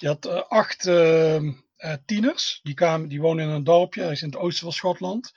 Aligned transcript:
Je 0.00 0.06
had 0.06 0.26
uh, 0.26 0.42
acht 0.48 0.86
uh, 0.86 1.52
tieners, 2.04 2.60
die, 2.62 2.74
kwamen, 2.74 3.08
die 3.08 3.20
wonen 3.20 3.44
in 3.44 3.50
een 3.50 3.64
dorpje, 3.64 4.10
is 4.10 4.22
in 4.22 4.28
het 4.28 4.38
oosten 4.38 4.62
van 4.62 4.72
Schotland. 4.72 5.32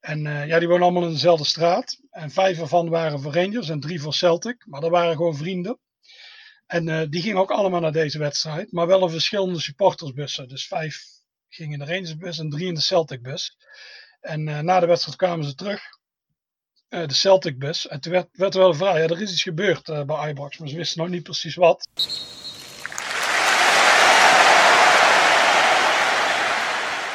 En 0.00 0.22
ja, 0.22 0.58
die 0.58 0.68
wonen 0.68 0.82
allemaal 0.82 1.06
in 1.06 1.12
dezelfde 1.12 1.44
straat. 1.44 2.00
En 2.10 2.30
vijf 2.30 2.58
ervan 2.58 2.88
waren 2.88 3.20
voor 3.20 3.34
Rangers 3.34 3.68
en 3.68 3.80
drie 3.80 4.00
voor 4.00 4.14
Celtic. 4.14 4.66
Maar 4.66 4.80
dat 4.80 4.90
waren 4.90 5.16
gewoon 5.16 5.36
vrienden. 5.36 5.78
En 6.66 7.10
die 7.10 7.22
gingen 7.22 7.40
ook 7.40 7.50
allemaal 7.50 7.80
naar 7.80 7.92
deze 7.92 8.18
wedstrijd. 8.18 8.72
Maar 8.72 8.86
wel 8.86 9.02
in 9.02 9.10
verschillende 9.10 9.60
supportersbussen. 9.60 10.48
Dus 10.48 10.66
vijf 10.66 11.04
gingen 11.48 11.72
in 11.72 11.86
de 11.86 11.92
Rangersbus 11.92 12.38
en 12.38 12.50
drie 12.50 12.66
in 12.66 12.74
de 12.74 12.80
Celtic-bus. 12.80 13.56
En 14.20 14.64
na 14.64 14.80
de 14.80 14.86
wedstrijd 14.86 15.16
kwamen 15.16 15.44
ze 15.44 15.54
terug. 15.54 15.82
de 16.88 17.14
Celtic-bus. 17.14 17.88
En 17.88 18.00
toen 18.00 18.12
werd, 18.12 18.28
werd 18.32 18.54
er 18.54 18.60
wel 18.60 18.68
een 18.68 18.76
vraag. 18.76 18.96
Ja, 18.96 19.02
er 19.02 19.22
is 19.22 19.32
iets 19.32 19.42
gebeurd 19.42 20.06
bij 20.06 20.30
Ibrox. 20.30 20.58
Maar 20.58 20.68
ze 20.68 20.76
wisten 20.76 21.02
nog 21.02 21.10
niet 21.10 21.22
precies 21.22 21.54
wat. 21.54 21.88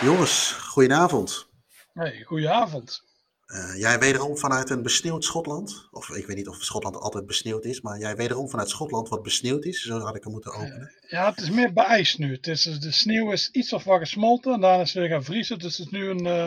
Jongens, 0.02 0.52
goedenavond. 0.52 1.48
Hey, 1.94 2.24
goedenavond. 2.24 3.04
Uh, 3.48 3.80
jij 3.80 4.00
wederom 4.00 4.38
vanuit 4.38 4.70
een 4.70 4.82
besneeuwd 4.82 5.24
Schotland. 5.24 5.88
Of 5.92 6.10
ik 6.10 6.26
weet 6.26 6.36
niet 6.36 6.48
of 6.48 6.64
Schotland 6.64 6.96
altijd 6.96 7.26
besneeuwd 7.26 7.66
is, 7.66 7.82
maar 7.82 8.00
jij 8.00 8.16
wederom 8.16 8.50
vanuit 8.50 8.70
Schotland 8.70 9.10
wat 9.10 9.24
besneeuwd 9.24 9.66
is. 9.66 9.82
Zo 9.82 10.00
had 10.00 10.16
ik 10.16 10.24
hem 10.24 10.32
moeten 10.32 10.54
openen. 10.54 10.92
Uh, 11.02 11.10
ja, 11.10 11.30
het 11.30 11.42
is 11.42 11.50
meer 11.50 11.74
beijs 11.74 12.16
nu. 12.16 12.32
Het 12.32 12.48
is, 12.48 12.64
de 12.64 12.92
sneeuw 12.92 13.32
is 13.32 13.50
iets 13.52 13.74
of 13.74 13.84
wat 13.84 14.00
gesmolten 14.00 14.54
en 14.54 14.62
daarna 14.62 14.82
is 14.82 14.94
het 14.94 15.04
weer 15.04 15.12
gaan 15.12 15.24
vriezen. 15.24 15.60
Dus 15.60 15.78
het 15.78 15.86
is 15.86 15.92
nu 15.92 16.10
een, 16.10 16.26
uh, 16.26 16.46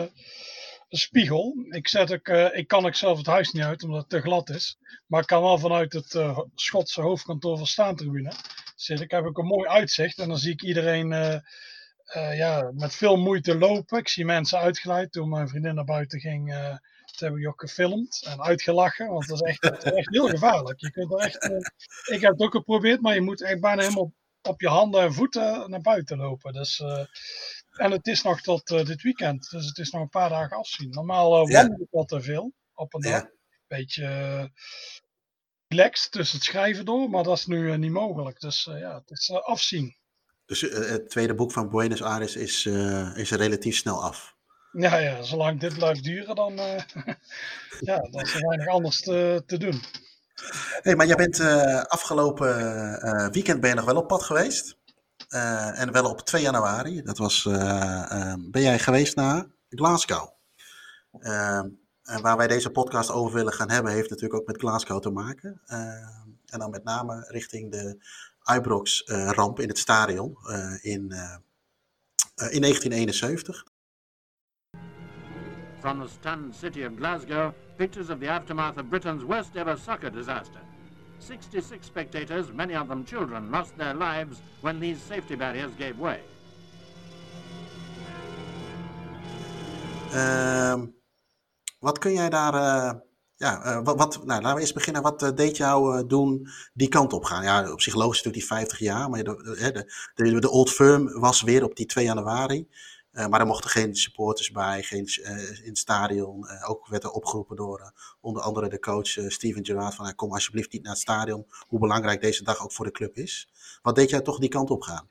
een 0.89 0.97
spiegel. 0.97 1.53
Ik, 1.69 1.87
zet 1.87 2.13
ook, 2.13 2.27
ik 2.53 2.67
kan 2.67 2.85
ook 2.85 2.95
zelf 2.95 3.17
het 3.17 3.27
huis 3.27 3.51
niet 3.51 3.63
uit 3.63 3.83
omdat 3.83 3.99
het 3.99 4.09
te 4.09 4.21
glad 4.21 4.49
is. 4.49 4.77
Maar 5.07 5.21
ik 5.21 5.27
kan 5.27 5.41
wel 5.41 5.57
vanuit 5.57 5.93
het 5.93 6.19
Schotse 6.55 7.01
hoofdkantoor 7.01 7.57
van 7.57 7.67
Staantribune 7.67 8.33
zitten. 8.75 9.05
Ik 9.05 9.11
heb 9.11 9.25
ook 9.25 9.37
een 9.37 9.45
mooi 9.45 9.69
uitzicht 9.69 10.17
en 10.17 10.27
dan 10.27 10.37
zie 10.37 10.53
ik 10.53 10.63
iedereen 10.63 11.41
uh, 12.15 12.37
ja, 12.37 12.71
met 12.73 12.95
veel 12.95 13.17
moeite 13.17 13.57
lopen. 13.57 13.99
Ik 13.99 14.07
zie 14.07 14.25
mensen 14.25 14.59
uitgeleid. 14.59 15.11
Toen 15.11 15.29
mijn 15.29 15.47
vriendin 15.47 15.75
naar 15.75 15.83
buiten 15.83 16.19
ging, 16.19 16.53
uh, 16.53 16.77
toen 17.05 17.27
heb 17.27 17.37
ik 17.37 17.47
ook 17.47 17.61
gefilmd 17.61 18.25
en 18.27 18.41
uitgelachen. 18.41 19.07
Want 19.07 19.27
dat 19.27 19.41
is 19.41 19.49
echt, 19.49 19.61
dat 19.61 19.85
is 19.85 19.91
echt 19.91 20.09
heel 20.09 20.27
gevaarlijk. 20.27 20.79
Je 20.79 20.91
kunt 20.91 21.11
er 21.11 21.19
echt, 21.19 21.43
uh, 21.43 21.57
ik 22.15 22.21
heb 22.21 22.31
het 22.31 22.41
ook 22.41 22.51
geprobeerd, 22.51 23.01
maar 23.01 23.13
je 23.13 23.21
moet 23.21 23.41
echt 23.41 23.59
bijna 23.59 23.81
helemaal 23.81 24.13
op 24.41 24.61
je 24.61 24.67
handen 24.67 25.01
en 25.01 25.13
voeten 25.13 25.69
naar 25.69 25.81
buiten 25.81 26.17
lopen. 26.17 26.53
Dus, 26.53 26.79
en 27.71 27.91
het 27.91 28.07
is 28.07 28.21
nog 28.21 28.41
tot 28.41 28.67
dit 28.67 29.01
weekend, 29.01 29.49
dus 29.49 29.65
het 29.65 29.77
is 29.77 29.89
nog 29.89 30.01
een 30.01 30.09
paar 30.09 30.29
dagen 30.29 30.57
afzien. 30.57 30.89
Normaal 30.89 31.29
wandel 31.29 31.81
ik 31.81 31.87
wel 31.91 32.05
te 32.05 32.21
veel 32.21 32.53
op 32.73 32.93
een 32.93 33.01
dag. 33.01 33.25
Beetje 33.67 34.51
relaxed 35.67 36.11
tussen 36.11 36.37
het 36.37 36.45
schrijven 36.45 36.85
door, 36.85 37.09
maar 37.09 37.23
dat 37.23 37.37
is 37.37 37.45
nu 37.45 37.77
niet 37.77 37.91
mogelijk. 37.91 38.39
Dus 38.39 38.63
ja, 38.63 38.95
het 38.95 39.11
is 39.11 39.31
afzien. 39.31 39.97
Dus 40.45 40.61
uh, 40.61 40.89
het 40.89 41.09
tweede 41.09 41.35
boek 41.35 41.51
van 41.51 41.69
Buenos 41.69 42.01
Aires 42.01 42.35
is, 42.35 42.65
uh, 42.65 43.17
is 43.17 43.31
relatief 43.31 43.75
snel 43.75 44.03
af. 44.03 44.35
Ja, 44.71 44.97
ja, 44.97 45.23
zolang 45.23 45.59
dit 45.59 45.73
blijft 45.73 46.03
duren, 46.03 46.35
dan, 46.35 46.51
uh, 46.51 46.79
ja, 47.89 47.99
dan 48.11 48.21
is 48.21 48.33
er 48.33 48.47
weinig 48.47 48.67
anders 48.67 49.01
te, 49.01 49.43
te 49.45 49.57
doen. 49.57 49.81
hey, 50.81 50.95
maar 50.95 51.05
jij 51.05 51.15
bent 51.15 51.39
afgelopen 51.89 53.31
weekend 53.31 53.61
ben 53.61 53.69
je 53.69 53.75
nog 53.75 53.85
wel 53.85 53.97
op 53.97 54.07
pad 54.07 54.23
geweest. 54.23 54.77
en 55.73 55.91
wel 55.91 56.09
op 56.09 56.21
2 56.21 56.41
januari. 56.41 57.01
Dat 57.01 57.17
was, 57.17 57.43
ben 58.39 58.61
jij 58.61 58.79
geweest 58.79 59.15
naar 59.15 59.45
Glasgow. 59.69 60.29
en 62.03 62.21
waar 62.21 62.37
wij 62.37 62.47
deze 62.47 62.69
podcast 62.69 63.11
over 63.11 63.35
willen 63.35 63.53
gaan 63.53 63.71
hebben, 63.71 63.91
heeft 63.91 64.09
natuurlijk 64.09 64.39
ook 64.39 64.47
met 64.47 64.57
Glasgow 64.57 65.01
te 65.01 65.09
maken. 65.09 65.61
en 66.45 66.59
dan 66.59 66.69
met 66.69 66.83
name 66.83 67.25
richting 67.27 67.71
de 67.71 67.97
Ibrox-ramp 68.53 69.59
in 69.59 69.67
het 69.67 69.77
stadion 69.77 70.37
in, 70.81 71.11
in 72.51 72.61
1971. 72.61 73.63
From 75.79 75.99
the 75.99 76.07
stunned 76.07 76.55
city 76.55 76.83
of 76.83 76.95
Glasgow, 76.95 77.53
pictures 77.77 78.09
of 78.09 78.19
the 78.19 78.27
aftermath 78.27 78.77
of 78.77 78.89
Britain's 78.89 79.23
worst 79.23 79.55
ever 79.55 79.77
soccer 79.77 80.09
disaster. 80.09 80.59
66 81.19 81.85
spectators, 81.85 82.51
many 82.51 82.75
of 82.75 82.87
them 82.87 83.05
children, 83.05 83.51
lost 83.51 83.77
their 83.77 83.93
lives 83.93 84.41
when 84.61 84.79
these 84.79 85.01
safety 85.01 85.35
barriers 85.35 85.71
gave 85.77 85.99
way. 85.99 86.19
Uh, 90.13 90.81
wat 91.79 91.99
kun 91.99 92.13
jij 92.13 92.29
daar 92.29 92.53
uh, 92.53 92.99
ja, 93.37 93.65
uh, 93.65 93.83
wat, 93.83 93.97
wat, 93.97 94.25
nou, 94.25 94.41
laten 94.41 94.55
we 94.55 94.61
eerst 94.61 94.73
beginnen. 94.73 95.01
Wat 95.01 95.23
uh, 95.23 95.29
deed 95.31 95.57
jou 95.57 95.97
uh, 95.97 96.07
doen 96.07 96.47
die 96.73 96.87
kant 96.87 97.13
op 97.13 97.23
gaan? 97.23 97.43
Ja, 97.43 97.71
op 97.71 97.81
zich 97.81 97.95
logisch 97.95 98.23
natuurlijk 98.23 98.47
die 98.47 98.57
50 98.57 98.79
jaar, 98.79 99.09
maar 99.09 99.23
de, 99.23 99.57
de, 100.15 100.31
de, 100.31 100.39
de 100.39 100.49
Old 100.49 100.69
Firm 100.69 101.19
was 101.19 101.41
weer 101.41 101.63
op 101.63 101.75
die 101.75 101.85
2 101.85 102.05
januari. 102.05 102.67
maar 103.11 103.39
er 103.39 103.45
mochten 103.45 103.69
geen 103.69 103.95
supporters 103.95 104.51
bij, 104.51 104.83
geen, 104.83 105.07
in 105.63 105.69
het 105.69 105.77
stadion. 105.77 106.47
ook 106.67 106.87
werd 106.87 107.03
er 107.03 107.11
opgeroepen 107.11 107.55
door 107.55 107.93
onder 108.21 108.41
andere 108.41 108.69
de 108.69 108.79
coach 108.79 109.07
Steven 109.07 109.65
Gerrard 109.65 109.95
van 109.95 110.15
kom 110.15 110.33
alsjeblieft 110.33 110.71
niet 110.71 110.83
naar 110.83 110.91
het 110.91 111.01
stadion, 111.01 111.45
hoe 111.67 111.79
belangrijk 111.79 112.21
deze 112.21 112.43
dag 112.43 112.63
ook 112.63 112.71
voor 112.71 112.85
de 112.85 112.91
club 112.91 113.15
is. 113.15 113.49
Wat 113.81 113.95
deed 113.95 114.09
jij 114.09 114.21
toch 114.21 114.39
die 114.39 114.49
kant 114.49 114.69
op 114.69 114.81
gaan? 114.81 115.09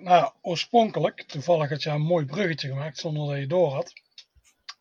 nou, 0.00 0.32
oorspronkelijk, 0.42 1.22
toevallig 1.22 1.68
had 1.68 1.82
je 1.82 1.90
een 1.90 2.00
mooi 2.00 2.24
bruggetje 2.24 2.68
gemaakt 2.68 2.98
zonder 2.98 3.28
dat 3.28 3.38
je 3.38 3.46
door 3.46 3.72
had 3.72 3.92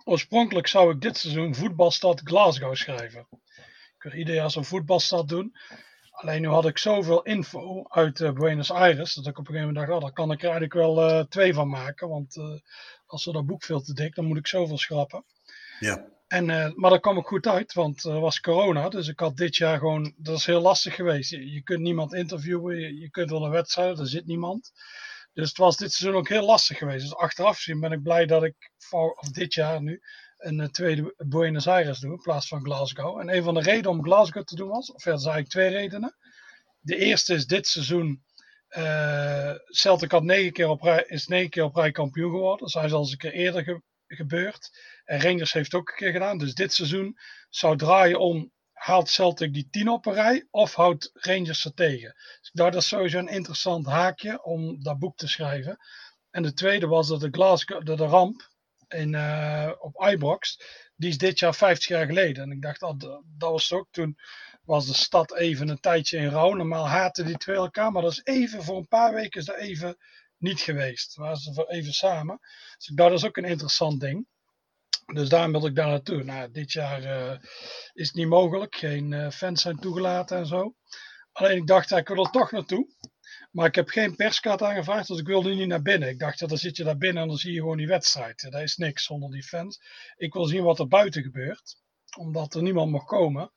Oorspronkelijk 0.04 0.68
zou 0.68 0.94
ik 0.94 1.02
dit 1.02 1.18
seizoen 1.18 1.56
voetbalstad 1.56 2.22
Glasgow 2.24 2.76
schrijven. 2.76 3.28
Ik 3.96 4.04
wil 4.04 4.14
ieder 4.14 4.36
jaar 4.36 4.52
zo'n 4.52 4.66
voetbalstad 4.66 5.30
doen. 5.30 5.56
Alleen 6.12 6.42
nu 6.42 6.48
had 6.48 6.66
ik 6.66 6.78
zoveel 6.78 7.22
info 7.22 7.86
uit 7.88 8.20
uh, 8.20 8.32
Buenos 8.32 8.72
Aires 8.72 9.14
dat 9.14 9.28
ik 9.28 9.38
op 9.38 9.48
een 9.48 9.54
gegeven 9.54 9.74
moment 9.74 9.88
dacht, 9.88 9.98
oh, 9.98 10.06
daar 10.06 10.14
kan 10.14 10.32
ik 10.32 10.38
er 10.38 10.50
eigenlijk 10.50 10.74
wel 10.74 11.10
uh, 11.10 11.24
twee 11.26 11.54
van 11.54 11.70
maken. 11.70 12.10
Want 12.10 12.36
uh, 12.36 12.60
als 13.06 13.26
er 13.26 13.34
dat 13.34 13.46
boek 13.46 13.64
veel 13.64 13.82
te 13.82 13.94
dik, 13.94 14.16
dan 14.16 14.26
moet 14.26 14.38
ik 14.38 14.48
zoveel 14.48 14.78
schrappen. 14.78 15.26
Ja. 15.80 16.08
En, 16.28 16.46
maar 16.76 16.90
daar 16.90 17.00
kwam 17.00 17.18
ik 17.18 17.26
goed 17.26 17.48
uit, 17.48 17.74
want 17.74 18.04
er 18.04 18.20
was 18.20 18.40
corona. 18.40 18.90
Dus 18.90 19.08
ik 19.08 19.20
had 19.20 19.38
dit 19.38 19.56
jaar 19.56 19.78
gewoon, 19.78 20.14
dat 20.18 20.38
is 20.38 20.46
heel 20.46 20.62
lastig 20.62 20.96
geweest. 20.96 21.30
Je, 21.30 21.52
je 21.52 21.62
kunt 21.62 21.80
niemand 21.80 22.14
interviewen, 22.14 22.80
je, 22.80 23.00
je 23.00 23.10
kunt 23.10 23.30
wel 23.30 23.46
een 23.46 23.52
wedstrijd, 23.52 24.00
er 24.00 24.08
zit 24.08 24.26
niemand. 24.26 24.72
Dus 25.34 25.50
het 25.50 25.58
was 25.58 25.78
dit 25.78 25.92
seizoen 25.92 26.20
ook 26.20 26.30
heel 26.30 26.46
lastig 26.46 26.78
geweest. 26.78 27.04
Dus 27.04 27.16
achteraf 27.16 27.56
gezien 27.56 27.80
ben 27.80 27.92
ik 27.92 28.04
blij 28.04 28.26
dat 28.26 28.44
ik 28.44 28.72
voor, 28.78 29.14
of 29.14 29.28
dit 29.28 29.54
jaar 29.54 29.82
nu 29.82 30.02
een 30.38 30.60
eh, 30.60 30.68
tweede 30.68 31.14
Buenos 31.18 31.68
Aires 31.68 32.00
doe 32.00 32.12
in 32.12 32.22
plaats 32.22 32.48
van 32.48 32.64
Glasgow. 32.64 33.20
En 33.20 33.36
een 33.36 33.44
van 33.44 33.54
de 33.54 33.62
redenen 33.62 33.90
om 33.92 34.04
Glasgow 34.04 34.44
te 34.44 34.56
doen 34.56 34.70
was, 34.70 34.92
of 34.92 35.04
ja, 35.04 35.12
dat 35.12 35.22
zijn 35.22 35.34
eigenlijk 35.34 35.70
twee 35.70 35.82
redenen. 35.82 36.16
De 36.80 36.96
eerste 36.96 37.34
is 37.34 37.48
dit 37.48 37.68
seizoen. 37.68 38.24
Uh, 38.78 39.54
Celtic 39.66 40.22
negen 40.22 40.52
keer 40.52 40.68
op 40.70 40.82
rij, 40.82 41.04
is 41.08 41.28
negen 41.28 41.50
keer 41.50 41.64
op 41.64 41.76
rij 41.76 41.92
kampioen 41.92 42.32
geworden. 42.32 42.60
Dat 42.60 42.84
is 42.86 42.94
al 42.94 43.00
eens 43.00 43.12
een 43.12 43.18
keer 43.18 43.34
eerder 43.34 43.64
ge, 43.64 43.82
gebeurd. 44.08 44.70
En 45.06 45.22
Rangers 45.22 45.54
heeft 45.54 45.72
het 45.72 45.82
ook 45.82 45.90
een 45.90 45.96
keer 45.96 46.12
gedaan. 46.12 46.38
Dus 46.38 46.54
dit 46.54 46.74
seizoen 46.74 47.18
zou 47.50 47.78
draaien 47.78 48.20
om 48.20 48.52
haalt 48.82 49.10
Celtic 49.10 49.54
die 49.54 49.68
10 49.70 49.90
op 49.90 50.06
een 50.06 50.14
rij 50.14 50.48
of 50.52 50.74
houdt 50.74 51.10
Rangers 51.14 51.62
ze 51.62 51.74
tegen? 51.74 52.16
Dat 52.52 52.76
is 52.76 52.88
sowieso 52.88 53.18
een 53.18 53.28
interessant 53.28 53.86
haakje 53.86 54.44
om 54.44 54.84
dat 54.84 55.00
boek 55.00 55.18
te 55.18 55.28
schrijven. 55.28 55.78
En 56.32 56.44
de 56.44 56.54
tweede 56.54 56.88
was 56.88 57.08
dat 57.08 57.20
de, 57.20 57.28
Glasgow, 57.32 57.86
de, 57.86 57.96
ramp 57.96 58.50
in, 58.88 59.14
uh, 59.14 59.72
op 59.80 60.06
Ibrox, 60.08 60.62
die 60.96 61.10
is 61.10 61.18
dit 61.18 61.40
jaar 61.40 61.56
50 61.56 61.88
jaar 61.88 62.06
geleden. 62.06 62.44
En 62.44 62.52
ik 62.52 62.62
dacht, 62.62 62.80
dat, 62.80 63.00
dat 63.38 63.52
was 63.52 63.74
ook 63.74 63.88
toen 63.92 64.18
was 64.64 64.88
de 64.88 64.94
stad 64.94 65.36
even 65.36 65.70
een 65.70 65.80
tijdje 65.80 66.18
in 66.18 66.30
rouw. 66.30 66.54
Normaal 66.54 66.88
haten 66.88 67.26
die 67.26 67.38
twee 67.38 67.56
elkaar, 67.56 67.92
maar 67.92 68.02
dat 68.02 68.12
is 68.12 68.22
even 68.24 68.64
voor 68.64 68.78
een 68.78 68.88
paar 68.88 69.14
weken 69.14 69.40
is 69.40 69.46
dat 69.46 69.58
even 69.58 69.98
niet 70.38 70.60
geweest. 70.60 71.16
Waren 71.16 71.38
ze 71.38 71.66
even 71.68 71.94
samen. 71.94 72.40
Dus 72.78 72.92
dat 72.96 73.12
is 73.12 73.26
ook 73.26 73.38
een 73.38 73.46
interessant 73.46 74.00
ding. 74.00 74.28
Dus 75.06 75.30
daarom 75.30 75.52
wil 75.52 75.66
ik 75.66 75.76
daar 75.76 75.88
naartoe. 75.88 76.24
Nou, 76.24 76.52
dit 76.52 76.72
jaar 76.72 77.04
uh, 77.04 77.40
is 77.94 78.08
het 78.08 78.16
niet 78.16 78.28
mogelijk. 78.28 78.76
Geen 78.76 79.12
uh, 79.12 79.30
fans 79.30 79.62
zijn 79.62 79.80
toegelaten 79.80 80.38
en 80.38 80.46
zo. 80.46 80.76
Alleen 81.32 81.58
ik 81.58 81.68
dacht, 81.68 81.92
ik 81.92 82.08
wil 82.08 82.24
er 82.24 82.32
toch 82.32 82.52
naartoe. 82.52 82.88
Maar 83.52 83.68
ik 83.68 83.76
heb 83.76 83.90
geen 83.90 84.16
perskaart 84.16 84.62
aangevraagd, 84.62 85.08
dus 85.08 85.20
ik 85.20 85.28
wilde 85.28 85.54
niet 85.54 85.68
naar 85.68 85.82
binnen. 85.82 86.10
Ik 86.10 86.20
dacht, 86.20 86.40
dan 86.40 86.58
zit 86.58 86.78
je 86.78 86.84
daar 86.84 86.98
binnen 86.98 87.22
en 87.22 87.28
dan 87.28 87.38
zie 87.38 87.54
je 87.54 87.60
gewoon 87.60 87.78
die 87.78 87.88
wedstrijd. 87.88 88.48
Dat 88.52 88.62
is 88.62 88.76
niks 88.78 89.04
zonder 89.04 89.32
die 89.32 89.44
fans. 89.44 89.80
Ik 90.16 90.34
wil 90.34 90.46
zien 90.46 90.64
wat 90.64 90.80
er 90.80 90.88
buiten 90.88 91.24
gebeurt. 91.24 91.76
Omdat 92.18 92.54
er 92.54 92.62
niemand 92.62 92.92
mag 92.92 93.06
komen. 93.06 93.52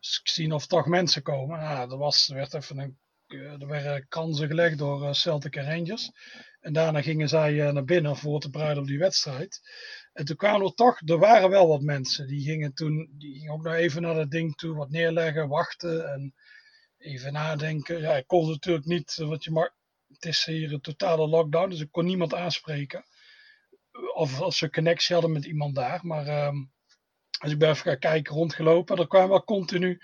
Dus 0.00 0.20
ik 0.22 0.28
zie 0.28 0.54
of 0.54 0.66
toch 0.66 0.86
mensen 0.86 1.22
komen. 1.22 1.58
Nou, 1.58 1.90
er, 1.90 1.96
was, 1.96 2.28
er 2.28 2.34
werd 2.34 2.54
even 2.54 2.78
een, 2.78 2.98
eh, 3.26 3.60
er 3.60 3.66
werden 3.66 4.08
kansen 4.08 4.46
gelegd 4.46 4.78
door 4.78 5.14
Celtic 5.14 5.56
en 5.56 5.64
Rangers. 5.64 6.10
En 6.60 6.72
daarna 6.72 7.02
gingen 7.02 7.28
zij 7.28 7.72
naar 7.72 7.84
binnen 7.84 8.16
voor 8.16 8.40
te 8.40 8.50
bereiden 8.50 8.82
op 8.82 8.88
die 8.88 8.98
wedstrijd. 8.98 9.60
En 10.16 10.24
toen 10.24 10.36
kwamen 10.36 10.66
er 10.66 10.74
toch, 10.74 11.00
er 11.04 11.18
waren 11.18 11.50
wel 11.50 11.68
wat 11.68 11.80
mensen. 11.80 12.26
Die 12.26 12.42
gingen 12.42 12.74
toen, 12.74 13.14
die 13.18 13.34
gingen 13.34 13.52
ook 13.52 13.62
nog 13.62 13.74
even 13.74 14.02
naar 14.02 14.14
dat 14.14 14.30
ding 14.30 14.56
toe, 14.56 14.74
wat 14.74 14.90
neerleggen, 14.90 15.48
wachten 15.48 16.12
en 16.12 16.34
even 16.98 17.32
nadenken. 17.32 18.00
Ja, 18.00 18.16
ik 18.16 18.26
kon 18.26 18.48
natuurlijk 18.48 18.86
niet, 18.86 19.16
wat 19.16 19.44
je 19.44 19.50
maar, 19.50 19.74
het 20.08 20.24
is 20.24 20.44
hier 20.44 20.72
een 20.72 20.80
totale 20.80 21.28
lockdown, 21.28 21.70
dus 21.70 21.80
ik 21.80 21.90
kon 21.90 22.04
niemand 22.04 22.34
aanspreken. 22.34 23.04
Of 24.14 24.40
als 24.40 24.58
ze 24.58 24.70
connectie 24.70 25.14
hadden 25.14 25.32
met 25.32 25.44
iemand 25.44 25.74
daar. 25.74 26.00
Maar 26.02 26.46
um, 26.46 26.72
als 27.38 27.52
ik 27.52 27.58
ben 27.58 27.70
even 27.70 27.82
gaan 27.82 27.98
kijken, 27.98 28.34
rondgelopen, 28.34 28.96
er 28.96 29.06
kwamen 29.06 29.28
wel 29.28 29.44
continu 29.44 30.00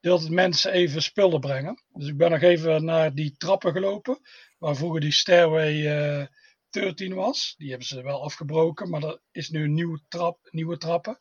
deelt 0.00 0.30
mensen 0.30 0.72
even 0.72 1.02
spullen 1.02 1.40
brengen. 1.40 1.82
Dus 1.92 2.08
ik 2.08 2.16
ben 2.16 2.30
nog 2.30 2.40
even 2.40 2.84
naar 2.84 3.14
die 3.14 3.36
trappen 3.36 3.72
gelopen, 3.72 4.20
waar 4.58 4.76
vroeger 4.76 5.00
die 5.00 5.12
Stairway 5.12 5.74
uh, 5.74 6.26
13 6.74 7.14
was. 7.14 7.54
Die 7.56 7.68
hebben 7.68 7.86
ze 7.86 8.02
wel 8.02 8.22
afgebroken, 8.22 8.90
maar 8.90 9.02
er 9.02 9.20
is 9.30 9.50
nu 9.50 9.64
een 9.64 9.74
nieuwe, 9.74 10.00
trap, 10.08 10.38
nieuwe 10.50 10.76
trappen. 10.76 11.18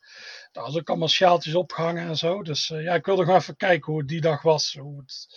Daar 0.51 0.67
is 0.67 0.77
ook 0.77 0.89
allemaal 0.89 1.07
sjaaltjes 1.07 1.55
opgehangen 1.55 2.07
en 2.07 2.17
zo. 2.17 2.41
Dus 2.41 2.69
uh, 2.69 2.83
ja, 2.83 2.93
ik 2.93 3.05
wilde 3.05 3.23
gewoon 3.23 3.39
even 3.39 3.55
kijken 3.55 3.91
hoe 3.91 4.01
het 4.01 4.09
die 4.09 4.21
dag 4.21 4.41
was. 4.41 4.77
Hoe, 4.79 4.99
het, 4.99 5.27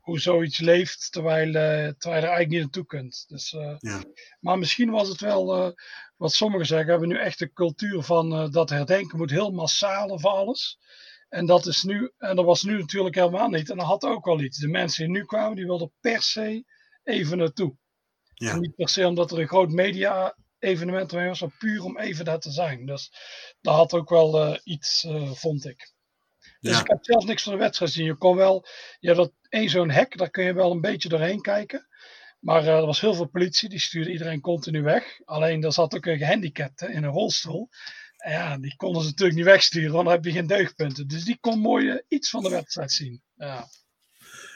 hoe 0.00 0.20
zoiets 0.20 0.58
leeft 0.58 1.12
terwijl, 1.12 1.46
uh, 1.46 1.54
terwijl 1.54 1.92
je 2.00 2.10
er 2.10 2.12
eigenlijk 2.12 2.50
niet 2.50 2.60
naartoe 2.60 2.86
kunt. 2.86 3.24
Dus, 3.26 3.52
uh, 3.52 3.74
ja. 3.78 4.02
Maar 4.40 4.58
misschien 4.58 4.90
was 4.90 5.08
het 5.08 5.20
wel, 5.20 5.74
wat 6.16 6.32
sommigen 6.32 6.66
zeggen, 6.66 6.88
hebben 6.88 7.08
we 7.08 7.14
nu 7.14 7.20
echt 7.20 7.38
de 7.38 7.52
cultuur 7.52 8.02
van 8.02 8.50
dat 8.50 8.70
herdenken 8.70 9.18
moet 9.18 9.30
heel 9.30 9.50
massaal 9.50 10.18
voor 10.18 10.30
alles. 10.30 10.78
En 11.28 11.46
dat 11.46 11.66
is 11.66 11.82
nu, 11.82 12.12
en 12.18 12.36
dat 12.36 12.44
was 12.44 12.62
nu 12.62 12.78
natuurlijk 12.78 13.14
helemaal 13.14 13.48
niet. 13.48 13.70
En 13.70 13.76
dat 13.76 13.86
had 13.86 14.04
ook 14.04 14.24
wel 14.24 14.40
iets. 14.40 14.58
De 14.58 14.68
mensen 14.68 15.04
die 15.04 15.14
nu 15.14 15.24
kwamen, 15.24 15.56
die 15.56 15.66
wilden 15.66 15.92
per 16.00 16.22
se 16.22 16.64
even 17.02 17.38
naartoe. 17.38 17.76
Ja. 18.34 18.56
niet 18.56 18.74
per 18.74 18.88
se 18.88 19.06
omdat 19.06 19.30
er 19.30 19.38
een 19.38 19.48
groot 19.48 19.70
media 19.70 20.36
evenement 20.58 21.10
was, 21.10 21.40
maar 21.40 21.56
puur 21.58 21.84
om 21.84 21.98
even 21.98 22.24
daar 22.24 22.40
te 22.40 22.50
zijn. 22.50 22.86
Dus 22.86 23.12
dat 23.60 23.74
had 23.74 23.92
ook 23.94 24.08
wel 24.08 24.48
uh, 24.48 24.58
iets, 24.64 25.04
uh, 25.04 25.32
vond 25.32 25.64
ik. 25.66 25.92
Dus 26.60 26.72
ja. 26.72 26.80
ik 26.80 26.88
heb 26.88 26.98
zelfs 27.00 27.24
niks 27.24 27.42
van 27.42 27.52
de 27.52 27.58
wedstrijd 27.58 27.90
gezien. 27.90 28.06
Je 28.06 28.14
kon 28.14 28.36
wel, 28.36 28.66
ja, 29.00 29.14
dat 29.14 29.32
één 29.48 29.68
zo'n 29.68 29.90
hek, 29.90 30.18
daar 30.18 30.30
kun 30.30 30.44
je 30.44 30.52
wel 30.52 30.70
een 30.70 30.80
beetje 30.80 31.08
doorheen 31.08 31.40
kijken. 31.40 31.88
Maar 32.40 32.62
uh, 32.62 32.68
er 32.68 32.86
was 32.86 33.00
heel 33.00 33.14
veel 33.14 33.28
politie, 33.28 33.68
die 33.68 33.80
stuurde 33.80 34.12
iedereen 34.12 34.40
continu 34.40 34.82
weg. 34.82 35.20
Alleen 35.24 35.64
er 35.64 35.72
zat 35.72 35.94
ook 35.94 36.06
een 36.06 36.18
gehandicapte 36.18 36.92
in 36.92 37.04
een 37.04 37.10
rolstoel. 37.10 37.68
En 38.16 38.32
ja, 38.32 38.58
die 38.58 38.76
konden 38.76 39.02
ze 39.02 39.08
natuurlijk 39.08 39.36
niet 39.36 39.46
wegsturen, 39.46 39.92
want 39.92 40.04
dan 40.04 40.14
heb 40.14 40.24
je 40.24 40.32
geen 40.32 40.46
deugdpunten. 40.46 41.08
Dus 41.08 41.24
die 41.24 41.38
kon 41.40 41.58
mooi 41.58 42.02
iets 42.08 42.30
van 42.30 42.42
de 42.42 42.50
wedstrijd 42.50 42.92
zien. 42.92 43.22
Ja. 43.34 43.68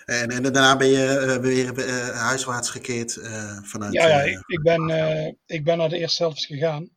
En, 0.08 0.30
en 0.30 0.42
daarna 0.42 0.76
ben 0.76 0.88
je 0.88 1.24
uh, 1.26 1.36
weer 1.36 1.78
uh, 1.78 2.08
huiswaarts 2.08 2.70
gekeerd 2.70 3.16
uh, 3.16 3.58
vanuit... 3.62 3.92
Ja, 3.92 4.08
ja 4.08 4.22
ik, 4.22 4.42
ik, 4.46 4.62
ben, 4.62 5.36
ik 5.46 5.64
ben 5.64 5.78
naar 5.78 5.88
de 5.88 5.98
eerste 5.98 6.22
helft 6.22 6.44
gegaan. 6.44 6.90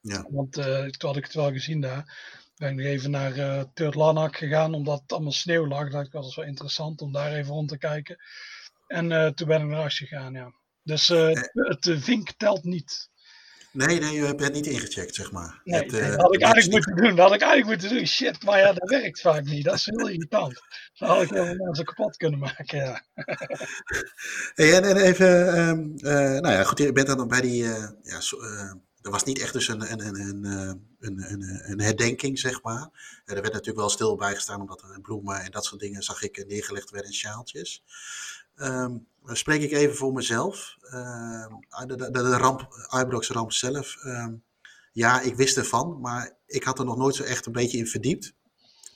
Ja. 0.00 0.26
Want 0.30 0.52
toen 0.52 1.08
had 1.08 1.16
ik 1.16 1.24
het 1.24 1.34
wel 1.34 1.52
gezien 1.52 1.80
daar. 1.80 2.18
Ben 2.56 2.70
ik 2.70 2.76
nog 2.76 2.86
even 2.86 3.10
naar 3.10 3.36
uh, 3.36 3.62
Turtlanak 3.74 4.36
gegaan, 4.36 4.74
omdat 4.74 5.00
het 5.00 5.12
allemaal 5.12 5.32
sneeuw 5.32 5.66
lag. 5.66 5.90
Dat 5.90 6.08
was 6.10 6.36
wel 6.36 6.44
interessant 6.44 7.00
om 7.00 7.12
daar 7.12 7.32
even 7.32 7.52
rond 7.52 7.68
te 7.68 7.78
kijken. 7.78 8.16
En 8.86 9.34
toen 9.34 9.48
ben 9.48 9.60
ik 9.60 9.66
naar 9.66 9.80
huis 9.80 9.98
gegaan, 9.98 10.32
ja. 10.32 10.52
Dus 10.82 11.08
het, 11.08 11.50
het 11.52 11.90
vink 11.98 12.32
telt 12.36 12.64
niet. 12.64 13.10
Nee, 13.72 14.00
nee, 14.00 14.12
je 14.12 14.24
hebt 14.24 14.40
het 14.40 14.52
niet 14.52 14.66
ingecheckt, 14.66 15.14
zeg 15.14 15.32
maar. 15.32 15.60
Nee, 15.64 15.80
hebt, 15.80 15.90
dat 15.90 16.20
had 16.20 16.34
ik 16.34 16.42
eigenlijk 16.42 16.72
moeten 16.72 16.96
doen. 16.96 17.16
Dat 17.16 17.26
had 17.26 17.34
ik 17.34 17.42
eigenlijk 17.42 17.80
moeten 17.80 17.96
doen. 17.96 18.06
Shit, 18.06 18.44
maar 18.44 18.58
ja, 18.58 18.72
dat 18.72 18.88
werkt 18.88 19.20
vaak 19.20 19.44
niet. 19.44 19.64
Dat 19.64 19.74
is 19.74 19.84
heel 19.86 20.08
irritant. 20.08 20.62
Dan 20.94 21.08
had 21.08 21.22
ik 21.22 21.30
helemaal 21.30 21.66
mensen 21.66 21.84
kapot 21.84 22.16
kunnen 22.16 22.38
maken, 22.38 22.78
ja. 22.78 23.02
hey, 24.54 24.74
en, 24.74 24.84
en, 24.84 24.96
even, 24.96 25.58
um, 25.58 25.92
uh, 25.96 26.12
nou 26.12 26.50
ja, 26.50 26.62
goed, 26.62 26.78
je 26.78 26.92
bent 26.92 27.06
dan 27.06 27.28
bij 27.28 27.40
die, 27.40 27.62
uh, 27.62 27.88
ja, 28.02 28.20
so, 28.20 28.36
er 29.02 29.10
was 29.10 29.24
niet 29.24 29.40
echt 29.40 29.52
dus 29.52 29.68
een, 29.68 29.92
een, 29.92 30.00
een, 30.00 30.44
een, 30.98 31.30
een, 31.30 31.70
een 31.70 31.80
herdenking, 31.80 32.38
zeg 32.38 32.62
maar. 32.62 32.88
er 33.24 33.34
werd 33.34 33.52
natuurlijk 33.52 33.78
wel 33.78 33.88
stil 33.88 34.16
bijgestaan, 34.16 34.60
omdat 34.60 34.82
er 34.82 35.00
bloemen 35.00 35.40
en 35.40 35.50
dat 35.50 35.64
soort 35.64 35.80
dingen, 35.80 36.02
zag 36.02 36.22
ik, 36.22 36.44
neergelegd 36.46 36.90
werden 36.90 37.10
in 37.10 37.16
sjaaltjes. 37.16 37.82
Um, 38.56 39.06
spreek 39.36 39.62
ik 39.62 39.72
even 39.72 39.96
voor 39.96 40.12
mezelf. 40.12 40.76
Uh, 40.82 41.46
de, 41.86 41.96
de, 41.96 42.10
de 42.10 42.36
ramp, 42.36 42.66
ramp 43.28 43.52
zelf. 43.52 43.96
Uh, 44.04 44.26
ja, 44.92 45.20
ik 45.20 45.36
wist 45.36 45.56
ervan, 45.56 46.00
maar 46.00 46.36
ik 46.46 46.64
had 46.64 46.78
er 46.78 46.84
nog 46.84 46.96
nooit 46.96 47.14
zo 47.14 47.22
echt 47.22 47.46
een 47.46 47.52
beetje 47.52 47.78
in 47.78 47.86
verdiept. 47.86 48.34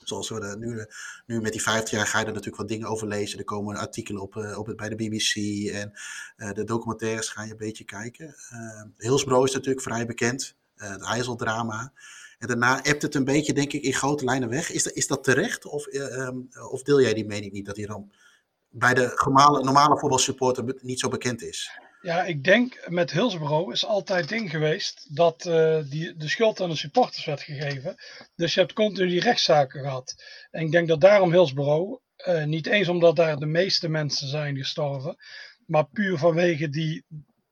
Zoals 0.04 0.28
we 0.28 0.56
nu, 0.58 0.86
nu 1.26 1.40
met 1.40 1.52
die 1.52 1.62
50 1.62 1.90
jaar 1.90 2.06
ga 2.06 2.18
je 2.18 2.24
er 2.24 2.30
natuurlijk 2.30 2.56
wat 2.56 2.68
dingen 2.68 2.88
over 2.88 3.06
lezen. 3.06 3.38
Er 3.38 3.44
komen 3.44 3.76
artikelen 3.76 4.22
op, 4.22 4.34
uh, 4.34 4.58
op 4.58 4.72
bij 4.76 4.88
de 4.88 4.94
BBC 4.94 5.34
en 5.72 5.92
uh, 6.36 6.52
de 6.52 6.64
documentaires 6.64 7.28
ga 7.28 7.42
je 7.42 7.50
een 7.50 7.56
beetje 7.56 7.84
kijken. 7.84 8.34
Uh, 8.52 8.82
Hillsborough 8.96 9.48
is 9.48 9.54
natuurlijk 9.54 9.82
vrij 9.82 10.06
bekend, 10.06 10.56
het 10.76 11.02
IJsseldrama. 11.02 11.92
En 12.38 12.48
daarna 12.48 12.84
ebt 12.84 13.02
het 13.02 13.14
een 13.14 13.24
beetje, 13.24 13.52
denk 13.52 13.72
ik, 13.72 13.82
in 13.82 13.92
grote 13.92 14.24
lijnen 14.24 14.48
weg. 14.48 14.70
Is, 14.70 14.82
dat, 14.82 14.92
is 14.92 15.06
dat 15.06 15.24
terecht? 15.24 15.64
Of, 15.64 15.86
of 16.70 16.82
deel 16.82 17.00
jij 17.00 17.14
die 17.14 17.26
mening 17.26 17.52
niet 17.52 17.66
dat 17.66 17.74
die 17.74 17.86
ramp 17.86 18.14
bij 18.72 18.94
de 18.94 19.20
normale, 19.24 19.64
normale 19.64 19.98
voetbalsupporter 19.98 20.78
niet 20.80 21.00
zo 21.00 21.08
bekend 21.08 21.42
is. 21.42 21.70
Ja, 22.02 22.24
ik 22.24 22.44
denk 22.44 22.88
met 22.88 23.12
Hillsborough 23.12 23.72
is 23.72 23.86
altijd 23.86 24.28
ding 24.28 24.50
geweest 24.50 25.16
dat 25.16 25.44
uh, 25.44 25.78
die, 25.84 26.16
de 26.16 26.28
schuld 26.28 26.60
aan 26.60 26.68
de 26.68 26.76
supporters 26.76 27.24
werd 27.24 27.42
gegeven. 27.42 27.94
Dus 28.34 28.54
je 28.54 28.60
hebt 28.60 28.72
continu 28.72 29.08
die 29.08 29.20
rechtszaken 29.20 29.80
gehad. 29.80 30.14
En 30.50 30.64
ik 30.64 30.70
denk 30.70 30.88
dat 30.88 31.00
daarom 31.00 31.32
Hillsborough, 31.32 32.00
uh, 32.26 32.44
niet 32.44 32.66
eens 32.66 32.88
omdat 32.88 33.16
daar 33.16 33.36
de 33.36 33.46
meeste 33.46 33.88
mensen 33.88 34.28
zijn 34.28 34.56
gestorven, 34.56 35.16
maar 35.66 35.88
puur 35.88 36.18
vanwege 36.18 36.68
die, 36.68 37.04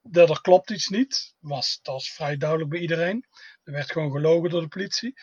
dat 0.02 0.30
er 0.30 0.40
klopt 0.40 0.70
iets 0.70 0.88
niet, 0.88 1.34
was, 1.38 1.78
dat 1.82 1.94
was 1.94 2.12
vrij 2.12 2.36
duidelijk 2.36 2.70
bij 2.70 2.80
iedereen. 2.80 3.26
Er 3.64 3.72
werd 3.72 3.92
gewoon 3.92 4.10
gelogen 4.10 4.50
door 4.50 4.60
de 4.60 4.68
politie. 4.68 5.14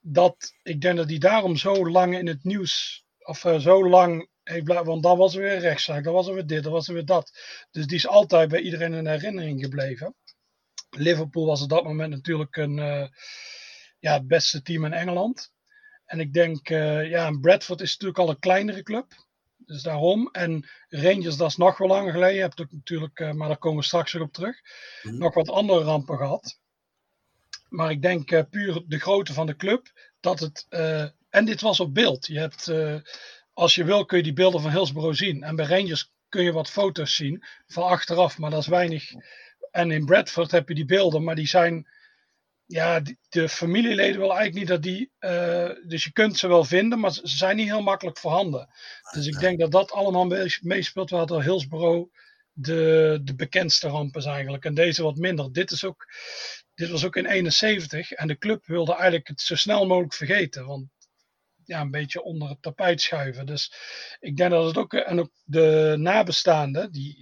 Dat, 0.00 0.52
ik 0.62 0.80
denk 0.80 0.96
dat 0.96 1.08
die 1.08 1.18
daarom 1.18 1.56
zo 1.56 1.90
lang 1.90 2.18
in 2.18 2.26
het 2.26 2.44
nieuws, 2.44 3.04
of 3.18 3.44
uh, 3.44 3.58
zo 3.58 3.88
lang 3.88 4.30
want 4.64 5.02
dan 5.02 5.18
was 5.18 5.34
er 5.34 5.42
weer 5.42 5.58
rechtszaak, 5.58 6.04
dan 6.04 6.12
was 6.12 6.26
er 6.26 6.34
weer 6.34 6.46
dit, 6.46 6.62
dan 6.62 6.72
was 6.72 6.88
er 6.88 6.94
weer 6.94 7.04
dat. 7.04 7.38
Dus 7.70 7.86
die 7.86 7.96
is 7.96 8.06
altijd 8.06 8.48
bij 8.48 8.60
iedereen 8.60 8.94
in 8.94 9.06
herinnering 9.06 9.60
gebleven. 9.60 10.14
Liverpool 10.90 11.46
was 11.46 11.62
op 11.62 11.68
dat 11.68 11.84
moment 11.84 12.10
natuurlijk 12.10 12.56
een, 12.56 12.76
uh, 12.76 13.06
ja, 13.98 14.12
het 14.12 14.26
beste 14.26 14.62
team 14.62 14.84
in 14.84 14.92
Engeland. 14.92 15.52
En 16.04 16.20
ik 16.20 16.32
denk, 16.32 16.70
uh, 16.70 17.08
ja, 17.10 17.30
Bradford 17.30 17.80
is 17.80 17.90
natuurlijk 17.90 18.18
al 18.18 18.28
een 18.28 18.38
kleinere 18.38 18.82
club. 18.82 19.06
Dus 19.56 19.82
daarom. 19.82 20.28
En 20.32 20.68
Rangers, 20.88 21.36
dat 21.36 21.48
is 21.48 21.56
nog 21.56 21.78
wel 21.78 21.88
langer 21.88 22.12
geleden. 22.12 22.34
Je 22.34 22.40
hebt 22.40 22.60
ook 22.60 22.72
natuurlijk, 22.72 23.20
uh, 23.20 23.32
maar 23.32 23.48
daar 23.48 23.58
komen 23.58 23.78
we 23.78 23.84
straks 23.84 24.12
weer 24.12 24.22
op 24.22 24.32
terug, 24.32 24.60
mm. 25.02 25.18
nog 25.18 25.34
wat 25.34 25.50
andere 25.50 25.82
rampen 25.82 26.16
gehad. 26.16 26.60
Maar 27.68 27.90
ik 27.90 28.02
denk 28.02 28.48
puur 28.50 28.82
de 28.86 28.98
grootte 28.98 29.32
van 29.32 29.46
de 29.46 29.56
club, 29.56 30.10
dat 30.20 30.40
het. 30.40 30.66
en 31.30 31.44
dit 31.44 31.60
was 31.60 31.80
op 31.80 31.94
beeld. 31.94 32.26
Je 32.26 32.38
hebt 32.38 32.66
als 33.52 33.74
je 33.74 33.84
wil 33.84 34.04
kun 34.04 34.16
je 34.16 34.22
die 34.22 34.32
beelden 34.32 34.60
van 34.60 34.70
Hillsborough 34.70 35.16
zien. 35.16 35.42
En 35.42 35.56
bij 35.56 35.66
Rangers 35.66 36.12
kun 36.28 36.42
je 36.42 36.52
wat 36.52 36.70
foto's 36.70 37.14
zien 37.14 37.44
van 37.66 37.82
achteraf, 37.82 38.38
maar 38.38 38.50
dat 38.50 38.60
is 38.60 38.66
weinig. 38.66 39.12
En 39.70 39.90
in 39.90 40.04
Bradford 40.04 40.50
heb 40.50 40.68
je 40.68 40.74
die 40.74 40.84
beelden, 40.84 41.24
maar 41.24 41.34
die 41.34 41.46
zijn. 41.46 41.88
Ja, 42.66 43.02
de 43.28 43.48
familieleden 43.48 44.20
willen 44.20 44.36
eigenlijk 44.36 44.54
niet 44.54 44.68
dat 44.68 44.82
die. 44.82 45.12
Uh, 45.20 45.70
dus 45.86 46.04
je 46.04 46.12
kunt 46.12 46.38
ze 46.38 46.48
wel 46.48 46.64
vinden, 46.64 46.98
maar 47.00 47.12
ze 47.12 47.20
zijn 47.24 47.56
niet 47.56 47.68
heel 47.68 47.82
makkelijk 47.82 48.18
voorhanden. 48.18 48.68
Dus 49.10 49.26
ik 49.26 49.38
denk 49.38 49.58
dat 49.58 49.70
dat 49.70 49.92
allemaal 49.92 50.26
meespeelt. 50.60 51.10
Waar 51.10 51.26
door 51.26 51.42
Hillsborough 51.42 52.10
de, 52.52 53.20
de 53.22 53.34
bekendste 53.34 53.88
ramp 53.88 54.16
is 54.16 54.24
eigenlijk. 54.24 54.64
En 54.64 54.74
deze 54.74 55.02
wat 55.02 55.16
minder. 55.16 55.52
Dit, 55.52 55.70
is 55.70 55.84
ook, 55.84 56.08
dit 56.74 56.90
was 56.90 57.04
ook 57.04 57.16
in 57.16 57.26
71 57.26 58.12
en 58.12 58.26
de 58.26 58.38
club 58.38 58.66
wilde 58.66 58.92
eigenlijk 58.92 59.28
het 59.28 59.40
zo 59.40 59.54
snel 59.54 59.86
mogelijk 59.86 60.14
vergeten. 60.14 60.66
Want 60.66 60.88
ja, 61.72 61.80
een 61.80 61.90
beetje 61.90 62.22
onder 62.22 62.48
het 62.48 62.62
tapijt 62.62 63.00
schuiven. 63.00 63.46
Dus 63.46 63.72
ik 64.20 64.36
denk 64.36 64.50
dat 64.50 64.66
het 64.66 64.76
ook, 64.76 64.94
en 64.94 65.20
ook 65.20 65.30
de 65.44 65.94
nabestaanden, 65.98 66.92
die, 66.92 67.16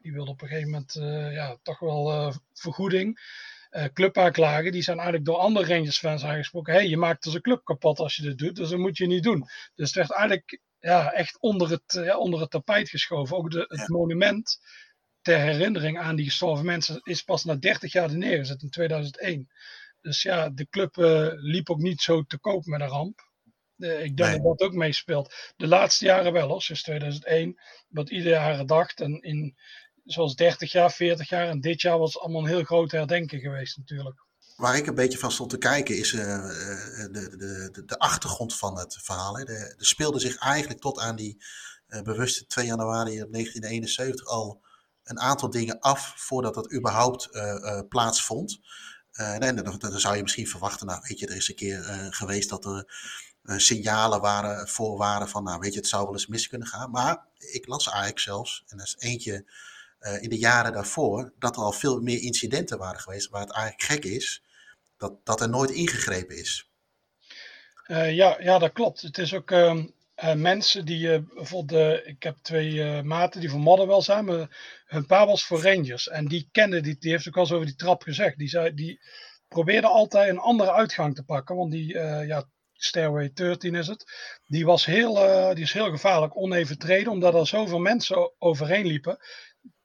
die 0.00 0.12
wilden 0.12 0.32
op 0.32 0.42
een 0.42 0.48
gegeven 0.48 0.70
moment 0.70 0.94
uh, 0.94 1.32
ja, 1.32 1.58
toch 1.62 1.78
wel 1.78 2.12
uh, 2.12 2.34
vergoeding. 2.52 3.36
Uh, 3.70 3.84
clubaanklagen, 3.92 4.72
die 4.72 4.82
zijn 4.82 4.96
eigenlijk 4.96 5.26
door 5.26 5.36
andere 5.36 5.74
Rangers 5.74 5.98
fans 5.98 6.24
aangesproken. 6.24 6.72
Hé, 6.72 6.78
hey, 6.78 6.88
je 6.88 6.96
maakt 6.96 7.22
dus 7.22 7.34
een 7.34 7.40
club 7.40 7.64
kapot 7.64 7.98
als 7.98 8.16
je 8.16 8.22
dit 8.22 8.38
doet, 8.38 8.56
dus 8.56 8.68
dat 8.68 8.78
moet 8.78 8.96
je 8.96 9.06
niet 9.06 9.22
doen. 9.22 9.40
Dus 9.74 9.86
het 9.86 9.94
werd 9.94 10.12
eigenlijk 10.12 10.60
ja, 10.78 11.12
echt 11.12 11.40
onder 11.40 11.70
het, 11.70 11.92
ja, 11.92 12.18
onder 12.18 12.40
het 12.40 12.50
tapijt 12.50 12.88
geschoven. 12.88 13.36
Ook 13.36 13.50
de, 13.50 13.64
het 13.68 13.88
monument 13.88 14.58
ter 15.22 15.38
herinnering 15.38 15.98
aan 15.98 16.16
die 16.16 16.24
gestorven 16.24 16.64
mensen 16.64 17.00
is 17.02 17.22
pas 17.22 17.44
na 17.44 17.54
30 17.54 17.92
jaar 17.92 18.16
neergezet 18.16 18.62
in 18.62 18.70
2001. 18.70 19.48
Dus 20.00 20.22
ja, 20.22 20.50
de 20.50 20.68
club 20.68 20.96
liep 21.40 21.70
ook 21.70 21.80
niet 21.80 22.00
zo 22.00 22.22
te 22.22 22.38
koop 22.38 22.64
met 22.64 22.80
een 22.80 22.88
ramp. 22.88 23.27
Uh, 23.78 24.04
ik 24.04 24.16
denk 24.16 24.32
dat 24.32 24.58
dat 24.58 24.68
ook 24.68 24.74
meespeelt. 24.74 25.34
De 25.56 25.66
laatste 25.66 26.04
jaren 26.04 26.32
wel 26.32 26.48
hoor, 26.48 26.62
sinds 26.62 26.82
2001. 26.82 27.60
Wat 27.88 28.10
ieder 28.10 28.30
jaar 28.30 28.56
gedacht. 28.56 29.00
En 29.00 29.22
in 29.22 29.56
zoals 30.04 30.34
30 30.34 30.72
jaar, 30.72 30.92
40 30.92 31.28
jaar. 31.28 31.48
En 31.48 31.60
dit 31.60 31.80
jaar 31.80 31.98
was 31.98 32.12
het 32.12 32.22
allemaal 32.22 32.42
een 32.42 32.48
heel 32.48 32.64
groot 32.64 32.90
herdenken 32.90 33.40
geweest 33.40 33.76
natuurlijk. 33.76 34.26
Waar 34.56 34.76
ik 34.76 34.86
een 34.86 34.94
beetje 34.94 35.18
van 35.18 35.32
stond 35.32 35.50
te 35.50 35.58
kijken 35.58 35.96
is 35.96 36.12
uh, 36.12 36.20
de, 36.20 37.10
de, 37.12 37.68
de, 37.72 37.84
de, 37.84 37.98
achtergrond 37.98 38.56
van 38.56 38.78
het 38.78 38.98
verhaal. 39.02 39.36
Hè. 39.36 39.44
Er 39.44 39.74
speelde 39.78 40.18
zich 40.18 40.36
eigenlijk 40.36 40.80
tot 40.80 40.98
aan 40.98 41.16
die 41.16 41.44
uh, 41.88 42.02
bewuste 42.02 42.46
2 42.46 42.66
januari 42.66 43.10
1971 43.10 44.26
al 44.26 44.60
een 45.02 45.20
aantal 45.20 45.50
dingen 45.50 45.80
af 45.80 46.12
voordat 46.16 46.54
dat 46.54 46.72
überhaupt 46.72 47.28
plaatsvond. 47.88 48.58
en 49.12 49.56
dan, 49.56 49.78
dan, 49.78 50.00
zou 50.00 50.16
je 50.16 50.22
misschien 50.22 50.46
verwachten, 50.46 50.86
nou 50.86 51.00
weet 51.08 51.18
je, 51.18 51.26
er 51.26 51.36
is 51.36 51.48
een 51.48 51.54
keer 51.54 52.08
geweest 52.10 52.48
dat 52.48 52.64
er 52.64 52.84
signalen 53.56 54.20
waren, 54.20 54.68
voorwaarden 54.68 55.28
van, 55.28 55.44
nou 55.44 55.58
weet 55.58 55.72
je, 55.72 55.78
het 55.78 55.88
zou 55.88 56.04
wel 56.04 56.12
eens 56.12 56.26
mis 56.26 56.48
kunnen 56.48 56.68
gaan. 56.68 56.90
Maar 56.90 57.26
ik 57.38 57.66
las 57.66 57.86
eigenlijk 57.86 58.18
zelfs, 58.18 58.64
en 58.68 58.76
dat 58.76 58.86
is 58.86 58.96
eentje 58.98 59.44
uh, 60.00 60.22
in 60.22 60.28
de 60.28 60.38
jaren 60.38 60.72
daarvoor, 60.72 61.32
dat 61.38 61.56
er 61.56 61.62
al 61.62 61.72
veel 61.72 62.00
meer 62.00 62.22
incidenten 62.22 62.78
waren 62.78 63.00
geweest, 63.00 63.28
waar 63.28 63.40
het 63.40 63.52
eigenlijk 63.52 63.82
gek 63.82 64.04
is 64.04 64.42
dat, 64.96 65.12
dat 65.24 65.40
er 65.40 65.48
nooit 65.48 65.70
ingegrepen 65.70 66.36
is. 66.38 66.70
Uh, 67.86 68.14
ja, 68.14 68.36
ja, 68.40 68.58
dat 68.58 68.72
klopt. 68.72 69.00
Het 69.00 69.18
is 69.18 69.34
ook, 69.34 69.50
ehm, 69.50 69.86
mensen 70.36 70.84
die 70.84 71.22
bijvoorbeeld, 71.22 72.06
ik 72.06 72.22
heb 72.22 72.36
twee 72.42 73.02
maten 73.02 73.40
die 73.40 73.50
voor 73.50 73.60
Motherwell 73.60 74.00
zijn, 74.00 74.24
maar 74.24 74.82
hun 74.86 75.06
pa 75.06 75.26
was 75.26 75.44
voor 75.44 75.62
Rangers. 75.62 76.08
En 76.08 76.26
die 76.28 76.48
kende, 76.52 76.80
die, 76.80 76.96
die 76.98 77.10
heeft 77.10 77.28
ook 77.28 77.36
al 77.36 77.42
eens 77.42 77.52
over 77.52 77.66
die 77.66 77.76
trap 77.76 78.02
gezegd. 78.02 78.38
Die, 78.38 78.48
zei, 78.48 78.74
die 78.74 79.00
probeerde 79.48 79.86
altijd 79.86 80.28
een 80.28 80.38
andere 80.38 80.72
uitgang 80.72 81.14
te 81.14 81.24
pakken, 81.24 81.56
want 81.56 81.70
die, 81.70 81.92
ja, 82.26 82.48
Stairway 82.80 83.30
13 83.32 83.74
is 83.74 83.86
het, 83.86 84.04
die, 84.46 84.64
was 84.64 84.84
heel, 84.84 85.14
die 85.54 85.64
is 85.64 85.72
heel 85.72 85.90
gevaarlijk, 85.90 86.36
oneven 86.36 86.78
treden, 86.78 87.12
omdat 87.12 87.34
er 87.34 87.46
zoveel 87.46 87.78
mensen 87.78 88.32
overheen 88.38 88.86
liepen. 88.86 89.18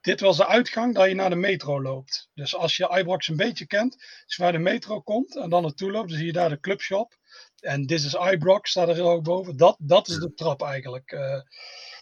Dit 0.02 0.20
was 0.20 0.38
de 0.38 0.48
uitgang 0.48 0.96
dat 0.96 1.08
je 1.08 1.16
naar 1.16 1.30
de 1.30 1.36
metro 1.36 1.82
loopt. 1.82 2.30
Dus 2.34 2.56
als 2.56 2.78
je 2.78 2.98
Ibrox 2.98 3.28
een 3.28 3.36
beetje 3.36 3.68
kent, 3.68 4.04
is 4.26 4.36
waar 4.36 4.52
de 4.52 4.58
metro 4.58 5.02
komt 5.02 5.36
en 5.36 5.50
dan 5.50 5.62
naartoe 5.62 5.92
loopt, 5.92 6.10
dan 6.10 6.18
zie 6.18 6.26
je 6.26 6.34
daar 6.34 6.50
de 6.50 6.60
clubshop. 6.60 7.18
En 7.60 7.86
This 7.86 8.06
is 8.06 8.14
Ibrox 8.14 8.70
staat 8.70 8.88
er 8.88 8.96
heel 8.96 9.08
hoog 9.08 9.22
boven. 9.22 9.58
Dat, 9.58 9.76
dat 9.80 10.08
is 10.08 10.16
de 10.16 10.34
trap 10.34 10.62
eigenlijk 10.62 11.12
uh, 11.12 11.42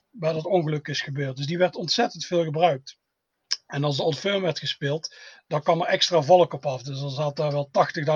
waar 0.10 0.34
dat 0.34 0.46
ongeluk 0.46 0.88
is 0.88 1.02
gebeurd. 1.02 1.38
Dus 1.38 1.46
die 1.46 1.58
werd 1.58 1.76
ontzettend 1.76 2.26
veel 2.26 2.44
gebruikt. 2.44 3.00
En 3.66 3.84
als 3.84 3.98
de 3.98 4.04
Old 4.04 4.20
Firm 4.20 4.42
werd 4.42 4.60
gespeeld, 4.60 5.16
dan 5.48 5.62
kwam 5.62 5.82
er 5.82 5.88
extra 5.88 6.22
volk 6.22 6.54
op 6.54 6.66
af. 6.66 6.84
Dus 6.84 7.00
dan 7.00 7.10
zat 7.10 7.36
daar 7.36 7.52
wel 7.52 7.70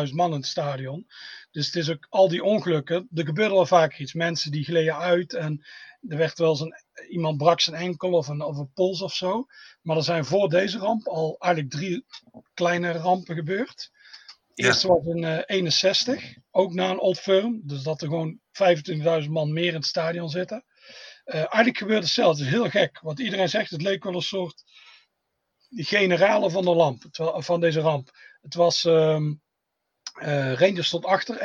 80.000 0.08 0.13
man 0.13 0.32
in 0.32 0.38
het 0.38 0.46
stadion. 0.46 1.08
Dus 1.55 1.65
het 1.65 1.75
is 1.75 1.89
ook 1.89 2.07
al 2.09 2.27
die 2.27 2.43
ongelukken. 2.43 3.07
Er 3.13 3.25
gebeurde 3.25 3.53
wel 3.53 3.65
vaak 3.65 3.97
iets. 3.97 4.13
Mensen 4.13 4.51
die 4.51 4.63
gleden 4.63 4.97
uit 4.97 5.33
en 5.33 5.65
er 6.07 6.17
werd 6.17 6.38
wel 6.38 6.50
eens 6.50 6.59
een, 6.59 6.74
iemand 7.09 7.38
brak 7.38 7.59
zijn 7.59 7.75
enkel 7.75 8.12
of 8.12 8.27
een, 8.27 8.41
of 8.41 8.57
een 8.57 8.71
pols 8.74 9.01
of 9.01 9.13
zo. 9.13 9.45
Maar 9.81 9.97
er 9.97 10.03
zijn 10.03 10.25
voor 10.25 10.50
deze 10.50 10.77
ramp 10.77 11.07
al 11.07 11.35
eigenlijk 11.39 11.74
drie 11.74 12.05
kleine 12.53 12.91
rampen 12.91 13.35
gebeurd. 13.35 13.91
Eerst 14.53 14.83
was 14.83 15.05
in 15.05 15.21
uh, 15.24 15.39
61, 15.45 16.35
ook 16.51 16.74
na 16.74 16.89
een 16.89 17.00
old 17.00 17.19
firm. 17.19 17.62
Dus 17.63 17.83
dat 17.83 18.01
er 18.01 18.07
gewoon 18.07 18.39
25.000 19.24 19.29
man 19.29 19.53
meer 19.53 19.67
in 19.67 19.74
het 19.74 19.85
stadion 19.85 20.29
zitten. 20.29 20.65
Uh, 21.25 21.35
eigenlijk 21.35 21.77
gebeurde 21.77 22.05
hetzelfde. 22.05 22.43
Het 22.43 22.53
is 22.53 22.59
heel 22.59 22.69
gek. 22.69 23.00
Want 23.01 23.19
iedereen 23.19 23.50
zegt, 23.50 23.71
het 23.71 23.81
leek 23.81 24.03
wel 24.03 24.15
een 24.15 24.21
soort 24.21 24.63
generale 25.69 26.50
van 26.50 26.63
de 26.63 26.75
lamp, 26.75 27.03
van 27.43 27.59
deze 27.59 27.79
ramp. 27.79 28.09
Het 28.41 28.53
was, 28.53 28.83
um, 28.83 29.43
uh, 30.22 30.53
Rangers 30.53 30.88
stond 30.88 31.05
achter, 31.05 31.38
1-2. 31.38 31.39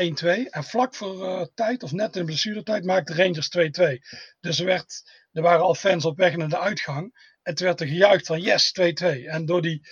En 0.51 0.65
vlak 0.65 0.95
voor 0.95 1.17
uh, 1.17 1.45
tijd, 1.55 1.83
of 1.83 1.93
net 1.93 2.15
in 2.15 2.21
de 2.21 2.27
blessuretijd, 2.27 2.85
maakte 2.85 3.15
Rangers 3.15 3.49
2-2. 3.59 3.99
Dus 4.41 4.59
er, 4.59 4.65
werd, 4.65 5.11
er 5.33 5.43
waren 5.43 5.63
al 5.65 5.75
fans 5.75 6.05
op 6.05 6.17
weg 6.17 6.37
naar 6.37 6.49
de 6.49 6.59
uitgang. 6.59 7.29
En 7.43 7.55
toen 7.55 7.67
werd 7.67 7.81
er 7.81 7.87
gejuicht 7.87 8.27
van 8.27 8.41
yes, 8.41 8.75
2-2. 8.81 9.07
En 9.25 9.47
door 9.47 9.63
die 9.63 9.89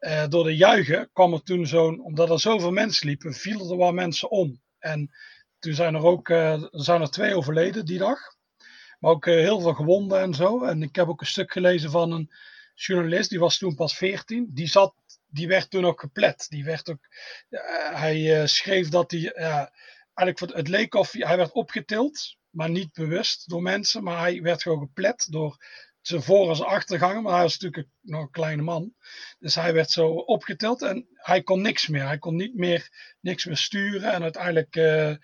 uh, 0.00 0.26
door 0.28 0.44
de 0.44 0.56
juichen 0.56 1.10
kwam 1.12 1.32
er 1.32 1.42
toen 1.42 1.66
zo'n, 1.66 2.00
omdat 2.00 2.30
er 2.30 2.40
zoveel 2.40 2.70
mensen 2.70 3.06
liepen, 3.06 3.34
vielen 3.34 3.70
er 3.70 3.76
wel 3.76 3.92
mensen 3.92 4.30
om. 4.30 4.60
En 4.78 5.10
toen 5.58 5.74
zijn 5.74 5.94
er 5.94 6.04
ook 6.04 6.28
zijn 6.70 7.00
er 7.00 7.10
twee 7.10 7.36
overleden 7.36 7.84
die 7.84 7.98
dag. 7.98 8.18
Maar 8.98 9.10
ook 9.10 9.24
heel 9.24 9.60
veel 9.60 9.74
gewonden 9.74 10.20
en 10.20 10.34
zo. 10.34 10.64
En 10.64 10.82
ik 10.82 10.96
heb 10.96 11.08
ook 11.08 11.20
een 11.20 11.26
stuk 11.26 11.52
gelezen 11.52 11.90
van 11.90 12.12
een 12.12 12.30
journalist, 12.74 13.30
die 13.30 13.38
was 13.38 13.58
toen 13.58 13.74
pas 13.74 13.96
14. 13.96 14.50
Die, 14.52 14.66
zat, 14.66 14.94
die 15.28 15.48
werd 15.48 15.70
toen 15.70 15.86
ook 15.86 16.00
geplet. 16.00 16.46
Die 16.48 16.64
werd 16.64 16.90
ook, 16.90 17.08
hij 17.92 18.46
schreef 18.46 18.88
dat 18.88 19.10
hij, 19.10 19.32
eigenlijk 20.14 20.56
het 20.56 20.68
leek 20.68 20.94
of 20.94 21.12
hij 21.12 21.36
werd 21.36 21.52
opgetild, 21.52 22.36
maar 22.50 22.70
niet 22.70 22.92
bewust 22.92 23.48
door 23.48 23.62
mensen. 23.62 24.02
Maar 24.02 24.18
hij 24.18 24.42
werd 24.42 24.62
gewoon 24.62 24.80
geplet 24.80 25.26
door 25.30 25.56
zijn 26.00 26.22
voor- 26.22 26.48
en 26.48 26.56
zijn 26.56 26.68
achterganger, 26.68 27.22
maar 27.22 27.32
hij 27.32 27.42
was 27.42 27.58
natuurlijk 27.58 27.92
nog 28.00 28.20
een 28.22 28.30
kleine 28.30 28.62
man. 28.62 28.94
Dus 29.38 29.54
hij 29.54 29.72
werd 29.72 29.90
zo 29.90 30.08
opgetild 30.08 30.82
en 30.82 31.08
hij 31.12 31.42
kon 31.42 31.62
niks 31.62 31.88
meer. 31.88 32.06
Hij 32.06 32.18
kon 32.18 32.36
niet 32.36 32.54
meer 32.54 32.88
niks 33.20 33.44
meer 33.44 33.56
sturen 33.56 34.12
en 34.12 34.22
uiteindelijk 34.22 34.76
uh, 34.76 35.14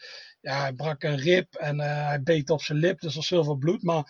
ja, 0.40 0.60
hij 0.60 0.72
brak 0.72 1.02
een 1.02 1.16
rib 1.16 1.54
en 1.54 1.80
hij 1.80 2.22
beet 2.22 2.50
op 2.50 2.62
zijn 2.62 2.78
lip, 2.78 3.00
dus 3.00 3.10
er 3.10 3.16
was 3.16 3.26
zoveel 3.26 3.56
bloed. 3.56 3.82
Maar 3.82 4.04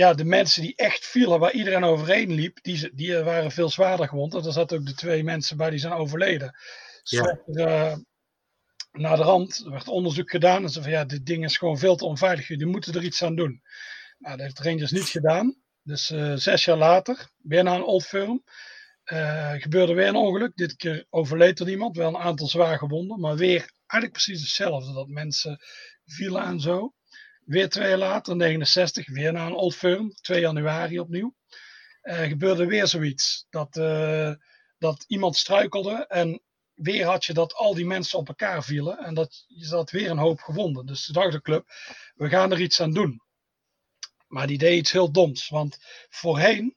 ja, 0.00 0.14
de 0.14 0.24
mensen 0.24 0.62
die 0.62 0.76
echt 0.76 1.06
vielen, 1.06 1.38
waar 1.40 1.52
iedereen 1.52 1.84
overheen 1.84 2.32
liep, 2.32 2.62
die, 2.62 2.94
die 2.94 3.18
waren 3.18 3.50
veel 3.50 3.68
zwaarder 3.68 4.08
gewond. 4.08 4.34
En 4.34 4.44
er 4.44 4.52
zaten 4.52 4.78
ook 4.78 4.86
de 4.86 4.94
twee 4.94 5.24
mensen 5.24 5.56
bij 5.56 5.70
die 5.70 5.78
zijn 5.78 5.92
overleden. 5.92 6.56
Ja. 7.02 7.40
uh, 7.46 7.96
naar 8.92 9.16
de 9.16 9.22
rand 9.22 9.62
er 9.64 9.70
werd 9.70 9.88
onderzoek 9.88 10.30
gedaan 10.30 10.62
en 10.62 10.68
ze 10.68 10.82
van 10.82 10.90
ja, 10.90 11.04
dit 11.04 11.26
ding 11.26 11.44
is 11.44 11.56
gewoon 11.56 11.78
veel 11.78 11.96
te 11.96 12.04
onveilig. 12.04 12.48
Jullie 12.48 12.66
moeten 12.66 12.94
er 12.94 13.02
iets 13.02 13.22
aan 13.22 13.36
doen. 13.36 13.62
Nou, 14.18 14.36
dat 14.36 14.46
heeft 14.46 14.58
Rangers 14.58 14.90
niet 14.90 15.08
gedaan. 15.08 15.56
Dus 15.82 16.10
uh, 16.10 16.34
zes 16.34 16.64
jaar 16.64 16.76
later, 16.76 17.30
weer 17.42 17.62
naar 17.62 17.76
een 17.76 17.82
old 17.82 18.04
firm, 18.04 18.44
uh, 19.04 19.52
gebeurde 19.52 19.94
weer 19.94 20.08
een 20.08 20.16
ongeluk. 20.16 20.56
Dit 20.56 20.76
keer 20.76 21.06
overleed 21.10 21.60
er 21.60 21.68
iemand, 21.68 21.96
wel 21.96 22.08
een 22.08 22.20
aantal 22.20 22.46
zwaar 22.46 22.78
gewonden, 22.78 23.20
maar 23.20 23.36
weer 23.36 23.70
eigenlijk 23.86 24.12
precies 24.12 24.40
hetzelfde. 24.40 24.92
Dat 24.92 25.08
mensen 25.08 25.58
vielen 26.04 26.42
en 26.42 26.60
zo. 26.60 26.94
Weer 27.44 27.68
twee 27.68 27.88
jaar 27.88 27.98
later, 27.98 28.36
69, 28.36 29.08
weer 29.08 29.32
naar 29.32 29.46
een 29.46 29.54
old 29.54 29.74
firm, 29.74 30.14
2 30.14 30.40
januari 30.40 31.00
opnieuw. 31.00 31.34
Uh, 32.02 32.20
gebeurde 32.20 32.66
weer 32.66 32.86
zoiets. 32.86 33.46
Dat, 33.50 33.72
dat 34.78 35.04
iemand 35.06 35.36
struikelde 35.36 36.06
en 36.06 36.40
weer 36.82 37.06
had 37.06 37.24
je 37.24 37.32
dat 37.32 37.54
al 37.54 37.74
die 37.74 37.86
mensen 37.86 38.18
op 38.18 38.28
elkaar 38.28 38.64
vielen 38.64 38.98
en 38.98 39.14
dat 39.14 39.44
je 39.46 39.64
zat 39.64 39.90
weer 39.90 40.10
een 40.10 40.18
hoop 40.18 40.40
gewonden. 40.40 40.86
Dus 40.86 41.06
de 41.06 41.12
dacht 41.12 41.32
de 41.32 41.40
club, 41.40 41.68
we 42.14 42.28
gaan 42.28 42.52
er 42.52 42.60
iets 42.60 42.80
aan 42.80 42.92
doen. 42.92 43.22
Maar 44.28 44.46
die 44.46 44.58
deed 44.58 44.78
iets 44.78 44.92
heel 44.92 45.12
doms. 45.12 45.48
Want 45.48 45.78
voorheen, 46.08 46.76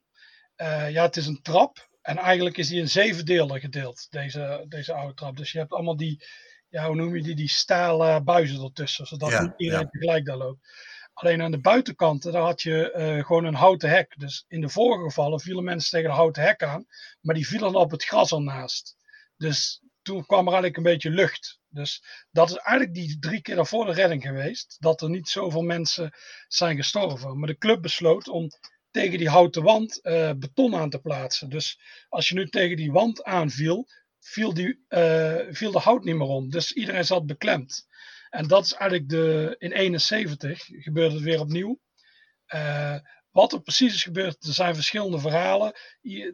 uh, 0.58 0.92
ja, 0.92 1.04
het 1.04 1.18
is 1.18 1.26
een 1.26 1.42
trap. 1.42 1.92
En 2.02 2.18
eigenlijk 2.18 2.58
is 2.58 2.68
die 2.68 2.80
in 2.80 2.90
zeven 2.90 3.26
delen 3.26 3.60
gedeeld, 3.60 4.08
deze, 4.10 4.66
deze 4.68 4.94
oude 4.94 5.14
trap. 5.14 5.38
Dus 5.38 5.52
je 5.52 5.58
hebt 5.58 5.72
allemaal 5.72 5.98
die, 5.98 6.24
ja, 6.74 6.88
hoe 6.88 6.96
noem 6.96 7.16
je 7.16 7.22
die, 7.22 7.36
die 7.36 7.50
stalen 7.50 8.24
buizen 8.24 8.64
ertussen. 8.64 9.06
Zodat 9.06 9.30
ja, 9.30 9.42
niet 9.42 9.54
iedereen 9.58 9.90
tegelijk 9.90 10.26
daar 10.26 10.38
loopt. 10.38 10.68
Alleen 11.14 11.42
aan 11.42 11.52
de 11.52 11.60
buitenkanten, 11.60 12.32
daar 12.32 12.42
had 12.42 12.62
je 12.62 12.94
uh, 12.96 13.26
gewoon 13.26 13.46
een 13.46 13.54
houten 13.54 13.90
hek. 13.90 14.14
Dus 14.18 14.46
in 14.48 14.62
de 14.62 14.70
vorige 14.70 15.04
gevallen 15.04 15.40
vielen 15.40 15.64
mensen 15.64 15.90
tegen 15.90 16.10
de 16.10 16.16
houten 16.16 16.44
hek 16.44 16.64
aan. 16.64 16.86
Maar 17.22 17.36
die 17.36 17.48
vielen 17.48 17.76
op 17.76 17.92
het 17.92 18.04
gras 18.04 18.32
ernaast. 18.32 18.96
Dus 19.38 19.82
toen 20.02 20.26
kwam 20.26 20.48
er 20.48 20.54
eigenlijk 20.54 20.78
een 20.78 20.84
beetje 20.84 21.10
lucht. 21.10 21.60
Dus 21.70 22.04
dat 22.32 22.50
is 22.50 22.56
eigenlijk 22.56 22.96
die 22.96 23.20
drie 23.20 23.42
keer 23.42 23.56
daarvoor 23.56 23.86
de 23.86 23.94
redding 23.94 24.24
geweest. 24.24 24.78
Dat 24.80 25.02
er 25.02 25.10
niet 25.10 25.30
zoveel 25.30 25.62
mensen 25.62 26.12
zijn 26.48 26.76
gestorven. 26.76 27.40
Maar 27.40 27.48
de 27.48 27.58
club 27.58 27.82
besloot 27.82 28.28
om 28.28 28.50
tegen 28.92 29.18
die 29.18 29.30
houten 29.30 29.64
wand 29.64 30.00
uh, 30.04 30.32
beton 30.38 30.76
aan 30.76 30.90
te 30.90 31.00
plaatsen. 31.00 31.50
Dus 31.50 31.80
als 32.10 32.30
je 32.30 32.36
nu 32.36 32.50
tegen 32.50 32.78
die 32.78 32.92
wand 32.92 33.24
aanviel, 33.24 33.88
viel, 34.24 34.54
die, 34.54 34.86
uh, 34.90 35.40
viel 35.50 35.72
de 35.72 35.80
hout 35.80 36.04
niet 36.04 36.16
meer 36.16 36.28
om. 36.28 36.50
Dus 36.50 36.72
iedereen 36.72 37.06
zat 37.06 37.26
beklemd. 37.26 37.88
En 38.30 38.48
dat 38.48 38.66
is 38.66 38.74
eigenlijk 38.74 39.10
de, 39.10 39.56
in 39.58 39.72
71 39.72 40.66
gebeurde 40.66 41.16
het 41.16 41.24
weer 41.24 41.40
opnieuw. 41.40 41.80
Uh, 42.48 42.98
wat 43.32 43.54
er 43.54 43.62
precies 43.62 43.94
is 43.94 44.04
gebeurd, 44.04 44.46
er 44.46 44.54
zijn 44.54 44.76
verschillende 44.76 45.20
verhalen. 45.20 45.74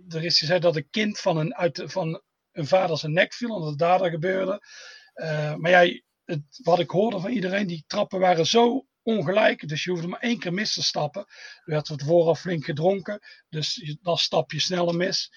Er 0.08 0.24
is 0.24 0.40
gezegd 0.40 0.62
dat 0.62 0.76
een 0.76 0.90
kind 0.90 1.20
van 1.20 1.38
een, 1.38 1.56
uit 1.56 1.84
van 1.86 2.22
een 2.52 2.68
vader 2.68 2.98
zijn 2.98 3.14
nek 3.14 3.34
viel 3.34 3.56
en 3.56 3.60
dat 3.60 3.70
het 3.70 3.78
daar 3.78 4.10
gebeurde. 4.10 4.62
Uh, 5.16 5.56
maar 5.56 5.72
jij, 5.72 6.04
het, 6.26 6.42
wat 6.64 6.80
ik 6.80 6.90
hoorde 6.90 7.20
van 7.20 7.32
iedereen, 7.32 7.68
die 7.68 7.84
trappen 7.88 8.20
waren 8.20 8.46
zo 8.46 8.88
ongelijk. 9.04 9.68
Dus 9.68 9.84
je 9.84 9.92
hoefde 9.92 10.08
maar 10.08 10.20
één 10.20 10.40
keer 10.40 10.54
mis 10.54 10.74
te 10.74 10.84
stappen. 10.84 11.22
Er 11.22 11.64
werd 11.64 11.92
vooraf 11.96 12.40
flink 12.40 12.66
gedronken. 12.66 13.20
Dus 13.50 13.98
dan 14.02 14.18
stap 14.18 14.52
je 14.52 14.60
sneller 14.60 14.96
mis. 14.96 15.32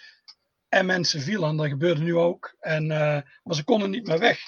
En 0.73 0.87
mensen 0.87 1.21
vielen. 1.21 1.49
En 1.49 1.57
dat 1.57 1.69
gebeurde 1.69 2.03
nu 2.03 2.17
ook. 2.17 2.57
En, 2.61 2.83
uh, 2.85 3.21
maar 3.43 3.55
ze 3.55 3.65
konden 3.65 3.91
niet 3.91 4.07
meer 4.07 4.19
weg. 4.19 4.41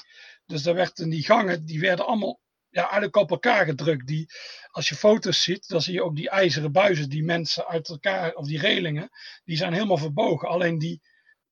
Dus 0.47 0.63
daar 0.63 0.75
werden 0.75 1.09
die 1.09 1.25
gangen, 1.25 1.67
die 1.67 1.81
werden 1.81 2.07
allemaal 2.07 2.41
ja, 2.69 2.83
eigenlijk 2.83 3.17
op 3.17 3.31
elkaar 3.31 3.65
gedrukt. 3.65 4.07
Die, 4.07 4.27
als 4.71 4.89
je 4.89 4.95
foto's 4.95 5.43
ziet, 5.43 5.69
dan 5.69 5.83
zie 5.83 5.95
je 5.95 6.03
ook 6.03 6.17
die 6.17 6.31
ijzeren 6.31 6.73
buizen 6.73 7.09
die 7.09 7.25
mensen 7.25 7.67
uit 7.67 7.89
elkaar, 7.89 8.35
of 8.35 8.47
die 8.47 8.59
relingen, 8.59 9.11
die 9.45 9.57
zijn 9.57 9.73
helemaal 9.73 9.97
verbogen. 9.97 10.49
Alleen 10.49 10.79
die, 10.79 11.03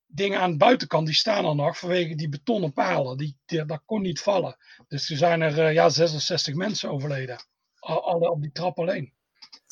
dingen 0.06 0.40
aan 0.40 0.50
de 0.50 0.56
buitenkant, 0.56 1.06
die 1.06 1.14
staan 1.14 1.44
er 1.44 1.54
nog 1.54 1.78
vanwege 1.78 2.14
die 2.14 2.28
betonnen 2.28 2.72
palen. 2.72 3.16
Die, 3.16 3.36
dat 3.44 3.82
kon 3.84 4.02
niet 4.02 4.20
vallen. 4.20 4.56
Dus 4.88 5.10
er 5.10 5.16
zijn 5.16 5.40
er 5.40 5.58
uh, 5.58 5.72
ja, 5.72 5.88
66 5.88 6.54
mensen 6.54 6.90
overleden. 6.90 7.44
Alle 7.78 8.30
op 8.30 8.42
die 8.42 8.52
trap 8.52 8.78
alleen. 8.78 9.12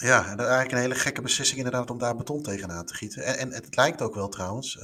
Ja, 0.00 0.21
dat 0.21 0.47
is 0.47 0.52
eigenlijk 0.52 0.73
een 0.73 0.78
hele 0.78 0.95
gekke 0.95 1.23
beslissing 1.23 1.59
inderdaad 1.59 1.90
om 1.90 1.99
daar 1.99 2.16
beton 2.16 2.42
tegenaan 2.42 2.87
te 2.87 2.95
gieten. 2.95 3.25
En, 3.25 3.38
en 3.38 3.52
het 3.52 3.76
lijkt 3.76 4.02
ook 4.02 4.14
wel 4.14 4.28
trouwens, 4.28 4.78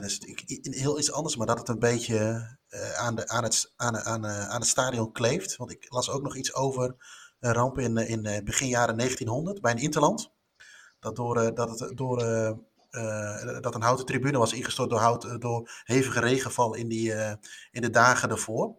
dus 0.00 0.20
heel 0.60 0.98
iets 0.98 1.12
anders, 1.12 1.36
maar 1.36 1.46
dat 1.46 1.58
het 1.58 1.68
een 1.68 1.78
beetje 1.78 2.48
aan, 2.96 3.14
de, 3.14 3.28
aan, 3.28 3.42
het, 3.42 3.72
aan, 3.76 3.98
aan, 3.98 4.26
aan 4.26 4.60
het 4.60 4.68
stadion 4.68 5.12
kleeft. 5.12 5.56
Want 5.56 5.70
ik 5.70 5.86
las 5.88 6.10
ook 6.10 6.22
nog 6.22 6.36
iets 6.36 6.54
over 6.54 6.94
een 7.40 7.52
ramp 7.52 7.78
in, 7.78 7.96
in 7.96 8.44
begin 8.44 8.68
jaren 8.68 8.96
1900 8.96 9.60
bij 9.60 9.72
een 9.72 9.78
interland. 9.78 10.30
Dat, 11.00 11.16
door, 11.16 11.54
dat 11.54 11.80
het 11.80 11.96
door 11.96 12.18
dat 13.60 13.74
een 13.74 13.82
houten 13.82 14.06
tribune 14.06 14.38
was 14.38 14.52
ingestort 14.52 14.90
door, 14.90 14.98
hout, 14.98 15.24
eh, 15.24 15.38
door 15.38 15.70
hevige 15.84 16.20
regenval 16.20 16.74
in, 16.74 16.88
die, 16.88 17.14
in 17.70 17.82
de 17.82 17.90
dagen 17.90 18.28
daarvoor. 18.28 18.76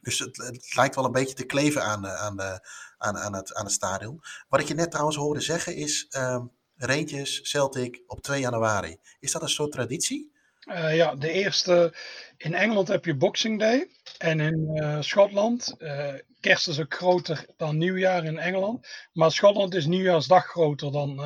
Dus 0.00 0.18
het, 0.18 0.36
het, 0.36 0.74
lijkt 0.74 0.94
wel 0.94 1.04
een 1.04 1.12
beetje 1.12 1.34
te 1.34 1.44
kleven 1.44 1.84
aan, 1.84 2.08
aan, 2.08 2.36
de, 2.36 2.60
aan, 3.00 3.18
aan, 3.18 3.34
het, 3.34 3.54
aan 3.54 3.64
het 3.64 3.74
stadion. 3.74 4.22
Wat 4.48 4.60
ik 4.60 4.68
je 4.68 4.74
net 4.74 4.90
trouwens 4.90 5.16
hoorde 5.16 5.40
zeggen 5.40 5.76
is 5.76 6.06
uh, 6.16 6.44
Rangers 6.76 7.40
Celtic 7.42 8.02
op 8.06 8.22
2 8.22 8.40
januari. 8.40 8.96
Is 9.20 9.32
dat 9.32 9.42
een 9.42 9.48
soort 9.48 9.72
traditie? 9.72 10.32
Uh, 10.64 10.96
ja, 10.96 11.14
de 11.14 11.30
eerste. 11.30 11.94
In 12.36 12.54
Engeland 12.54 12.88
heb 12.88 13.04
je 13.04 13.16
Boxing 13.16 13.58
Day. 13.58 13.90
En 14.18 14.40
in 14.40 14.70
uh, 14.74 15.00
Schotland. 15.00 15.74
Uh, 15.78 16.14
kerst 16.40 16.68
is 16.68 16.80
ook 16.80 16.94
groter 16.94 17.46
dan 17.56 17.78
nieuwjaar 17.78 18.24
in 18.24 18.38
Engeland. 18.38 18.88
Maar 19.12 19.32
Schotland 19.32 19.74
is 19.74 19.86
nieuwjaarsdag 19.86 20.46
groter 20.46 20.92
dan 20.92 21.20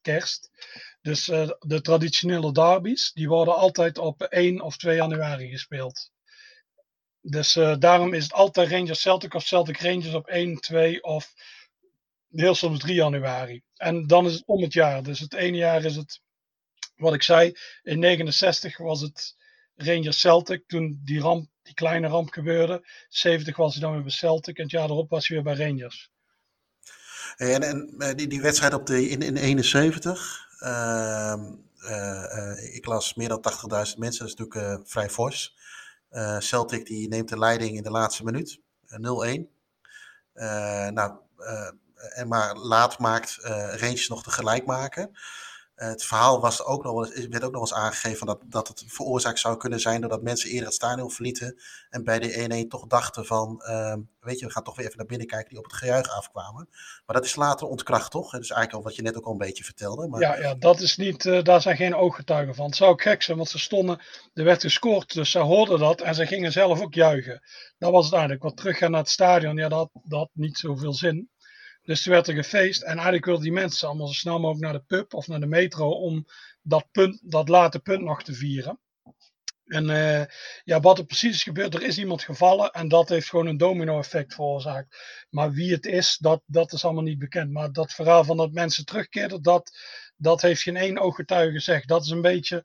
kerst. 0.00 0.50
Dus 1.02 1.24
de 1.58 1.80
traditionele 1.82 2.52
derbies. 2.52 3.12
Die 3.12 3.28
worden 3.28 3.56
altijd 3.56 3.98
op 3.98 4.22
1 4.22 4.60
of 4.60 4.76
2 4.76 4.96
januari 4.96 5.50
gespeeld. 5.50 6.10
Dus 7.22 7.52
daarom 7.78 8.14
is 8.14 8.22
het 8.22 8.32
altijd 8.32 8.70
Rangers 8.70 9.00
Celtic 9.00 9.34
of 9.34 9.44
Celtic 9.44 9.80
Rangers 9.80 10.14
op 10.14 10.26
1, 10.26 10.60
2 10.60 11.02
of 11.02 11.32
heel 12.30 12.54
soms 12.54 12.78
3 12.78 12.94
januari. 12.94 13.62
En 13.76 14.06
dan 14.06 14.26
is 14.26 14.32
het 14.32 14.42
om 14.46 14.62
het 14.62 14.72
jaar. 14.72 15.02
Dus 15.02 15.18
het 15.18 15.34
ene 15.34 15.56
jaar 15.56 15.84
is 15.84 15.96
het 15.96 16.20
wat 17.02 17.14
ik 17.14 17.22
zei, 17.22 17.56
in 17.82 17.98
69 17.98 18.78
was 18.78 19.00
het 19.00 19.36
Rangers 19.74 20.20
Celtic 20.20 20.62
toen 20.66 21.00
die, 21.04 21.20
ramp, 21.20 21.48
die 21.62 21.74
kleine 21.74 22.08
ramp 22.08 22.30
gebeurde. 22.30 22.86
70 23.08 23.56
was 23.56 23.72
hij 23.72 23.82
dan 23.82 23.92
weer 23.92 24.02
bij 24.02 24.10
Celtic 24.10 24.56
en 24.56 24.62
het 24.62 24.72
jaar 24.72 24.90
erop 24.90 25.10
was 25.10 25.28
hij 25.28 25.42
weer 25.42 25.54
bij 25.54 25.66
Rangers. 25.66 26.10
En, 27.36 27.62
en 27.62 27.94
eh, 27.98 28.14
die, 28.14 28.26
die 28.26 28.40
wedstrijd 28.40 28.74
op 28.74 28.86
de, 28.86 29.08
in, 29.08 29.22
in 29.22 29.36
71, 29.36 30.48
uh, 30.60 31.34
uh, 31.84 32.74
ik 32.74 32.86
las 32.86 33.14
meer 33.14 33.28
dan 33.28 33.44
80.000 33.52 33.98
mensen, 33.98 33.98
dat 33.98 34.10
is 34.28 34.34
natuurlijk 34.34 34.88
vrij 34.88 35.10
fors. 35.10 35.56
Celtic 36.38 36.86
die 36.86 37.08
neemt 37.08 37.28
de 37.28 37.38
leiding 37.38 37.76
in 37.76 37.82
de 37.82 37.90
laatste 37.90 38.24
minuut, 38.24 38.60
0-1. 38.86 38.96
nou, 40.92 41.12
en 42.14 42.28
maar 42.28 42.56
laat 42.56 42.98
maakt 42.98 43.38
Rangers 43.80 44.08
nog 44.08 44.22
de 44.22 44.30
gelijk 44.30 44.66
maken. 44.66 45.10
Eh, 45.74 45.88
het 45.88 46.04
verhaal 46.04 46.40
was 46.40 46.64
ook 46.64 46.84
nog 46.84 47.14
werd 47.28 47.44
ook 47.44 47.52
nog 47.52 47.60
eens 47.60 47.74
aangegeven 47.74 48.26
dat, 48.26 48.40
dat 48.46 48.68
het 48.68 48.84
veroorzaakt 48.86 49.38
zou 49.38 49.56
kunnen 49.56 49.80
zijn 49.80 50.00
doordat 50.00 50.22
mensen 50.22 50.50
eerder 50.50 50.66
het 50.66 50.74
stadion 50.74 51.10
verlieten 51.10 51.60
en 51.90 52.04
bij 52.04 52.18
de 52.18 52.64
1-1 52.64 52.68
toch 52.68 52.86
dachten 52.86 53.26
van, 53.26 53.62
uh, 53.68 53.94
weet 54.20 54.38
je, 54.38 54.46
we 54.46 54.52
gaan 54.52 54.62
toch 54.62 54.76
weer 54.76 54.86
even 54.86 54.98
naar 54.98 55.06
binnen 55.06 55.26
kijken 55.26 55.48
die 55.48 55.58
op 55.58 55.64
het 55.64 55.72
gejuich 55.72 56.08
afkwamen. 56.08 56.68
Maar 57.06 57.16
dat 57.16 57.24
is 57.24 57.36
later 57.36 57.66
ontkracht 57.66 58.10
toch? 58.10 58.30
Dat 58.30 58.40
is 58.40 58.50
eigenlijk 58.50 58.78
al 58.78 58.88
wat 58.88 58.96
je 58.96 59.02
net 59.02 59.16
ook 59.16 59.24
al 59.24 59.32
een 59.32 59.38
beetje 59.38 59.64
vertelde. 59.64 60.08
Maar... 60.08 60.20
Ja, 60.20 60.38
ja, 60.38 60.54
dat 60.54 60.80
is 60.80 60.96
niet, 60.96 61.24
uh, 61.24 61.42
daar 61.42 61.60
zijn 61.60 61.76
geen 61.76 61.94
ooggetuigen 61.94 62.54
van. 62.54 62.66
Het 62.66 62.76
zou 62.76 63.02
gek 63.02 63.22
zijn, 63.22 63.36
want 63.36 63.48
ze 63.48 63.58
stonden, 63.58 64.00
er 64.34 64.44
werd 64.44 64.60
gescoord, 64.62 65.14
dus 65.14 65.30
ze 65.30 65.38
hoorden 65.38 65.78
dat 65.78 66.00
en 66.00 66.14
ze 66.14 66.26
gingen 66.26 66.52
zelf 66.52 66.80
ook 66.80 66.94
juichen. 66.94 67.42
Dat 67.78 67.92
was 67.92 68.04
het 68.04 68.14
eigenlijk. 68.14 68.42
Wat 68.42 68.56
teruggaan 68.56 68.90
naar 68.90 69.00
het 69.00 69.10
stadion, 69.10 69.56
ja, 69.56 69.68
dat 69.68 69.90
had 70.08 70.30
niet 70.32 70.58
zoveel 70.58 70.92
zin. 70.92 71.30
Dus 71.82 72.02
toen 72.02 72.12
werd 72.12 72.28
er 72.28 72.34
gefeest. 72.34 72.82
En 72.82 72.94
eigenlijk 72.94 73.24
wilden 73.24 73.44
die 73.44 73.52
mensen 73.52 73.88
allemaal 73.88 74.06
zo 74.06 74.12
snel 74.12 74.38
mogelijk 74.38 74.64
naar 74.64 74.72
de 74.72 74.84
pub 74.86 75.14
of 75.14 75.26
naar 75.26 75.40
de 75.40 75.46
metro 75.46 75.90
om 75.90 76.26
dat, 76.62 76.86
punt, 76.90 77.20
dat 77.22 77.48
late 77.48 77.78
punt 77.78 78.02
nog 78.02 78.22
te 78.22 78.34
vieren. 78.34 78.80
En 79.66 79.88
uh, 79.88 80.24
ja, 80.64 80.80
wat 80.80 80.98
er 80.98 81.04
precies 81.04 81.34
is 81.34 81.42
gebeurd, 81.42 81.74
er 81.74 81.82
is 81.82 81.98
iemand 81.98 82.22
gevallen 82.22 82.70
en 82.70 82.88
dat 82.88 83.08
heeft 83.08 83.28
gewoon 83.28 83.46
een 83.46 83.56
domino-effect 83.56 84.34
veroorzaakt. 84.34 84.96
Maar 85.30 85.52
wie 85.52 85.72
het 85.72 85.86
is, 85.86 86.16
dat, 86.20 86.42
dat 86.46 86.72
is 86.72 86.84
allemaal 86.84 87.02
niet 87.02 87.18
bekend. 87.18 87.50
Maar 87.50 87.72
dat 87.72 87.92
verhaal 87.92 88.24
van 88.24 88.36
dat 88.36 88.52
mensen 88.52 88.84
terugkeerden, 88.84 89.42
dat, 89.42 89.70
dat 90.16 90.42
heeft 90.42 90.62
geen 90.62 90.76
één 90.76 90.98
ooggetuige 90.98 91.52
gezegd. 91.52 91.88
Dat 91.88 92.04
is 92.04 92.10
een 92.10 92.20
beetje, 92.20 92.64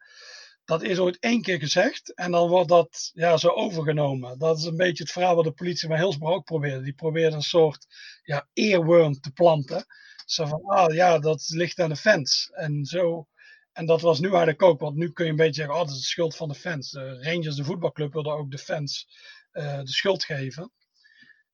dat 0.67 0.83
is 0.83 0.99
ooit 0.99 1.19
één 1.19 1.41
keer 1.41 1.59
gezegd 1.59 2.13
en 2.13 2.31
dan 2.31 2.49
wordt 2.49 2.69
dat 2.69 3.11
ja, 3.13 3.37
zo 3.37 3.49
overgenomen. 3.49 4.39
Dat 4.39 4.57
is 4.57 4.63
een 4.63 4.75
beetje 4.75 5.03
het 5.03 5.11
verhaal 5.11 5.35
wat 5.35 5.43
de 5.43 5.51
politie 5.51 5.87
bij 5.87 5.97
Hillsborough 5.97 6.37
ook 6.37 6.45
probeerde. 6.45 6.83
Die 6.83 6.93
probeerde 6.93 7.35
een 7.35 7.41
soort 7.41 7.85
ja, 8.23 8.47
earworm 8.53 9.19
te 9.19 9.31
planten. 9.31 9.85
Zo 10.25 10.45
van, 10.45 10.63
ah 10.63 10.93
ja, 10.93 11.19
dat 11.19 11.49
ligt 11.49 11.79
aan 11.79 11.89
de 11.89 11.95
fans. 11.95 12.49
En 12.53 12.85
zo, 12.85 13.27
en 13.71 13.85
dat 13.85 14.01
was 14.01 14.19
nu 14.19 14.27
eigenlijk 14.27 14.61
ook, 14.61 14.79
want 14.79 14.95
nu 14.95 15.11
kun 15.11 15.25
je 15.25 15.31
een 15.31 15.37
beetje 15.37 15.53
zeggen, 15.53 15.73
oh, 15.73 15.79
dat 15.79 15.89
is 15.89 15.97
de 15.97 16.07
schuld 16.07 16.35
van 16.35 16.47
de 16.47 16.55
fans. 16.55 16.91
De 16.91 17.23
Rangers, 17.23 17.55
de 17.55 17.63
voetbalclub, 17.63 18.13
wilde 18.13 18.29
ook 18.29 18.51
de 18.51 18.57
fans 18.57 19.07
uh, 19.53 19.79
de 19.79 19.91
schuld 19.91 20.23
geven. 20.23 20.71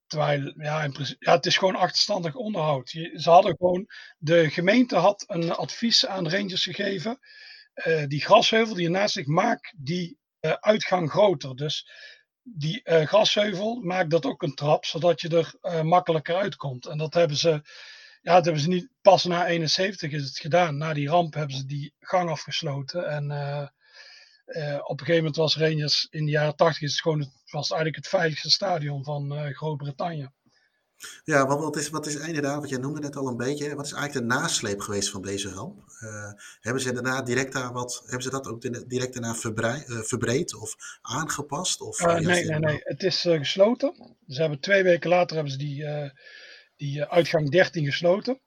Terwijl, 0.08 0.53
ja, 0.58 0.89
ja, 1.20 1.34
het 1.34 1.46
is 1.46 1.58
gewoon 1.58 1.75
achterstandig 1.75 2.36
onderhoud. 2.36 2.89
ze 2.89 3.29
hadden 3.29 3.55
gewoon, 3.58 3.88
de 4.17 4.50
gemeente 4.50 4.96
had 4.96 5.24
een 5.27 5.51
advies 5.51 6.05
aan 6.05 6.29
Rangers 6.29 6.63
gegeven 6.63 7.20
die 8.07 8.21
grasheuvel 8.21 8.75
die 8.75 8.85
ernaast 8.85 9.15
ligt, 9.15 9.27
maakt 9.27 9.73
die 9.77 10.17
uh, 10.45 10.51
uitgang 10.59 11.12
groter. 11.12 11.55
Dus 11.55 11.89
die 12.43 12.81
uh, 12.83 13.05
grasheuvel 13.05 13.75
maakt 13.75 14.09
dat 14.09 14.25
ook 14.25 14.43
een 14.43 14.55
trap, 14.55 14.86
zodat 14.86 15.21
je 15.21 15.55
er 15.62 15.86
makkelijker 15.86 16.36
uitkomt. 16.36 16.86
En 16.86 16.97
dat 16.97 17.13
hebben 17.13 17.38
ze, 17.38 17.49
ja, 18.21 18.33
dat 18.33 18.43
hebben 18.43 18.62
ze 18.62 18.67
niet 18.67 18.89
pas 19.01 19.23
na 19.23 19.47
71 19.47 20.12
is 20.12 20.23
het 20.23 20.39
gedaan. 20.39 20.77
Na 20.77 20.93
die 20.93 21.09
ramp 21.09 21.33
hebben 21.33 21.55
ze 21.55 21.65
die 21.65 21.93
gang 21.99 22.29
afgesloten. 22.29 23.09
En 23.09 23.23
op 24.83 24.99
een 24.99 25.05
gegeven 25.05 25.15
moment 25.15 25.36
was 25.36 25.57
Rangers 25.57 26.07
in 26.09 26.25
de 26.25 26.31
jaren 26.31 26.55
80 26.55 26.81
is 26.81 26.91
het 26.91 27.01
gewoon 27.01 27.19
het, 27.19 27.31
was 27.49 27.69
eigenlijk 27.69 27.95
het 27.95 28.07
veiligste 28.07 28.49
stadion 28.49 29.03
van 29.03 29.53
Groot-Brittannië. 29.53 30.29
Ja, 31.23 31.47
wat, 31.47 31.59
wat, 31.59 31.77
is, 31.77 31.89
wat 31.89 32.05
is 32.05 32.15
inderdaad, 32.15 32.59
wat 32.59 32.69
jij 32.69 32.77
noemde 32.77 32.99
net 32.99 33.15
al 33.15 33.27
een 33.27 33.37
beetje, 33.37 33.75
wat 33.75 33.85
is 33.85 33.91
eigenlijk 33.91 34.27
de 34.27 34.35
nasleep 34.35 34.79
geweest 34.79 35.09
van 35.09 35.21
deze 35.21 35.49
ramp? 35.49 35.83
Uh, 36.03 36.31
hebben 36.61 36.81
ze 36.81 36.93
daarna 36.93 37.21
direct 37.21 37.53
daar 37.53 37.73
wat, 37.73 38.01
hebben 38.03 38.23
ze 38.23 38.29
dat 38.29 38.47
ook 38.47 38.89
direct 38.89 39.13
daarna 39.13 39.35
uh, 39.35 40.01
verbreed 40.01 40.55
of 40.55 40.75
aangepast? 41.01 41.81
Of, 41.81 41.99
uh, 41.99 42.13
nee, 42.13 42.45
nee, 42.45 42.59
nee, 42.59 42.79
het 42.83 43.03
is 43.03 43.21
gesloten. 43.21 44.15
Ze 44.27 44.41
hebben 44.41 44.59
twee 44.59 44.83
weken 44.83 45.09
later 45.09 45.35
hebben 45.35 45.53
ze 45.53 45.57
die, 45.57 45.85
die 46.75 47.03
uitgang 47.03 47.51
13 47.51 47.85
gesloten. 47.85 48.39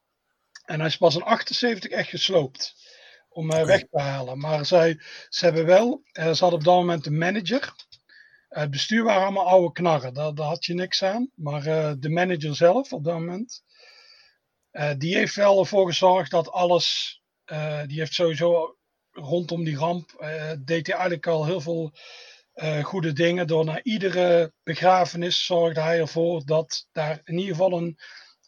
En 0.65 0.79
hij 0.79 0.89
is 0.89 0.97
pas 0.97 1.15
in 1.15 1.23
78 1.23 1.91
echt 1.91 2.09
gesloopt 2.09 2.75
om 3.29 3.51
okay. 3.51 3.65
weg 3.65 3.81
te 3.91 4.01
halen. 4.01 4.39
Maar 4.39 4.67
zij, 4.67 5.01
ze 5.29 5.45
hebben 5.45 5.67
wel, 5.67 6.03
ze 6.13 6.23
hadden 6.23 6.53
op 6.59 6.65
dat 6.65 6.75
moment 6.75 7.05
de 7.05 7.11
manager 7.11 7.75
het 8.49 8.71
bestuur 8.71 9.05
waren 9.05 9.23
allemaal 9.23 9.49
oude 9.49 9.73
knarren, 9.73 10.15
daar, 10.15 10.47
had 10.47 10.65
je 10.65 10.75
niks 10.75 11.03
aan. 11.03 11.31
Maar 11.35 11.67
uh, 11.67 11.93
de 11.99 12.11
manager 12.11 12.57
zelf 12.57 12.93
op 12.93 13.05
dat 13.05 13.15
moment, 13.15 13.63
uh, 14.73 14.91
die 14.99 15.17
heeft 15.17 15.35
wel 15.35 15.59
ervoor 15.59 15.87
gezorgd 15.87 16.31
dat 16.31 16.51
alles, 16.51 17.21
die 17.87 17.99
heeft 17.99 18.15
sowieso 18.15 18.77
rondom 19.11 19.65
die 19.65 19.77
ramp, 19.77 20.11
deed 20.65 20.87
hij 20.87 20.97
eigenlijk 20.97 21.27
al 21.27 21.47
heel 21.47 21.61
veel 21.61 21.93
goede 22.83 23.13
dingen. 23.13 23.47
Door 23.47 23.65
na 23.65 23.83
iedere 23.83 24.53
begrafenis 24.63 25.45
zorgde 25.45 25.81
hij 25.81 25.99
ervoor 25.99 26.45
dat 26.45 26.89
daar 26.93 27.21
in 27.25 27.39
ieder 27.39 27.55
geval 27.55 27.73
een 27.73 27.99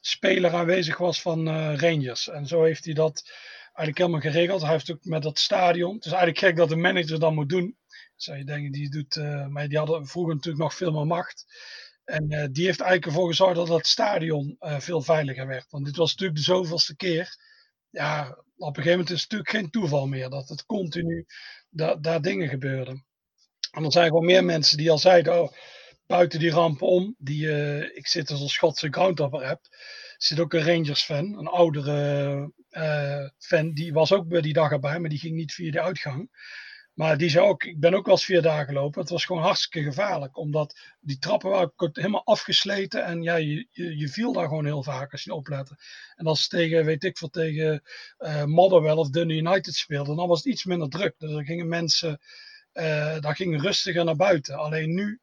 speler 0.01 0.55
aanwezig 0.55 0.99
was 0.99 1.23
van 1.23 1.49
Rangers. 1.77 2.29
En 2.29 2.47
zo 2.47 2.63
heeft 2.63 2.85
hij 2.85 2.95
dat 2.95 3.31
eigenlijk 3.63 3.99
helemaal 3.99 4.21
geregeld. 4.21 4.63
Hij 4.63 4.71
heeft 4.71 4.91
ook 4.91 5.05
met 5.05 5.23
dat 5.23 5.39
stadion. 5.39 5.95
Het 5.95 6.05
is 6.05 6.13
eigenlijk 6.13 6.41
gek 6.41 6.57
dat 6.57 6.69
de 6.69 6.77
manager 6.77 7.21
dat 7.21 7.33
moet 7.33 7.49
doen 7.49 7.77
zou 8.23 8.39
je 8.39 8.45
denken, 8.45 8.73
die 8.73 8.91
doet, 8.91 9.17
uh, 9.17 9.47
maar 9.47 9.69
die 9.69 9.79
hadden 9.79 10.07
vroeger 10.07 10.35
natuurlijk 10.35 10.63
nog 10.63 10.75
veel 10.75 10.93
meer 10.93 11.07
macht. 11.07 11.45
En 12.05 12.33
uh, 12.33 12.47
die 12.51 12.65
heeft 12.65 12.81
eigenlijk 12.81 13.07
ervoor 13.07 13.29
gezorgd 13.29 13.55
dat 13.55 13.69
het 13.69 13.87
stadion 13.87 14.57
uh, 14.61 14.81
veel 14.81 15.03
veiliger 15.03 15.47
werd. 15.47 15.67
Want 15.71 15.85
dit 15.85 15.97
was 15.97 16.11
natuurlijk 16.11 16.39
de 16.39 16.45
zoveelste 16.45 16.97
keer. 16.97 17.37
Ja, 17.91 18.29
op 18.57 18.77
een 18.77 18.83
gegeven 18.83 18.91
moment 18.91 19.11
is 19.11 19.23
het 19.23 19.31
natuurlijk 19.31 19.51
geen 19.51 19.71
toeval 19.71 20.07
meer 20.07 20.31
dat 20.31 20.49
het 20.49 20.65
continu 20.65 21.27
da 21.69 21.95
daar 21.95 22.23
dingen 22.23 22.49
gebeurden. 22.49 23.07
En 23.71 23.85
er 23.85 23.93
zijn 23.93 24.07
gewoon 24.07 24.25
meer 24.25 24.45
mensen 24.45 24.77
die 24.77 24.91
al 24.91 24.99
zeiden, 24.99 25.43
oh, 25.43 25.53
buiten 26.07 26.39
die 26.39 26.51
ramp 26.51 26.83
om, 26.83 27.15
die, 27.19 27.47
ik 27.95 28.07
zit 28.07 28.31
als 28.31 28.41
een 28.41 28.49
Schotse 28.49 28.89
groundhopper 28.91 29.47
heb, 29.47 29.61
zit 30.17 30.41
ook 30.41 30.53
een 30.53 30.65
Rangers 30.65 31.05
fan, 31.05 31.39
een 31.39 31.47
oudere 31.47 32.53
fan, 33.39 33.73
die 33.73 33.93
was 33.93 34.13
ook 34.13 34.29
bij 34.29 34.41
die 34.41 34.53
dag 34.53 34.71
erbij, 34.71 34.99
maar 34.99 35.11
die 35.11 35.19
ging 35.19 35.35
niet 35.35 35.53
via 35.53 35.71
de 35.71 35.81
uitgang. 35.81 36.31
Maar 36.99 37.19
die 37.19 37.29
zei 37.29 37.47
ook, 37.47 37.65
ik 37.65 37.81
ben 37.81 37.95
ook 37.95 38.05
wel 38.07 38.15
eens 38.15 38.25
vier 38.25 38.43
dagen 38.43 38.67
gelopen. 38.67 39.01
Het 39.01 39.11
was 39.11 39.25
gewoon 39.25 39.43
hartstikke 39.43 39.89
gevaarlijk. 39.89 40.37
Omdat 40.37 40.79
die 41.01 41.19
trappen 41.19 41.51
waren 41.51 41.73
helemaal 41.93 42.25
afgesleten. 42.25 43.05
En 43.05 43.23
ja, 43.23 43.35
je, 43.35 43.67
je, 43.71 44.09
viel 44.09 44.33
daar 44.33 44.49
gewoon 44.49 44.65
heel 44.65 44.83
vaak 44.83 45.13
als 45.13 45.25
je 45.25 45.35
oplette. 45.35 45.77
En 46.15 46.27
als 46.27 46.49
tegen, 46.49 46.85
weet 46.85 47.05
ik 47.05 47.19
veel, 47.19 47.29
tegen 47.29 47.83
uh, 48.19 48.45
Motherwell 48.45 48.95
of 48.95 49.11
Dundee 49.11 49.37
United 49.37 49.75
speelden. 49.75 50.17
Dan 50.17 50.29
was 50.29 50.39
het 50.39 50.53
iets 50.53 50.65
minder 50.65 50.89
druk. 50.89 51.15
Dus 51.19 51.31
dan 51.31 51.45
gingen 51.45 51.69
mensen, 51.69 52.21
uh, 52.73 53.21
daar 53.21 53.37
gingen 53.37 53.61
rustiger 53.61 54.05
naar 54.05 54.17
buiten. 54.17 54.57
Alleen 54.57 54.95
nu, 54.95 55.21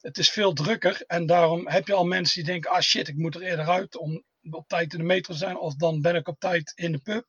het 0.00 0.18
is 0.18 0.30
veel 0.30 0.52
drukker. 0.52 1.02
En 1.06 1.26
daarom 1.26 1.68
heb 1.68 1.86
je 1.86 1.94
al 1.94 2.06
mensen 2.06 2.34
die 2.34 2.52
denken, 2.52 2.70
ah 2.70 2.80
shit, 2.80 3.08
ik 3.08 3.16
moet 3.16 3.34
er 3.34 3.42
eerder 3.42 3.68
uit 3.68 3.96
om 3.96 4.24
op 4.50 4.68
tijd 4.68 4.92
in 4.92 4.98
de 4.98 5.04
metro 5.04 5.34
zijn. 5.34 5.58
Of 5.58 5.74
dan 5.74 6.00
ben 6.00 6.14
ik 6.14 6.28
op 6.28 6.38
tijd 6.38 6.72
in 6.76 6.92
de 6.92 6.98
pub. 6.98 7.24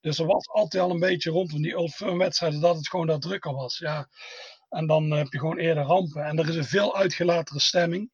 Dus 0.00 0.18
er 0.18 0.26
was 0.26 0.48
altijd 0.48 0.82
al 0.82 0.90
een 0.90 1.00
beetje 1.00 1.30
rondom 1.30 1.62
die 1.62 1.78
Old 1.78 1.94
Firm 1.94 2.18
wedstrijden 2.18 2.60
dat 2.60 2.76
het 2.76 2.88
gewoon 2.88 3.06
dat 3.06 3.22
drukker 3.22 3.52
was. 3.52 3.78
Ja. 3.78 4.08
En 4.68 4.86
dan 4.86 5.10
heb 5.10 5.32
je 5.32 5.38
gewoon 5.38 5.58
eerder 5.58 5.84
rampen. 5.84 6.24
En 6.24 6.38
er 6.38 6.48
is 6.48 6.56
een 6.56 6.64
veel 6.64 6.96
uitgelatere 6.96 7.60
stemming. 7.60 8.10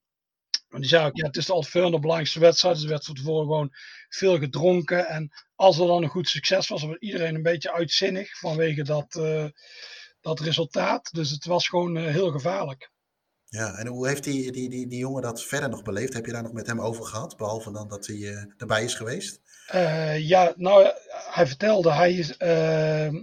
En 0.69 0.81
die 0.81 0.89
zei 0.89 1.07
ook, 1.07 1.17
ja, 1.17 1.27
het 1.27 1.37
is 1.37 1.47
de 1.47 1.55
Old 1.55 1.69
Firm 1.69 1.91
de 1.91 1.99
belangrijkste 1.99 2.41
wedstrijd. 2.41 2.75
Dus 2.75 2.85
er 2.85 2.91
werd 2.91 3.05
van 3.05 3.15
tevoren 3.15 3.47
gewoon 3.47 3.71
veel 4.09 4.39
gedronken. 4.39 5.07
En 5.07 5.33
als 5.55 5.79
er 5.79 5.87
dan 5.87 6.03
een 6.03 6.09
goed 6.09 6.29
succes 6.29 6.69
was, 6.69 6.83
was 6.83 6.97
iedereen 6.97 7.35
een 7.35 7.43
beetje 7.43 7.73
uitzinnig 7.73 8.39
vanwege 8.39 8.83
dat, 8.83 9.15
uh, 9.15 9.47
dat 10.21 10.41
resultaat. 10.41 11.13
Dus 11.13 11.31
het 11.31 11.45
was 11.45 11.69
gewoon 11.69 11.97
uh, 11.97 12.05
heel 12.05 12.31
gevaarlijk. 12.31 12.91
Ja, 13.51 13.75
en 13.75 13.87
hoe 13.87 14.09
heeft 14.09 14.25
die, 14.25 14.53
die, 14.53 14.69
die, 14.69 14.87
die 14.87 14.99
jongen 14.99 15.23
dat 15.23 15.43
verder 15.43 15.69
nog 15.69 15.83
beleefd? 15.83 16.13
Heb 16.13 16.27
je 16.27 16.33
daar 16.33 16.43
nog 16.43 16.53
met 16.53 16.67
hem 16.67 16.81
over 16.81 17.05
gehad? 17.05 17.37
Behalve 17.37 17.73
dan 17.73 17.89
dat 17.89 18.07
hij 18.07 18.17
uh, 18.17 18.45
erbij 18.57 18.85
is 18.85 18.95
geweest? 18.95 19.41
Uh, 19.75 20.29
ja, 20.29 20.53
nou, 20.57 20.91
hij 21.31 21.47
vertelde, 21.47 21.93
hij 21.93 22.13
is, 22.13 22.31
uh, 22.31 23.21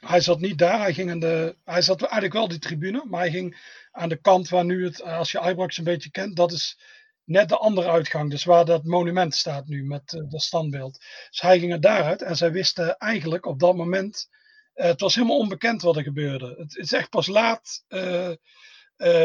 hij 0.00 0.20
zat 0.20 0.40
niet 0.40 0.58
daar, 0.58 0.80
hij, 0.80 0.94
ging 0.94 1.10
aan 1.10 1.18
de, 1.18 1.56
hij 1.64 1.82
zat 1.82 2.02
eigenlijk 2.02 2.32
wel 2.32 2.48
die 2.48 2.58
tribune, 2.58 3.04
maar 3.08 3.20
hij 3.20 3.30
ging 3.30 3.78
aan 3.90 4.08
de 4.08 4.20
kant 4.20 4.48
waar 4.48 4.64
nu 4.64 4.84
het, 4.84 5.02
als 5.02 5.32
je 5.32 5.40
Ibrox 5.40 5.78
een 5.78 5.84
beetje 5.84 6.10
kent, 6.10 6.36
dat 6.36 6.52
is 6.52 6.80
net 7.24 7.48
de 7.48 7.56
andere 7.56 7.88
uitgang. 7.88 8.30
Dus 8.30 8.44
waar 8.44 8.64
dat 8.64 8.84
monument 8.84 9.34
staat 9.34 9.66
nu 9.66 9.84
met 9.84 10.24
dat 10.28 10.42
standbeeld. 10.42 10.98
Dus 11.30 11.40
hij 11.40 11.58
ging 11.58 11.72
er 11.72 11.80
daaruit 11.80 12.22
en 12.22 12.36
zij 12.36 12.52
wisten 12.52 12.96
eigenlijk 12.96 13.46
op 13.46 13.60
dat 13.60 13.76
moment, 13.76 14.28
het 14.74 15.00
was 15.00 15.14
helemaal 15.14 15.38
onbekend 15.38 15.82
wat 15.82 15.96
er 15.96 16.02
gebeurde. 16.02 16.46
Het, 16.46 16.58
het 16.58 16.84
is 16.84 16.92
echt 16.92 17.10
pas 17.10 17.26
laat 17.26 17.84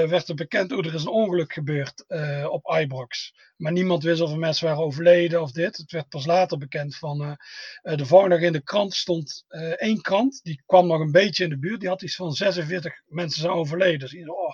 werd 0.10 0.28
er 0.28 0.36
bekend, 0.36 0.72
hoe 0.72 0.84
er 0.84 0.94
is 0.94 1.04
een 1.04 1.10
ongeluk 1.10 1.54
gebeurd 1.54 2.06
op 2.50 2.76
Ibrox. 2.80 3.34
Maar 3.58 3.72
niemand 3.72 4.04
wist 4.04 4.22
of 4.22 4.32
er 4.32 4.38
mensen 4.38 4.68
waren 4.68 4.84
overleden 4.84 5.42
of 5.42 5.52
dit. 5.52 5.78
Het 5.78 5.92
werd 5.92 6.10
pas 6.10 6.26
later 6.26 6.58
bekend 6.58 6.96
van, 6.96 7.38
de 7.82 8.06
volgende 8.06 8.36
dag 8.36 8.46
in 8.46 8.52
de 8.52 8.64
krant 8.64 8.94
stond 8.94 9.46
één 9.78 10.02
krant, 10.02 10.40
die 10.44 10.64
kwam 10.66 10.88
nog 10.88 11.00
een 11.00 11.12
beetje 11.12 11.44
in 11.44 11.50
de 11.50 11.60
buurt, 11.60 11.80
die 11.80 11.90
had 11.90 12.02
iets 12.02 12.16
van 12.16 12.32
46 12.32 13.02
mensen 13.06 13.42
zijn 13.42 13.54
overleden. 13.54 14.00
Dus 14.00 14.14
iedereen, 14.14 14.36
oh, 14.36 14.54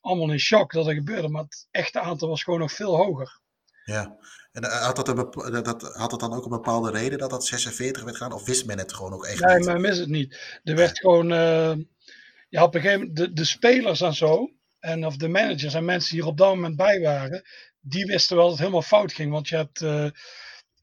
allemaal 0.00 0.30
in 0.30 0.38
shock 0.38 0.72
dat 0.72 0.86
er 0.86 0.94
gebeurde, 0.94 1.28
maar 1.28 1.42
het 1.42 1.68
echte 1.70 2.00
aantal 2.00 2.28
was 2.28 2.42
gewoon 2.42 2.60
nog 2.60 2.72
veel 2.72 2.96
hoger. 2.96 3.42
Ja, 3.84 4.16
en 4.52 4.62
eh, 4.62 4.84
had 4.84 4.96
dat, 4.96 5.08
een, 5.08 5.62
dat, 5.62 5.82
had 5.82 6.10
dat 6.10 6.20
dan 6.20 6.34
ook 6.34 6.44
een 6.44 6.50
bepaalde 6.50 6.90
reden 6.90 7.18
dat 7.18 7.30
dat 7.30 7.46
46 7.46 8.04
werd 8.04 8.16
gaan, 8.16 8.32
of 8.32 8.44
wist 8.44 8.66
men 8.66 8.78
het 8.78 8.92
gewoon 8.92 9.12
ook 9.12 9.26
echt 9.26 9.40
nee, 9.40 9.56
niet? 9.56 9.64
Nee, 9.64 9.74
men 9.74 9.82
wist 9.82 9.98
het 9.98 10.08
niet. 10.08 10.60
Er 10.62 10.76
werd 10.76 10.98
gewoon, 10.98 11.32
uh, 11.32 11.72
ja, 12.54 12.62
op 12.62 12.74
een 12.74 12.80
gegeven 12.80 13.00
moment, 13.00 13.16
de, 13.16 13.32
de 13.32 13.44
spelers 13.44 14.00
en 14.00 14.14
zo, 14.14 14.50
en 14.78 15.06
of 15.06 15.16
de 15.16 15.28
managers 15.28 15.74
en 15.74 15.84
mensen 15.84 16.12
die 16.12 16.22
er 16.22 16.28
op 16.28 16.36
dat 16.36 16.54
moment 16.54 16.76
bij 16.76 17.00
waren, 17.00 17.42
die 17.80 18.06
wisten 18.06 18.36
wel 18.36 18.44
dat 18.44 18.52
het 18.52 18.60
helemaal 18.60 18.82
fout 18.82 19.12
ging. 19.12 19.32
Want 19.32 19.48
je 19.48 19.56
hebt 19.56 19.80
uh, 19.80 20.04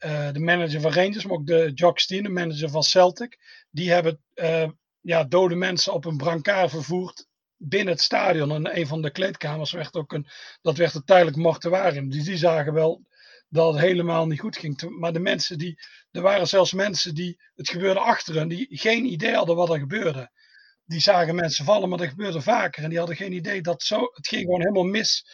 uh, 0.06 0.32
de 0.32 0.40
manager 0.40 0.82
van 0.82 0.94
Rangers, 0.94 1.26
maar 1.26 1.38
ook 1.38 1.48
de 1.48 1.72
Jock 1.74 2.00
Steen, 2.00 2.24
de 2.24 2.30
manager 2.30 2.70
van 2.70 2.84
Celtic, 2.84 3.38
die 3.70 3.92
hebben 3.92 4.22
ja, 5.02 5.24
dode 5.24 5.56
mensen 5.56 5.94
op 5.94 6.06
een 6.06 6.18
brancard 6.18 6.70
vervoerd 6.70 7.28
binnen 7.58 7.94
het 7.94 8.02
stadion 8.02 8.52
en 8.52 8.78
een 8.78 8.88
van 8.88 9.02
de 9.02 9.12
kleedkamers 9.12 9.72
werd 9.72 9.96
ook 9.96 10.14
een, 10.14 10.28
dat 10.62 10.78
werd 10.78 10.96
een 10.96 11.04
tijdelijk 11.04 11.38
mortuarium. 11.38 12.10
Dus 12.10 12.24
die 12.24 12.38
zagen 12.38 12.74
wel 12.74 13.06
dat 13.50 13.74
het 13.74 13.82
helemaal 13.82 14.28
niet 14.28 14.40
goed 14.40 14.58
ging. 14.58 15.00
Maar 15.00 15.14
de 15.14 15.20
mensen 15.20 15.58
die, 15.58 15.80
er 16.12 16.22
waren 16.22 16.48
zelfs 16.48 16.74
mensen 16.74 17.16
die, 17.16 17.42
het 17.56 17.70
gebeurde 17.70 18.00
achter 18.00 18.36
hen, 18.36 18.48
die 18.48 18.68
geen 18.70 19.06
idee 19.06 19.34
hadden 19.34 19.56
wat 19.56 19.70
er 19.70 19.80
gebeurde. 19.80 20.32
Die 20.92 21.00
zagen 21.00 21.36
mensen 21.36 21.66
vallen, 21.66 21.90
maar 21.90 21.98
dat 21.98 22.08
gebeurde 22.08 22.42
vaker. 22.42 22.84
En 22.84 22.90
die 22.90 22.98
hadden 22.98 23.16
geen 23.16 23.34
idee 23.34 23.62
dat 23.62 23.84
zo, 23.84 24.00
het 24.14 24.28
ging 24.28 24.42
gewoon 24.42 24.60
helemaal 24.60 24.84
mis 24.84 25.26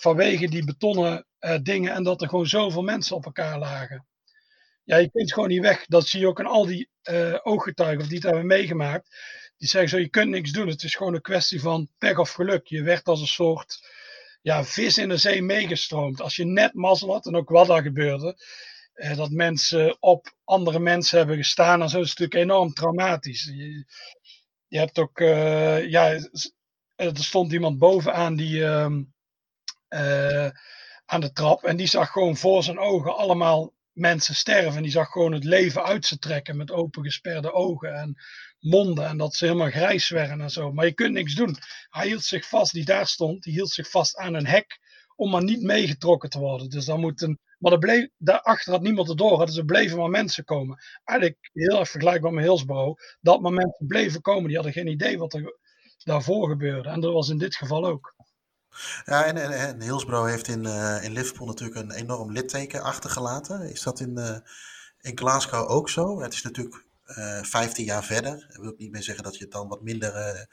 vanwege 0.00 0.48
die 0.48 0.64
betonnen 0.64 1.26
uh, 1.40 1.58
dingen 1.62 1.92
en 1.92 2.02
dat 2.02 2.22
er 2.22 2.28
gewoon 2.28 2.46
zoveel 2.46 2.82
mensen 2.82 3.16
op 3.16 3.24
elkaar 3.24 3.58
lagen. 3.58 4.06
Ja, 4.84 4.96
je 4.96 5.10
kunt 5.10 5.32
gewoon 5.32 5.48
niet 5.48 5.60
weg. 5.60 5.86
Dat 5.86 6.06
zie 6.06 6.20
je 6.20 6.26
ook 6.26 6.40
aan 6.40 6.46
al 6.46 6.66
die 6.66 6.88
uh, 7.10 7.38
ooggetuigen 7.42 8.00
of 8.00 8.06
die 8.06 8.16
het 8.16 8.26
hebben 8.26 8.46
meegemaakt 8.46 9.08
die 9.56 9.68
zeggen 9.68 9.90
zo, 9.90 9.98
je 9.98 10.08
kunt 10.08 10.30
niks 10.30 10.50
doen. 10.52 10.68
Het 10.68 10.82
is 10.82 10.94
gewoon 10.94 11.14
een 11.14 11.20
kwestie 11.20 11.60
van 11.60 11.88
pech 11.98 12.18
of 12.18 12.30
geluk. 12.30 12.66
Je 12.66 12.82
werd 12.82 13.06
als 13.06 13.20
een 13.20 13.26
soort 13.26 13.88
ja, 14.42 14.64
vis 14.64 14.98
in 14.98 15.08
de 15.08 15.16
zee 15.16 15.42
meegestroomd. 15.42 16.20
Als 16.20 16.36
je 16.36 16.44
net 16.44 16.74
mazzel 16.74 17.12
had, 17.12 17.26
en 17.26 17.36
ook 17.36 17.48
wat 17.48 17.66
daar 17.66 17.82
gebeurde, 17.82 18.36
eh, 18.92 19.16
dat 19.16 19.30
mensen 19.30 19.96
op 20.00 20.34
andere 20.44 20.78
mensen 20.78 21.18
hebben 21.18 21.36
gestaan, 21.36 21.78
dan 21.78 21.86
is 21.86 21.92
het 21.92 22.02
natuurlijk 22.02 22.34
enorm 22.34 22.72
traumatisch. 22.72 23.50
Je 24.74 24.80
hebt 24.80 24.98
ook, 24.98 25.20
uh, 25.20 25.90
ja, 25.90 26.18
er 26.94 27.16
stond 27.16 27.52
iemand 27.52 27.78
bovenaan 27.78 28.36
die, 28.36 28.58
uh, 28.58 28.90
uh, 29.88 30.48
aan 31.04 31.20
de 31.20 31.32
trap 31.32 31.64
en 31.64 31.76
die 31.76 31.86
zag 31.86 32.10
gewoon 32.10 32.36
voor 32.36 32.62
zijn 32.62 32.78
ogen 32.78 33.16
allemaal 33.16 33.72
mensen 33.92 34.34
sterven. 34.34 34.82
Die 34.82 34.90
zag 34.90 35.08
gewoon 35.08 35.32
het 35.32 35.44
leven 35.44 35.84
uit 35.84 36.06
ze 36.06 36.18
trekken 36.18 36.56
met 36.56 36.70
open 36.70 37.02
gesperde 37.04 37.52
ogen 37.52 37.94
en 37.94 38.14
monden 38.60 39.06
en 39.06 39.16
dat 39.16 39.34
ze 39.34 39.44
helemaal 39.44 39.70
grijs 39.70 40.08
werden 40.08 40.40
en 40.40 40.50
zo. 40.50 40.72
Maar 40.72 40.86
je 40.86 40.92
kunt 40.92 41.12
niks 41.12 41.34
doen. 41.34 41.56
Hij 41.88 42.06
hield 42.06 42.24
zich 42.24 42.48
vast, 42.48 42.72
die 42.72 42.84
daar 42.84 43.06
stond, 43.06 43.42
die 43.42 43.52
hield 43.52 43.70
zich 43.70 43.90
vast 43.90 44.16
aan 44.16 44.34
een 44.34 44.46
hek 44.46 44.78
om 45.16 45.30
maar 45.30 45.44
niet 45.44 45.62
meegetrokken 45.62 46.30
te 46.30 46.38
worden. 46.38 46.70
Dus 46.70 46.84
dan 46.84 47.00
moet 47.00 47.22
een, 47.22 47.40
maar 47.58 47.72
er 47.72 47.78
bleef, 47.78 48.08
daarachter 48.18 48.72
had 48.72 48.82
niemand 48.82 49.08
het 49.08 49.18
door, 49.18 49.46
dus 49.46 49.56
er 49.56 49.64
bleven 49.64 49.98
maar 49.98 50.10
mensen 50.10 50.44
komen. 50.44 50.82
Eigenlijk 51.04 51.50
heel 51.52 51.78
erg 51.78 51.88
vergelijkbaar 51.88 52.32
met 52.32 52.44
Hillsborough, 52.44 53.00
dat 53.20 53.40
mensen 53.40 53.86
bleven 53.86 54.20
komen, 54.20 54.46
die 54.46 54.54
hadden 54.54 54.72
geen 54.72 54.86
idee 54.86 55.18
wat 55.18 55.34
er 55.34 55.58
daarvoor 56.04 56.48
gebeurde. 56.48 56.88
En 56.88 57.00
dat 57.00 57.12
was 57.12 57.28
in 57.28 57.38
dit 57.38 57.56
geval 57.56 57.86
ook. 57.86 58.14
Ja, 59.04 59.24
en, 59.24 59.36
en, 59.36 59.50
en 59.50 59.82
Hillsborough 59.82 60.30
heeft 60.30 60.48
in, 60.48 60.64
uh, 60.64 61.04
in 61.04 61.12
Liverpool 61.12 61.46
natuurlijk 61.46 61.80
een 61.80 61.90
enorm 61.90 62.32
litteken 62.32 62.82
achtergelaten. 62.82 63.70
Is 63.70 63.82
dat 63.82 64.00
in, 64.00 64.18
uh, 64.18 64.36
in 65.00 65.18
Glasgow 65.18 65.70
ook 65.70 65.88
zo? 65.88 66.20
Het 66.20 66.32
is 66.32 66.42
natuurlijk 66.42 66.84
uh, 67.06 67.38
eh, 67.38 67.44
15 67.44 67.84
jaar 67.84 68.04
verder. 68.04 68.46
Dat 68.48 68.56
wil 68.56 68.70
ik 68.70 68.78
niet 68.78 68.90
meer 68.90 69.02
zeggen 69.02 69.24
dat 69.24 69.36
je 69.36 69.44
het 69.44 69.52
dan 69.52 69.68
wat 69.68 69.82
minder, 69.82 70.46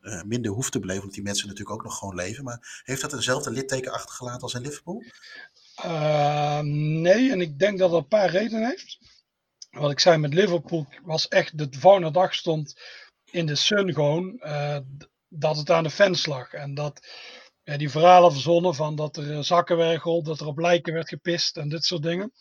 uh, 0.00 0.22
minder 0.22 0.52
hoeft 0.52 0.72
te 0.72 0.78
beleven, 0.78 1.02
want 1.02 1.14
die 1.14 1.22
mensen 1.22 1.48
natuurlijk 1.48 1.76
ook 1.76 1.84
nog 1.84 1.98
gewoon 1.98 2.14
leven. 2.14 2.44
Maar 2.44 2.82
heeft 2.84 3.00
dat 3.00 3.12
eenzelfde 3.12 3.50
litteken 3.50 3.92
achtergelaten 3.92 4.40
als 4.40 4.54
in 4.54 4.62
Liverpool? 4.62 5.02
nee, 7.02 7.30
en 7.30 7.40
ik 7.40 7.58
denk 7.58 7.78
dat 7.78 7.90
dat 7.90 8.00
een 8.00 8.08
paar 8.08 8.30
redenen 8.30 8.68
heeft. 8.68 8.98
Wat 9.70 9.90
ik 9.90 10.00
zei 10.00 10.16
met 10.16 10.34
Liverpool 10.34 10.86
was 11.02 11.28
echt, 11.28 11.58
de 11.58 11.68
volgende 11.78 12.10
dag 12.10 12.34
stond 12.34 12.80
in 13.30 13.46
de 13.46 13.54
Sun 13.54 13.92
gewoon 13.92 14.40
dat 15.28 15.56
het 15.56 15.70
aan 15.70 15.82
de 15.82 15.90
fans 15.90 16.26
lag. 16.26 16.52
En 16.52 16.74
dat 16.74 17.00
ja, 17.68 17.76
die 17.76 17.90
verhalen 17.90 18.32
verzonnen 18.32 18.74
van 18.74 18.96
dat 18.96 19.16
er 19.16 19.44
zakken 19.44 19.76
werden 19.76 20.24
dat 20.24 20.40
er 20.40 20.46
op 20.46 20.58
lijken 20.58 20.92
werd 20.92 21.08
gepist 21.08 21.56
en 21.56 21.68
dit 21.68 21.84
soort 21.84 22.02
dingen. 22.02 22.32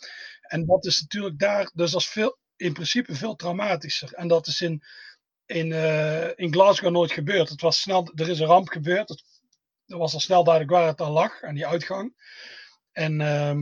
En 0.42 0.66
dat 0.66 0.86
is 0.86 1.02
natuurlijk 1.02 1.40
daar, 1.40 1.72
dus 1.74 1.94
is 1.94 2.08
veel, 2.08 2.38
in 2.56 2.74
principe 2.74 3.16
veel 3.16 3.36
traumatischer. 3.36 4.14
En 4.14 4.28
dat 4.28 4.48
is 4.48 4.62
in, 4.62 4.84
in, 5.48 5.68
uh, 5.72 6.28
in 6.36 6.54
Glasgow 6.54 6.92
nooit 6.92 7.12
gebeurd. 7.12 7.50
Het 7.50 7.62
was 7.62 7.82
snel, 7.82 8.12
er 8.16 8.30
is 8.30 8.40
een 8.40 8.46
ramp 8.46 8.68
gebeurd. 8.68 9.10
Het, 9.10 9.24
er 9.86 9.98
was 9.98 10.14
al 10.14 10.20
snel 10.20 10.44
duidelijk 10.44 10.74
waar 10.74 10.88
het 10.88 11.02
aan 11.02 11.12
lag, 11.12 11.44
aan 11.44 11.56
die 11.56 11.68
uitgang. 11.68 12.14
En 12.92 13.20
uh, 13.20 13.62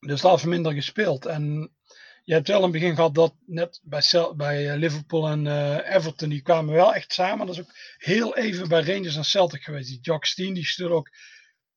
dus 0.00 0.20
daar 0.20 0.34
is 0.34 0.44
minder 0.44 0.72
gespeeld. 0.72 1.26
En 1.26 1.74
je 2.24 2.32
hebt 2.32 2.48
wel 2.48 2.56
in 2.56 2.62
het 2.62 2.72
begin 2.72 2.94
gehad 2.94 3.14
dat 3.14 3.34
net 3.46 3.80
bij, 3.82 4.02
bij 4.36 4.70
eh, 4.70 4.76
Liverpool 4.76 5.28
en 5.28 5.44
uh, 5.44 5.94
Everton, 5.94 6.28
die 6.28 6.42
kwamen 6.42 6.74
wel 6.74 6.94
echt 6.94 7.12
samen. 7.12 7.46
Dat 7.46 7.54
is 7.54 7.60
ook 7.60 7.74
heel 7.96 8.36
even 8.36 8.68
bij 8.68 8.82
Rangers 8.82 9.16
en 9.16 9.24
Celtic 9.24 9.62
geweest. 9.62 9.88
Die 9.88 10.00
Jock 10.00 10.24
Steen, 10.24 10.54
die 10.54 10.66
stuurde 10.66 10.94
ook 10.94 11.10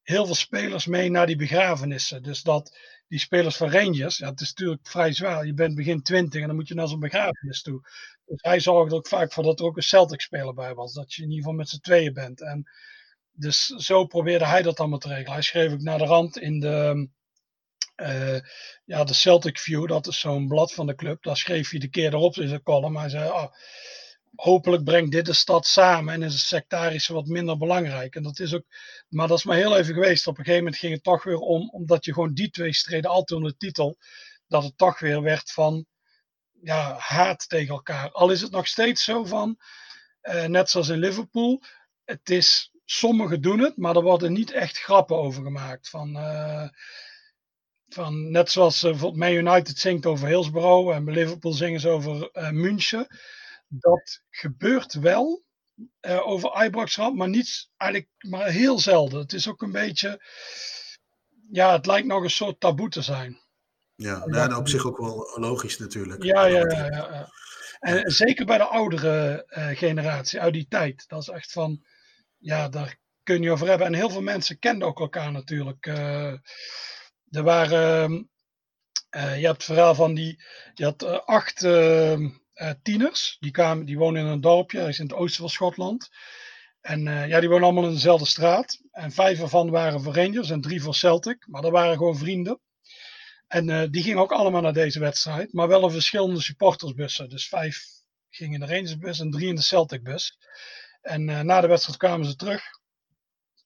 heel 0.01 0.25
veel 0.25 0.35
spelers 0.35 0.85
mee 0.85 1.09
naar 1.09 1.25
die 1.25 1.35
begrafenissen. 1.35 2.23
Dus 2.23 2.41
dat 2.41 2.77
die 3.07 3.19
spelers 3.19 3.55
van 3.55 3.71
Rangers, 3.71 4.17
ja, 4.17 4.29
het 4.29 4.41
is 4.41 4.47
natuurlijk 4.47 4.87
vrij 4.87 5.13
zwaar. 5.13 5.45
Je 5.45 5.53
bent 5.53 5.75
begin 5.75 6.01
twintig 6.01 6.41
en 6.41 6.47
dan 6.47 6.55
moet 6.55 6.67
je 6.67 6.73
naar 6.73 6.87
zo'n 6.87 6.99
begrafenis 6.99 7.61
toe. 7.61 7.81
Dus 8.27 8.41
hij 8.41 8.59
zorgde 8.59 8.95
ook 8.95 9.07
vaak 9.07 9.33
voor 9.33 9.43
dat 9.43 9.59
er 9.59 9.65
ook 9.65 9.77
een 9.77 9.83
Celtic-speler 9.83 10.53
bij 10.53 10.73
was. 10.73 10.93
Dat 10.93 11.13
je 11.13 11.21
in 11.21 11.29
ieder 11.29 11.43
geval 11.43 11.57
met 11.57 11.69
z'n 11.69 11.79
tweeën 11.79 12.13
bent. 12.13 12.41
En 12.41 12.69
dus 13.31 13.65
zo 13.65 14.05
probeerde 14.05 14.45
hij 14.45 14.61
dat 14.61 14.79
allemaal 14.79 14.99
te 14.99 15.07
regelen. 15.07 15.31
Hij 15.31 15.41
schreef 15.41 15.71
ook 15.71 15.81
naar 15.81 15.97
de 15.97 16.05
rand 16.05 16.37
in 16.37 16.59
de, 16.59 17.09
uh, 17.95 18.39
ja, 18.85 19.03
de 19.03 19.13
Celtic 19.13 19.59
View, 19.59 19.87
dat 19.87 20.07
is 20.07 20.19
zo'n 20.19 20.47
blad 20.47 20.73
van 20.73 20.87
de 20.87 20.95
club. 20.95 21.23
Daar 21.23 21.37
schreef 21.37 21.69
hij 21.69 21.79
de 21.79 21.89
keer 21.89 22.13
erop 22.13 22.35
in 22.35 22.47
zijn 22.47 22.63
column. 22.63 22.97
Hij 22.97 23.09
zei, 23.09 23.29
oh, 23.29 23.53
hopelijk 24.35 24.83
brengt 24.83 25.11
dit 25.11 25.25
de 25.25 25.33
stad 25.33 25.65
samen 25.65 26.13
en 26.13 26.23
is 26.23 26.33
het 26.33 26.41
sectarische 26.41 27.13
wat 27.13 27.25
minder 27.25 27.57
belangrijk. 27.57 28.15
En 28.15 28.23
dat 28.23 28.39
is 28.39 28.53
ook, 28.53 28.65
maar 29.09 29.27
dat 29.27 29.37
is 29.37 29.43
maar 29.43 29.57
heel 29.57 29.77
even 29.77 29.93
geweest. 29.93 30.27
Op 30.27 30.37
een 30.37 30.43
gegeven 30.43 30.63
moment 30.63 30.81
ging 30.81 30.93
het 30.93 31.03
toch 31.03 31.23
weer 31.23 31.39
om, 31.39 31.69
omdat 31.69 32.05
je 32.05 32.13
gewoon 32.13 32.33
die 32.33 32.49
twee 32.49 32.73
streden 32.73 33.09
altijd 33.09 33.39
onder 33.39 33.51
de 33.51 33.57
titel, 33.57 33.97
dat 34.47 34.63
het 34.63 34.77
toch 34.77 34.99
weer 34.99 35.21
werd 35.21 35.51
van 35.51 35.85
ja, 36.61 36.95
haat 36.97 37.49
tegen 37.49 37.73
elkaar. 37.73 38.11
Al 38.11 38.31
is 38.31 38.41
het 38.41 38.51
nog 38.51 38.67
steeds 38.67 39.03
zo 39.03 39.23
van, 39.23 39.57
uh, 40.21 40.45
net 40.45 40.69
zoals 40.69 40.89
in 40.89 40.99
Liverpool, 40.99 41.61
het 42.05 42.29
is, 42.29 42.71
sommigen 42.85 43.41
doen 43.41 43.59
het, 43.59 43.77
maar 43.77 43.95
er 43.95 44.01
worden 44.01 44.33
niet 44.33 44.51
echt 44.51 44.77
grappen 44.77 45.17
over 45.17 45.43
gemaakt. 45.43 45.89
Van, 45.89 46.17
uh, 46.17 46.69
van 47.87 48.31
net 48.31 48.51
zoals 48.51 48.83
uh, 48.83 49.01
Man 49.01 49.31
United 49.31 49.77
zingt 49.77 50.05
over 50.05 50.27
Hillsborough 50.27 50.95
en 50.95 51.11
Liverpool 51.11 51.53
zingen 51.53 51.79
ze 51.79 51.89
over 51.89 52.29
München 52.51 53.07
dat 53.67 54.21
gebeurt 54.29 54.93
wel 54.93 55.45
uh, 56.01 56.27
over 56.27 56.63
Ibrox 56.63 56.97
maar 56.97 57.29
niet 57.29 57.69
eigenlijk 57.77 58.11
maar 58.17 58.47
heel 58.47 58.79
zelden. 58.79 59.19
Het 59.19 59.33
is 59.33 59.47
ook 59.47 59.61
een 59.61 59.71
beetje, 59.71 60.21
ja, 61.51 61.71
het 61.71 61.85
lijkt 61.85 62.07
nog 62.07 62.23
een 62.23 62.29
soort 62.29 62.59
taboe 62.59 62.89
te 62.89 63.01
zijn. 63.01 63.41
Ja, 63.97 64.25
nou, 64.25 64.55
op 64.55 64.67
zich 64.67 64.85
ook 64.85 64.97
wel 64.97 65.37
logisch 65.39 65.77
natuurlijk. 65.77 66.23
Ja, 66.23 66.45
ja, 66.45 66.59
ja, 66.59 66.85
ja, 66.85 66.89
ja. 66.89 67.29
En 67.79 68.11
zeker 68.11 68.45
bij 68.45 68.57
de 68.57 68.63
oudere 68.63 69.45
uh, 69.49 69.67
generatie 69.67 70.39
uit 70.39 70.53
die 70.53 70.67
tijd. 70.69 71.03
Dat 71.07 71.21
is 71.21 71.27
echt 71.27 71.51
van, 71.51 71.83
ja, 72.37 72.69
daar 72.69 72.97
kun 73.23 73.41
je 73.41 73.51
over 73.51 73.67
hebben. 73.67 73.87
En 73.87 73.93
heel 73.93 74.09
veel 74.09 74.21
mensen 74.21 74.59
kenden 74.59 74.87
ook 74.87 74.99
elkaar 74.99 75.31
natuurlijk. 75.31 75.85
Uh, 75.85 76.31
er 77.29 77.43
waren, 77.43 78.29
je 79.09 79.19
hebt 79.19 79.47
het 79.47 79.63
verhaal 79.63 79.95
van 79.95 80.13
die, 80.13 80.43
je 80.73 80.83
had 80.83 81.25
acht 81.25 81.63
ehm, 81.63 82.29
tieners. 82.81 83.37
Die, 83.39 83.51
kwamen, 83.51 83.85
die 83.85 83.97
wonen 83.97 84.21
in 84.21 84.27
een 84.27 84.41
dorpje, 84.41 84.79
dat 84.79 84.87
is 84.87 84.99
in 84.99 85.05
het 85.05 85.15
oosten 85.15 85.39
van 85.39 85.49
Schotland. 85.49 86.09
En 86.81 87.01
ja, 87.03 87.39
die 87.39 87.49
wonen 87.49 87.63
allemaal 87.63 87.87
in 87.87 87.93
dezelfde 87.93 88.27
straat. 88.27 88.81
En 88.91 89.11
vijf 89.11 89.41
ervan 89.41 89.69
waren 89.69 90.01
voor 90.01 90.15
Rangers 90.15 90.49
en 90.49 90.61
drie 90.61 90.81
voor 90.81 90.95
Celtic. 90.95 91.47
Maar 91.47 91.61
dat 91.61 91.71
waren 91.71 91.97
gewoon 91.97 92.17
vrienden. 92.17 92.59
En 93.47 93.69
uh, 93.69 93.83
die 93.89 94.03
gingen 94.03 94.21
ook 94.21 94.31
allemaal 94.31 94.61
naar 94.61 94.73
deze 94.73 94.99
wedstrijd. 94.99 95.53
Maar 95.53 95.67
wel 95.67 95.83
in 95.83 95.91
verschillende 95.91 96.41
supportersbussen. 96.41 97.29
Dus 97.29 97.47
vijf 97.47 97.85
ging 98.29 98.53
in 98.53 98.59
de 98.59 98.65
Rangersbus 98.65 99.19
en 99.19 99.31
drie 99.31 99.47
in 99.47 99.55
de 99.55 99.61
Celtic-bus. 99.61 100.37
En 101.01 101.45
na 101.45 101.61
de 101.61 101.67
wedstrijd 101.67 101.97
kwamen 101.97 102.25
ze 102.25 102.35
terug, 102.35 102.63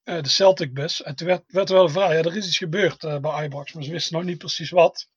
de 0.04 0.30
Celtic-bus. 0.30 1.04
En 1.04 1.15
toen 1.15 1.28
werd, 1.28 1.44
werd 1.48 1.70
er 1.70 1.76
wel 1.76 1.89
vraag, 1.89 2.12
ja, 2.12 2.17
er 2.17 2.38
is 2.38 2.48
iets 2.48 2.58
gebeurd 2.58 3.22
bij 3.22 3.46
Ibrox, 3.46 3.74
maar 3.74 3.84
ze 3.84 3.91
wisten 3.91 4.17
nog 4.17 4.24
niet 4.24 4.38
precies 4.38 4.70
wat. 4.70 5.10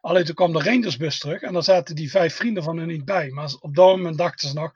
Alleen 0.00 0.24
toen 0.24 0.34
kwam 0.34 0.52
de 0.52 0.62
Rangersbus 0.62 1.18
terug 1.18 1.42
en 1.42 1.52
daar 1.52 1.62
zaten 1.62 1.94
die 1.94 2.10
vijf 2.10 2.34
vrienden 2.34 2.62
van 2.62 2.76
hen 2.76 2.86
niet 2.86 3.04
bij. 3.04 3.30
Maar 3.30 3.54
op 3.60 3.74
dat 3.74 3.86
moment 3.86 4.18
dachten 4.18 4.48
ze 4.48 4.54
nog, 4.54 4.72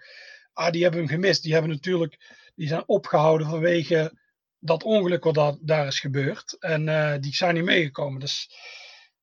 ah, 0.52 0.70
die 0.70 0.82
hebben 0.82 1.00
hem 1.00 1.08
gemist. 1.08 1.42
Die 1.42 1.52
hebben 1.52 1.70
natuurlijk, 1.70 2.18
die 2.54 2.68
zijn 2.68 2.88
opgehouden 2.88 3.46
vanwege 3.46 4.20
dat 4.64 4.82
ongeluk 4.82 5.24
wat 5.24 5.58
daar, 5.60 5.86
is 5.86 6.00
gebeurd. 6.00 6.56
En 6.58 6.86
uh, 6.86 7.14
die 7.20 7.34
zijn 7.34 7.54
niet 7.54 7.64
meegekomen. 7.64 8.20
Dus 8.20 8.50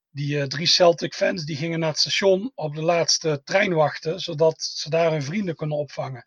die 0.09 0.37
uh, 0.37 0.43
drie 0.43 0.67
Celtic 0.67 1.13
fans 1.13 1.45
die 1.45 1.55
gingen 1.55 1.79
naar 1.79 1.89
het 1.89 1.99
station 1.99 2.51
op 2.55 2.75
de 2.75 2.81
laatste 2.81 3.41
trein 3.43 3.73
wachten, 3.73 4.19
zodat 4.19 4.61
ze 4.61 4.89
daar 4.89 5.11
hun 5.11 5.23
vrienden 5.23 5.55
konden 5.55 5.77
opvangen. 5.77 6.25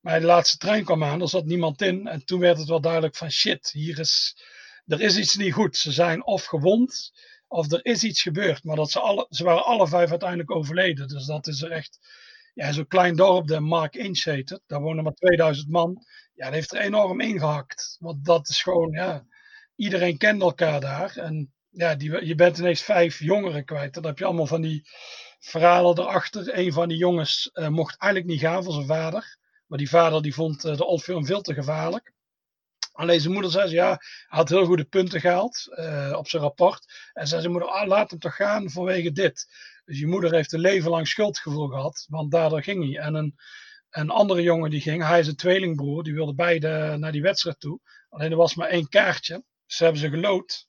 Maar 0.00 0.20
de 0.20 0.26
laatste 0.26 0.56
trein 0.56 0.84
kwam 0.84 1.04
aan, 1.04 1.20
er 1.20 1.28
zat 1.28 1.44
niemand 1.44 1.82
in. 1.82 2.06
En 2.06 2.24
toen 2.24 2.40
werd 2.40 2.58
het 2.58 2.68
wel 2.68 2.80
duidelijk 2.80 3.16
van 3.16 3.30
shit, 3.30 3.70
hier 3.70 3.98
is, 3.98 4.36
er 4.86 5.00
is 5.00 5.16
iets 5.16 5.36
niet 5.36 5.52
goed. 5.52 5.76
Ze 5.76 5.92
zijn 5.92 6.24
of 6.24 6.44
gewond 6.44 7.12
of 7.48 7.72
er 7.72 7.84
is 7.84 8.04
iets 8.04 8.22
gebeurd. 8.22 8.64
Maar 8.64 8.76
dat 8.76 8.90
ze, 8.90 9.00
alle, 9.00 9.26
ze 9.30 9.44
waren 9.44 9.64
alle 9.64 9.88
vijf 9.88 10.10
uiteindelijk 10.10 10.50
overleden. 10.50 11.08
Dus 11.08 11.26
dat 11.26 11.46
is 11.46 11.62
er 11.62 11.70
echt. 11.70 11.98
Ja, 12.54 12.72
zo'n 12.72 12.86
klein 12.86 13.16
dorp, 13.16 13.46
de 13.46 13.60
Mark 13.60 13.94
Inch. 13.94 14.24
Daar 14.66 14.80
wonen 14.80 15.04
maar 15.04 15.12
2000 15.12 15.68
man. 15.68 16.04
Ja, 16.34 16.44
dat 16.44 16.54
heeft 16.54 16.74
er 16.74 16.80
enorm 16.80 17.20
ingehakt. 17.20 17.96
Want 17.98 18.24
dat 18.24 18.48
is 18.48 18.62
gewoon, 18.62 18.90
ja. 18.90 19.26
Iedereen 19.76 20.18
kent 20.18 20.42
elkaar 20.42 20.80
daar. 20.80 21.16
En 21.16 21.52
ja, 21.70 21.94
die, 21.94 22.26
je 22.26 22.34
bent 22.34 22.58
ineens 22.58 22.82
vijf 22.82 23.18
jongeren 23.18 23.64
kwijt. 23.64 23.94
Dan 23.94 24.06
heb 24.06 24.18
je 24.18 24.24
allemaal 24.24 24.46
van 24.46 24.60
die 24.60 24.88
verhalen 25.38 25.98
erachter. 25.98 26.58
Een 26.58 26.72
van 26.72 26.88
die 26.88 26.98
jongens 26.98 27.50
uh, 27.52 27.68
mocht 27.68 27.98
eigenlijk 27.98 28.32
niet 28.32 28.40
gaan 28.40 28.64
voor 28.64 28.72
zijn 28.72 28.86
vader. 28.86 29.38
Maar 29.66 29.78
die 29.78 29.88
vader 29.88 30.22
die 30.22 30.34
vond 30.34 30.64
uh, 30.64 30.76
de 30.76 30.86
Oldfilm 30.86 31.26
veel 31.26 31.40
te 31.40 31.54
gevaarlijk. 31.54 32.12
Alleen 32.94 33.20
zijn 33.20 33.32
moeder 33.32 33.50
zei, 33.50 33.70
ja, 33.70 33.88
hij 33.88 33.98
had 34.26 34.48
heel 34.48 34.64
goede 34.64 34.84
punten 34.84 35.20
gehaald 35.20 35.66
uh, 35.70 36.14
op 36.16 36.28
zijn 36.28 36.42
rapport. 36.42 37.10
En 37.12 37.26
zei 37.26 37.40
zijn 37.40 37.52
moeder, 37.52 37.70
ah, 37.70 37.86
laat 37.86 38.10
hem 38.10 38.18
toch 38.18 38.36
gaan 38.36 38.70
vanwege 38.70 39.12
dit. 39.12 39.46
Dus 39.84 39.98
je 39.98 40.06
moeder 40.06 40.32
heeft 40.32 40.52
een 40.52 40.60
leven 40.60 40.90
lang 40.90 41.08
schuldgevoel 41.08 41.68
gehad, 41.68 42.06
want 42.08 42.30
daardoor 42.30 42.62
ging 42.62 42.84
hij. 42.84 43.04
En 43.04 43.14
een, 43.90 44.10
andere 44.10 44.42
jongen 44.42 44.70
die 44.70 44.80
ging, 44.80 45.06
hij 45.06 45.20
is 45.20 45.26
een 45.26 45.36
tweelingbroer, 45.36 46.02
die 46.02 46.14
wilde 46.14 46.34
beide 46.34 46.96
naar 46.98 47.12
die 47.12 47.22
wedstrijd 47.22 47.60
toe. 47.60 47.80
Alleen 48.08 48.30
er 48.30 48.36
was 48.36 48.54
maar 48.54 48.68
één 48.68 48.88
kaartje. 48.88 49.44
Dus 49.66 49.76
ze 49.76 49.82
hebben 49.84 50.00
ze 50.00 50.08
gelood. 50.08 50.66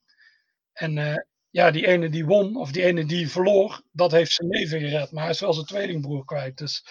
En 0.74 0.98
uh, 0.98 1.16
ja, 1.50 1.72
die 1.72 1.88
ene 1.88 2.10
die 2.10 2.26
won, 2.26 2.56
of 2.56 2.72
die 2.72 2.84
ene 2.84 3.06
die 3.06 3.30
verloor, 3.30 3.82
dat 3.92 4.12
heeft 4.12 4.32
zijn 4.32 4.50
leven 4.50 4.80
gered. 4.80 5.12
Maar 5.12 5.24
hij 5.24 5.32
is 5.32 5.40
wel 5.40 5.54
zijn 5.54 5.66
tweelingbroer 5.66 6.26
kwijt. 6.26 6.58
Dus 6.58 6.84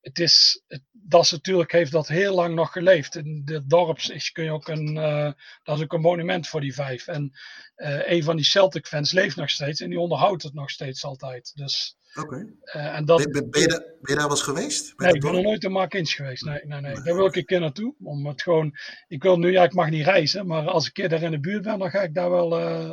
het 0.00 0.18
is, 0.18 0.62
het, 0.66 0.82
dat 0.92 1.22
is 1.22 1.30
natuurlijk, 1.30 1.72
heeft 1.72 1.92
dat 1.92 2.08
heel 2.08 2.34
lang 2.34 2.54
nog 2.54 2.72
geleefd. 2.72 3.16
In 3.16 3.42
dit 3.44 3.70
dorp 3.70 3.98
is, 3.98 4.32
kun 4.32 4.44
je 4.44 4.50
ook 4.50 4.68
een, 4.68 4.96
uh, 4.96 5.32
dat 5.62 5.76
is 5.76 5.82
ook 5.82 5.92
een 5.92 6.00
monument 6.00 6.48
voor 6.48 6.60
die 6.60 6.74
vijf. 6.74 7.06
En 7.06 7.32
uh, 7.76 8.10
een 8.10 8.22
van 8.22 8.36
die 8.36 8.44
Celtic 8.44 8.86
fans 8.86 9.12
leeft 9.12 9.36
nog 9.36 9.50
steeds 9.50 9.80
en 9.80 9.90
die 9.90 10.00
onderhoudt 10.00 10.42
het 10.42 10.54
nog 10.54 10.70
steeds 10.70 11.04
altijd. 11.04 11.52
Dus, 11.54 11.96
Oké. 12.14 12.26
Okay. 12.26 13.00
Uh, 13.00 13.04
ben, 13.04 13.32
ben, 13.32 13.50
ben, 13.50 13.60
je 13.60 13.68
daar, 13.68 13.78
ben 13.78 13.98
je 14.00 14.14
daar 14.14 14.16
wel 14.16 14.30
eens 14.30 14.42
geweest? 14.42 14.92
Nee, 14.96 15.12
ik 15.12 15.20
ben 15.20 15.32
nog 15.32 15.42
nooit 15.42 15.64
in 15.64 15.72
Markins 15.72 16.14
geweest. 16.14 16.44
Nee, 16.44 16.60
nee, 16.64 16.80
nee. 16.80 16.94
Daar 16.94 17.14
wil 17.14 17.26
ik 17.26 17.36
een 17.36 17.44
keer 17.44 17.60
naartoe. 17.60 17.94
Om 18.02 18.26
het 18.26 18.42
gewoon, 18.42 18.76
ik 19.08 19.22
wil 19.22 19.38
nu, 19.38 19.50
ja, 19.50 19.64
ik 19.64 19.74
mag 19.74 19.90
niet 19.90 20.04
reizen, 20.04 20.46
maar 20.46 20.68
als 20.68 20.82
ik 20.82 20.96
een 20.96 21.02
keer 21.02 21.08
daar 21.08 21.22
in 21.22 21.30
de 21.30 21.40
buurt 21.40 21.62
ben, 21.62 21.78
dan 21.78 21.90
ga 21.90 22.02
ik 22.02 22.14
daar 22.14 22.30
wel, 22.30 22.48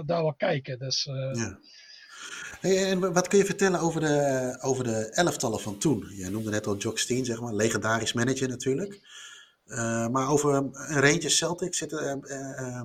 daar 0.06 0.22
wel 0.22 0.36
kijken. 0.38 0.80
Dus, 0.80 1.04
ja. 1.04 1.60
En 2.62 3.13
wat 3.13 3.28
kun 3.28 3.38
je 3.38 3.46
vertellen 3.46 3.80
over 3.80 4.02
de, 4.02 4.58
over 4.62 4.84
de 4.84 5.10
elftallen 5.10 5.60
van 5.60 5.78
toen? 5.78 6.08
Je 6.15 6.30
noemde 6.30 6.50
net 6.50 6.68
al 6.68 6.78
Jock 6.78 7.00
Steen, 7.00 7.26
zeg 7.26 7.41
maar, 7.41 7.54
legendarisch 7.54 8.13
manager 8.13 8.48
natuurlijk. 8.48 9.00
Uh, 9.68 10.08
maar 10.08 10.30
over 10.30 10.54
een 10.54 10.74
Rangers 10.74 11.38
Celtic 11.38 11.74
zitten 11.74 12.22
uh, 12.28 12.82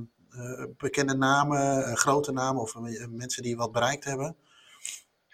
bekende 0.76 1.14
namen, 1.14 1.96
grote 1.96 2.32
namen 2.32 2.62
of 2.62 2.74
mensen 3.08 3.42
die 3.42 3.56
wat 3.56 3.72
bereikt 3.72 4.04
hebben? 4.04 4.36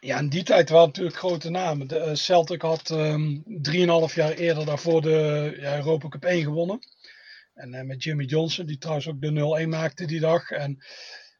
Ja, 0.01 0.19
in 0.19 0.29
die 0.29 0.43
tijd 0.43 0.69
waren 0.69 0.87
natuurlijk 0.87 1.17
grote 1.17 1.51
namen. 1.51 1.87
De, 1.87 2.17
Celtic 2.17 2.63
had 2.63 2.91
um, 2.91 3.43
drieënhalf 3.47 4.15
jaar 4.15 4.33
eerder 4.33 4.67
daarvoor 4.67 5.03
de 5.03 5.57
ja, 5.61 5.77
Europa 5.77 6.09
Cup 6.09 6.25
1 6.25 6.43
gewonnen. 6.43 6.79
En 7.55 7.87
met 7.87 8.03
Jimmy 8.03 8.25
Johnson, 8.25 8.67
die 8.67 8.79
trouwens 8.79 9.09
ook 9.09 9.21
de 9.21 9.65
0-1 9.65 9.69
maakte 9.69 10.07
die 10.07 10.21
dag. 10.21 10.51
En 10.51 10.85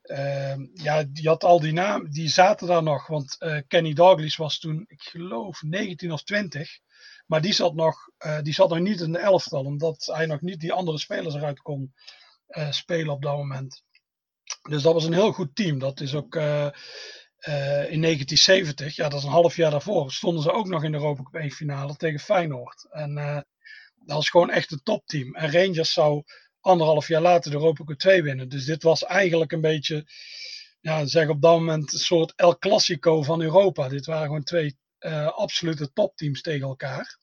Uh, 0.07 0.55
ja, 0.75 1.05
die 1.09 1.29
had 1.29 1.45
al 1.45 1.61
die 1.61 1.73
namen, 1.73 2.11
die 2.11 2.29
zaten 2.29 2.67
daar 2.67 2.83
nog. 2.83 3.07
Want 3.07 3.37
uh, 3.39 3.59
Kenny 3.69 3.93
Douglas 3.93 4.37
was 4.37 4.59
toen, 4.59 4.85
ik 4.89 5.03
geloof, 5.03 5.63
19 5.63 6.13
of 6.13 6.23
20. 6.23 6.79
Maar 7.27 7.41
die 7.41 7.53
zat 7.53 7.75
nog, 7.75 7.97
uh, 8.27 8.41
die 8.41 8.55
zat 8.55 8.69
nog 8.69 8.79
niet 8.79 9.01
in 9.01 9.13
de 9.13 9.19
elftal, 9.19 9.65
omdat 9.65 10.09
hij 10.13 10.27
nog 10.27 10.41
niet 10.41 10.61
die 10.61 10.73
andere 10.73 10.99
spelers 10.99 11.35
eruit 11.35 11.61
kon 11.61 11.95
eh, 12.47 12.71
spelen 12.71 13.13
op 13.15 13.23
dat 13.23 13.37
moment. 13.37 13.83
Dus 14.63 14.83
dat 14.83 14.93
was 14.93 15.05
een 15.05 15.13
heel 15.13 15.33
goed 15.33 15.55
team. 15.55 15.79
Dat 15.79 16.01
is 16.01 16.15
ook 16.15 16.35
in 16.35 18.01
1970, 18.01 18.97
ja, 18.97 19.09
dat 19.09 19.19
is 19.19 19.25
een 19.25 19.31
half 19.31 19.57
jaar 19.57 19.71
daarvoor, 19.71 20.13
stonden 20.13 20.43
ze 20.43 20.53
ook 20.53 20.67
nog 20.67 20.85
in 20.85 20.93
de 20.93 20.99
Europa 20.99 21.23
Cup 21.23 21.35
1 21.35 21.51
finale 21.51 21.97
tegen 21.97 22.21
Feyenoord. 22.21 22.87
En 22.91 23.15
dat 24.07 24.17
was 24.17 24.31
gewoon 24.31 24.51
echt 24.51 24.73
een 24.73 24.83
topteam. 24.83 25.35
En 25.35 25.53
Rangers 25.53 25.93
zou 25.93 26.25
anderhalf 26.67 27.09
jaar 27.09 27.23
later 27.23 27.51
de 27.51 27.57
Europa 27.57 27.85
Cup 27.85 27.99
2 27.99 28.23
winnen. 28.23 28.49
Dus 28.49 28.65
dit 28.65 28.83
was 28.83 29.05
eigenlijk 29.05 29.53
een 29.53 29.61
beetje, 29.61 30.07
ja, 30.81 31.07
zeg 31.07 31.29
op 31.29 31.43
dat 31.43 31.59
moment 31.59 31.93
een 31.93 31.99
soort 31.99 32.33
El 32.37 32.59
Clasico 32.59 33.23
van 33.23 33.43
Europa. 33.43 33.89
Dit 33.89 34.07
waren 34.07 34.27
gewoon 34.27 34.43
twee 34.43 34.79
uh, 35.01 35.27
absolute 35.27 35.93
topteams 35.93 36.43
tegen 36.43 36.69
elkaar. 36.69 37.19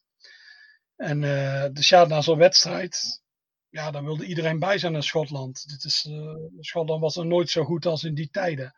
En 0.96 1.22
uh, 1.22 1.66
dus 1.72 1.90
ja, 1.90 2.06
na 2.06 2.22
zo'n 2.22 2.38
wedstrijd, 2.38 3.22
ja, 3.70 3.92
dan 3.92 4.06
wilde 4.06 4.26
iedereen 4.26 4.60
bij 4.60 4.78
zijn 4.78 4.96
in 4.96 5.04
Schotland. 5.04 5.70
Dit 5.70 5.84
is, 5.84 6.06
uh, 6.10 6.36
Schotland 6.60 7.02
was 7.02 7.16
er 7.16 7.26
nooit 7.26 7.50
zo 7.50 7.64
goed 7.64 7.86
als 7.86 8.04
in 8.04 8.14
die 8.14 8.30
tijden. 8.32 8.76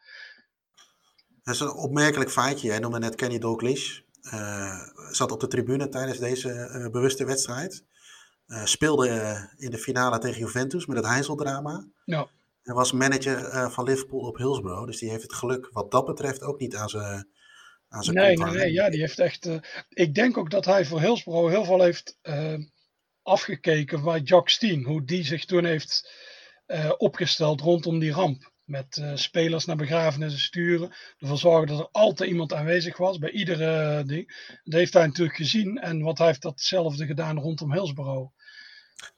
Dat 1.43 1.54
is 1.54 1.60
een 1.60 1.73
opmerkelijk 1.73 2.32
feitje. 2.32 2.67
Jij 2.67 2.80
noemde 2.80 2.99
net 2.99 3.15
Kenny 3.15 3.39
Dalglish. 3.39 3.99
zat 5.12 5.32
op 5.32 5.39
de 5.39 5.47
tribune 5.47 5.89
tijdens 5.89 6.19
deze 6.19 6.89
bewuste 6.91 7.25
wedstrijd. 7.25 7.84
Uh, 8.47 8.65
speelde 8.65 9.08
uh, 9.08 9.63
in 9.65 9.71
de 9.71 9.77
finale 9.77 10.19
tegen 10.19 10.39
Juventus 10.39 10.86
met 10.86 10.97
het 10.97 11.05
Heinzeldrama. 11.05 11.88
Ja. 12.05 12.27
En 12.63 12.73
was 12.73 12.91
manager 12.91 13.39
uh, 13.39 13.69
van 13.69 13.86
Liverpool 13.86 14.19
op 14.19 14.38
Hillsborough. 14.38 14.86
Dus 14.86 14.99
die 14.99 15.10
heeft 15.10 15.21
het 15.21 15.34
geluk 15.34 15.69
wat 15.71 15.91
dat 15.91 16.05
betreft 16.05 16.41
ook 16.41 16.60
niet 16.60 16.75
aan 16.75 16.89
zijn 16.89 17.29
aan 17.88 18.03
zijn 18.03 18.15
Nee, 18.15 18.38
nee, 18.38 18.53
nee. 18.53 18.71
Ja, 18.71 18.89
die 18.89 18.99
heeft 18.99 19.19
echt... 19.19 19.49
ik 19.89 20.15
denk 20.15 20.38
ook 20.38 20.49
dat 20.49 20.65
hij 20.65 20.86
voor 20.86 20.99
Hillsborough 20.99 21.53
heel 21.53 21.65
veel 21.65 21.81
heeft 21.81 22.17
afgekeken 23.21 24.03
bij 24.03 24.19
Jock 24.19 24.49
Steen. 24.49 24.84
Hoe 24.84 25.05
die 25.05 25.23
zich 25.23 25.45
toen 25.45 25.65
heeft 25.65 26.12
opgesteld 26.97 27.62
rondom 27.62 27.99
die 27.99 28.12
ramp. 28.12 28.53
Met 28.63 29.01
spelers 29.13 29.65
naar 29.65 29.75
begrafenissen 29.75 30.41
sturen. 30.41 30.93
Ervoor 31.17 31.38
zorgen 31.38 31.67
dat 31.67 31.79
er 31.79 31.89
altijd 31.91 32.29
iemand 32.29 32.53
aanwezig 32.53 32.97
was 32.97 33.17
bij 33.17 33.31
iedere 33.31 34.03
ding. 34.05 34.58
Dat 34.63 34.79
heeft 34.79 34.93
hij 34.93 35.05
natuurlijk 35.05 35.38
gezien. 35.38 35.77
En 35.77 36.01
wat 36.01 36.17
hij 36.17 36.27
heeft 36.27 36.41
datzelfde 36.41 37.05
gedaan 37.05 37.39
rondom 37.39 37.73
Hillsborough. 37.73 38.34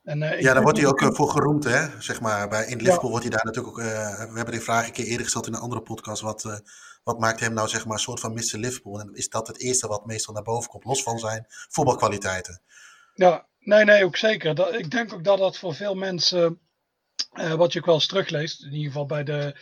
En, 0.04 0.22
uh, 0.22 0.42
ja, 0.42 0.54
daar 0.54 0.64
wordt 0.64 0.78
hij 0.78 0.88
ook 0.88 1.02
uh, 1.02 1.10
voor 1.12 1.30
geroemd, 1.30 1.64
hè? 1.64 2.02
Zeg 2.02 2.22
maar, 2.22 2.50
bij, 2.50 2.66
in 2.66 2.78
Liverpool 2.78 3.04
ja. 3.04 3.10
wordt 3.10 3.26
hij 3.26 3.36
daar 3.36 3.46
natuurlijk 3.46 3.78
ook. 3.78 3.84
Uh, 3.84 3.86
we 4.18 4.36
hebben 4.36 4.52
die 4.52 4.62
vraag 4.62 4.86
een 4.86 4.94
keer 4.94 5.06
eerder 5.06 5.24
gesteld 5.24 5.48
in 5.48 5.54
een 5.54 5.60
andere 5.60 5.82
podcast. 5.82 6.22
Wat, 6.22 6.62
wat 7.04 7.20
maakt 7.20 7.40
hem 7.40 7.54
nou, 7.54 7.68
zeg 7.68 7.86
maar, 7.86 7.94
een 7.94 8.00
soort 8.00 8.20
van 8.20 8.34
Mr. 8.34 8.58
Liverpool? 8.58 9.00
En 9.00 9.14
is 9.14 9.30
dat 9.30 9.48
het 9.48 9.60
eerste 9.60 9.88
wat 9.88 10.06
meestal 10.06 10.34
naar 10.34 10.44
boven 10.44 10.70
komt, 10.70 10.86
los 10.86 11.04
van 11.04 11.20
zijn 11.20 11.46
voetbalkwaliteiten? 11.48 12.62
Ja, 13.14 13.48
nee, 13.60 13.84
nee, 13.84 14.06
ook 14.06 14.18
zeker. 14.18 14.56
Dat, 14.56 14.74
ik 14.74 14.92
denk 14.92 15.14
ook 15.14 15.24
dat 15.24 15.38
dat 15.38 15.58
voor 15.58 15.76
veel 15.76 15.96
mensen, 15.96 16.60
wat 17.56 17.74
je 17.74 17.80
ook 17.80 17.86
wel 17.86 17.96
eens 17.96 18.08
terugleest, 18.08 18.64
in 18.64 18.74
ieder 18.74 18.88
geval 18.88 19.06
bij 19.06 19.24
de 19.24 19.56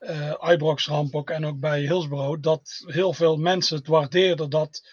uh, 0.00 0.52
Ibrox-ramp 0.52 1.14
ook 1.14 1.30
en 1.30 1.44
ook 1.44 1.58
bij 1.58 1.80
Hillsborough, 1.80 2.42
dat 2.42 2.82
heel 2.86 3.12
veel 3.12 3.36
mensen 3.36 3.76
het 3.76 3.86
waardeerden 3.86 4.50
dat 4.50 4.88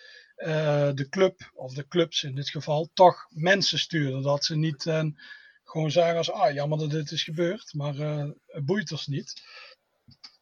uh, 0.47 0.89
de 0.93 1.09
club, 1.09 1.51
of 1.53 1.73
de 1.73 1.87
clubs 1.87 2.23
in 2.23 2.35
dit 2.35 2.49
geval, 2.49 2.89
toch 2.93 3.27
mensen 3.29 3.79
sturen. 3.79 4.21
Dat 4.21 4.45
ze 4.45 4.55
niet 4.55 4.85
uh, 4.85 5.03
gewoon 5.63 5.91
zeggen 5.91 6.17
als, 6.17 6.31
ah 6.31 6.53
jammer 6.53 6.77
dat 6.77 6.89
dit 6.89 7.11
is 7.11 7.23
gebeurd, 7.23 7.73
maar 7.73 7.95
uh, 7.95 8.29
het 8.47 8.65
boeit 8.65 8.91
ons 8.91 9.07
niet. 9.07 9.41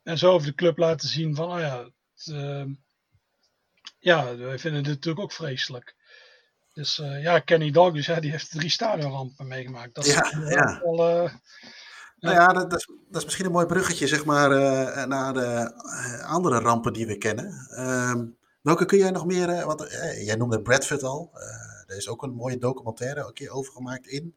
En 0.03 0.17
zo 0.17 0.31
heeft 0.31 0.45
de 0.45 0.55
club 0.55 0.77
laten 0.77 1.09
zien 1.09 1.35
van, 1.35 1.51
oh 1.51 1.59
ja, 1.59 1.89
het, 2.15 2.33
ja, 3.99 4.35
wij 4.37 4.59
vinden 4.59 4.83
dit 4.83 4.93
natuurlijk 4.93 5.23
ook 5.23 5.31
vreselijk. 5.31 5.95
Dus 6.73 6.95
ja, 6.95 7.39
Kenny 7.39 7.71
Douglas, 7.71 8.05
ja, 8.05 8.19
die 8.19 8.31
heeft 8.31 8.51
drie 8.51 8.69
stadionrampen 8.69 9.47
meegemaakt. 9.47 9.95
Dat 9.95 10.05
ja, 10.05 10.23
is 10.23 10.53
ja. 10.53 10.79
Wel, 10.83 10.95
nou 12.19 12.35
ja, 12.35 12.47
dat, 12.47 12.69
dat, 12.69 12.79
is, 12.79 12.85
dat, 13.09 13.21
is, 13.21 13.25
misschien 13.25 13.45
een 13.45 13.51
mooi 13.51 13.65
bruggetje 13.65 14.07
zeg 14.07 14.25
maar, 14.25 14.49
naar 15.07 15.33
de 15.33 15.73
andere 16.25 16.59
rampen 16.59 16.93
die 16.93 17.07
we 17.07 17.17
kennen. 17.17 17.67
Ehm, 17.69 18.25
Welke 18.69 18.85
kun 18.85 18.97
jij 18.97 19.11
nog 19.11 19.25
meer, 19.25 19.49
uh, 19.49 19.63
want 19.63 19.81
uh, 19.81 20.25
jij 20.25 20.35
noemde 20.35 20.61
Bradford 20.61 21.03
al. 21.03 21.31
Uh, 21.33 21.41
er 21.87 21.97
is 21.97 22.07
ook 22.07 22.23
een 22.23 22.33
mooie 22.33 22.57
documentaire 22.57 23.25
een 23.27 23.33
keer 23.33 23.49
overgemaakt 23.49 24.07
in 24.07 24.35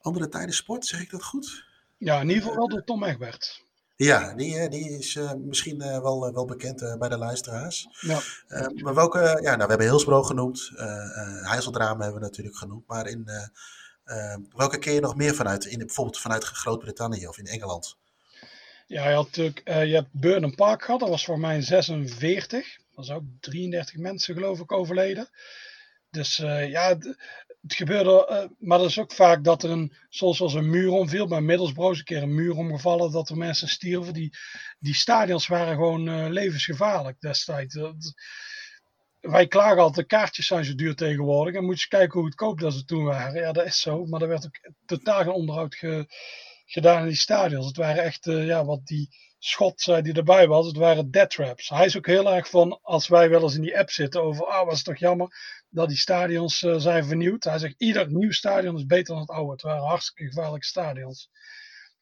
andere 0.00 0.28
tijden 0.28 0.54
sport, 0.54 0.86
zeg 0.86 1.00
ik 1.00 1.10
dat 1.10 1.24
goed? 1.24 1.64
Ja, 1.98 2.20
in 2.20 2.28
ieder 2.28 2.42
geval 2.42 2.56
wel 2.56 2.68
door 2.68 2.84
Tom 2.84 3.04
Egbert. 3.04 3.64
Ja, 3.96 4.34
die, 4.34 4.68
die 4.68 4.98
is 4.98 5.18
misschien 5.38 5.78
wel, 5.78 6.32
wel 6.32 6.44
bekend 6.44 6.96
bij 6.98 7.08
de 7.08 7.18
luisteraars. 7.18 7.88
Ja. 8.00 8.20
maar 8.82 8.94
welke, 8.94 9.18
ja, 9.18 9.40
nou, 9.40 9.56
we 9.56 9.66
hebben 9.66 9.86
Hillsborough 9.86 10.26
genoemd, 10.26 10.70
Heizeldrama 11.42 12.02
hebben 12.02 12.20
we 12.20 12.26
natuurlijk 12.26 12.56
genoemd, 12.56 12.86
maar 12.86 13.06
in 13.06 13.30
welke 14.54 14.78
keer 14.78 14.94
je 14.94 15.00
nog 15.00 15.16
meer 15.16 15.34
vanuit, 15.34 15.64
in, 15.64 15.78
bijvoorbeeld 15.78 16.18
vanuit 16.18 16.44
Groot-Brittannië 16.44 17.28
of 17.28 17.38
in 17.38 17.46
Engeland? 17.46 17.96
Ja, 18.86 19.08
je, 19.08 19.14
had 19.14 19.26
natuurlijk, 19.26 19.62
je 19.64 19.94
hebt 19.94 20.08
Burnham 20.12 20.54
Park 20.54 20.82
gehad, 20.82 21.00
dat 21.00 21.08
was 21.08 21.24
voor 21.24 21.38
mij 21.38 21.62
46. 21.62 22.84
Zijn 22.96 23.18
ook 23.18 23.24
33 23.40 23.96
mensen 23.96 24.34
geloof 24.34 24.60
ik 24.60 24.72
overleden. 24.72 25.28
Dus 26.10 26.36
ja, 26.36 26.98
het 27.66 27.76
gebeurde, 27.76 28.26
uh, 28.30 28.66
maar 28.68 28.78
dat 28.78 28.88
is 28.88 28.98
ook 28.98 29.12
vaak 29.12 29.44
dat 29.44 29.62
er 29.62 29.70
een, 29.70 29.92
zoals 30.08 30.40
als 30.40 30.54
een 30.54 30.70
muur 30.70 30.90
omviel. 30.90 31.28
Bij 31.28 31.40
Middlesbrough 31.40 31.92
is 31.92 31.98
een 31.98 32.04
keer 32.04 32.22
een 32.22 32.34
muur 32.34 32.56
omgevallen, 32.56 33.10
dat 33.12 33.28
er 33.28 33.36
mensen 33.36 33.68
stierven. 33.68 34.12
Die, 34.12 34.36
die 34.78 34.94
stadions 34.94 35.46
waren 35.46 35.74
gewoon 35.74 36.08
uh, 36.08 36.26
levensgevaarlijk 36.28 37.20
destijds. 37.20 37.78
Wij 39.20 39.46
klagen 39.46 39.82
altijd, 39.82 40.08
de 40.08 40.16
kaartjes 40.16 40.46
zijn 40.46 40.64
zo 40.64 40.74
duur 40.74 40.94
tegenwoordig. 40.94 41.54
En 41.54 41.64
moet 41.64 41.80
je 41.80 41.88
kijken 41.88 42.12
hoe 42.12 42.22
goedkoop 42.22 42.60
dat 42.60 42.72
ze 42.72 42.84
toen 42.84 43.04
waren. 43.04 43.40
Ja, 43.40 43.52
dat 43.52 43.66
is 43.66 43.80
zo. 43.80 44.04
Maar 44.04 44.22
er 44.22 44.28
werd 44.28 44.46
ook 44.46 44.72
totaal 44.84 45.22
geen 45.22 45.32
onderhoud 45.32 45.74
ge, 45.74 46.06
gedaan 46.66 47.02
in 47.02 47.08
die 47.08 47.16
stadions. 47.16 47.66
Het 47.66 47.76
waren 47.76 48.02
echt, 48.04 48.24
ja, 48.24 48.64
wat 48.64 48.86
die 48.86 49.08
schot 49.38 49.80
zei 49.80 50.02
die 50.02 50.14
erbij 50.14 50.48
was, 50.48 50.66
het 50.66 50.76
waren 50.76 51.10
dead 51.10 51.30
traps. 51.30 51.68
Hij 51.68 51.84
is 51.84 51.96
ook 51.96 52.06
heel 52.06 52.32
erg 52.32 52.48
van, 52.48 52.80
als 52.82 53.08
wij 53.08 53.30
wel 53.30 53.42
eens 53.42 53.54
in 53.54 53.62
die 53.62 53.78
app 53.78 53.90
zitten 53.90 54.22
over, 54.22 54.46
ah, 54.46 54.66
was 54.66 54.82
toch 54.82 54.96
jammer 54.96 55.28
dat 55.68 55.88
die 55.88 55.96
stadions 55.96 56.62
uh, 56.62 56.74
zijn 56.76 57.04
vernieuwd. 57.04 57.44
Hij 57.44 57.58
zegt, 57.58 57.74
ieder 57.78 58.12
nieuw 58.12 58.32
stadion 58.32 58.76
is 58.76 58.86
beter 58.86 59.14
dan 59.14 59.20
het 59.20 59.30
oude. 59.30 59.52
Het 59.52 59.62
waren 59.62 59.82
hartstikke 59.82 60.32
gevaarlijke 60.32 60.66
stadions. 60.66 61.30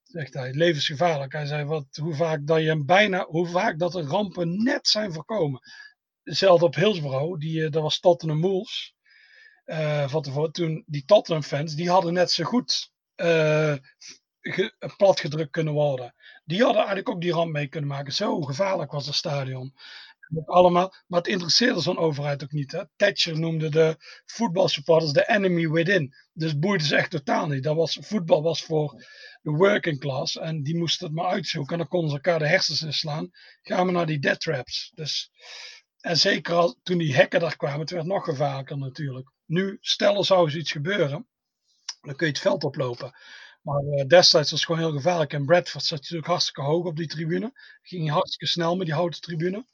Zegt 0.02 0.34
hij, 0.34 0.52
levensgevaarlijk. 0.52 1.32
Hij 1.32 1.46
zei, 1.46 1.64
wat, 1.64 1.86
hoe 2.00 2.14
vaak 2.14 2.46
dat 2.46 2.62
je 2.62 2.84
bijna, 2.84 3.24
hoe 3.24 3.46
vaak 3.46 3.78
dat 3.78 3.94
er 3.94 4.04
rampen 4.04 4.62
net 4.62 4.88
zijn 4.88 5.12
voorkomen. 5.12 5.60
Hetzelfde 6.22 6.64
op 6.64 6.74
Hillsborough, 6.74 7.40
die, 7.40 7.58
uh, 7.58 7.70
dat 7.70 7.82
was 7.82 8.00
Tottenham 8.00 8.40
Wolves. 8.40 8.94
Van 10.06 10.22
tevoren, 10.22 10.52
toen 10.52 10.84
die 10.86 11.04
Tottenham 11.04 11.42
fans, 11.42 11.74
die 11.74 11.90
hadden 11.90 12.12
net 12.12 12.30
zo 12.30 12.44
goed 12.44 12.92
platgedrukt 14.96 15.50
kunnen 15.50 15.72
worden. 15.72 16.14
Die 16.44 16.58
hadden 16.58 16.76
eigenlijk 16.76 17.08
ook 17.08 17.20
die 17.20 17.32
ramp 17.32 17.52
mee 17.52 17.68
kunnen 17.68 17.90
maken. 17.90 18.12
Zo 18.12 18.40
gevaarlijk 18.40 18.92
was 18.92 19.06
het 19.06 19.14
stadion. 19.14 19.74
Allemaal, 20.46 20.94
maar 21.06 21.18
het 21.18 21.28
interesseerde 21.28 21.80
zo'n 21.80 21.98
overheid 21.98 22.42
ook 22.42 22.52
niet. 22.52 22.72
Hè? 22.72 22.82
Thatcher 22.96 23.38
noemde 23.38 23.68
de 23.68 23.96
voetbalsupporters 24.24 25.12
de 25.12 25.28
enemy 25.28 25.68
within. 25.68 26.14
Dus 26.32 26.58
boeide 26.58 26.84
ze 26.84 26.96
echt 26.96 27.10
totaal 27.10 27.46
niet. 27.46 27.62
Dat 27.62 27.76
was, 27.76 27.98
voetbal 28.00 28.42
was 28.42 28.62
voor 28.62 29.04
de 29.42 29.50
working 29.50 30.00
class. 30.00 30.38
En 30.38 30.62
die 30.62 30.76
moesten 30.76 31.06
het 31.06 31.16
maar 31.16 31.30
uitzoeken. 31.30 31.72
En 31.72 31.78
dan 31.78 31.88
konden 31.88 32.10
ze 32.10 32.16
elkaar 32.16 32.38
de 32.38 32.46
hersens 32.46 32.82
inslaan. 32.82 33.30
Gaan 33.62 33.86
we 33.86 33.92
naar 33.92 34.06
die 34.06 34.18
death 34.18 34.40
traps. 34.40 34.90
Dus, 34.94 35.30
en 36.00 36.16
zeker 36.16 36.54
al, 36.54 36.76
toen 36.82 36.98
die 36.98 37.14
hekken 37.14 37.40
daar 37.40 37.56
kwamen, 37.56 37.80
het 37.80 37.90
werd 37.90 38.06
nog 38.06 38.24
gevaarlijker 38.24 38.78
natuurlijk. 38.78 39.30
Nu, 39.46 39.78
stel 39.80 40.16
er 40.16 40.24
zou 40.24 40.44
eens 40.44 40.56
iets 40.56 40.72
gebeuren. 40.72 41.28
Dan 42.00 42.16
kun 42.16 42.26
je 42.26 42.32
het 42.32 42.42
veld 42.42 42.64
oplopen. 42.64 43.12
Maar 43.64 43.82
uh, 43.82 44.06
destijds 44.06 44.50
was 44.50 44.50
het 44.50 44.64
gewoon 44.64 44.80
heel 44.80 44.92
gevaarlijk. 44.92 45.32
En 45.32 45.44
Bradford 45.44 45.84
zat 45.84 46.00
natuurlijk 46.00 46.28
hartstikke 46.28 46.62
hoog 46.62 46.84
op 46.84 46.96
die 46.96 47.06
tribune. 47.06 47.52
Ging 47.82 48.10
hartstikke 48.10 48.46
snel 48.46 48.76
met 48.76 48.86
die 48.86 48.94
houten 48.94 49.20
tribune. 49.20 49.64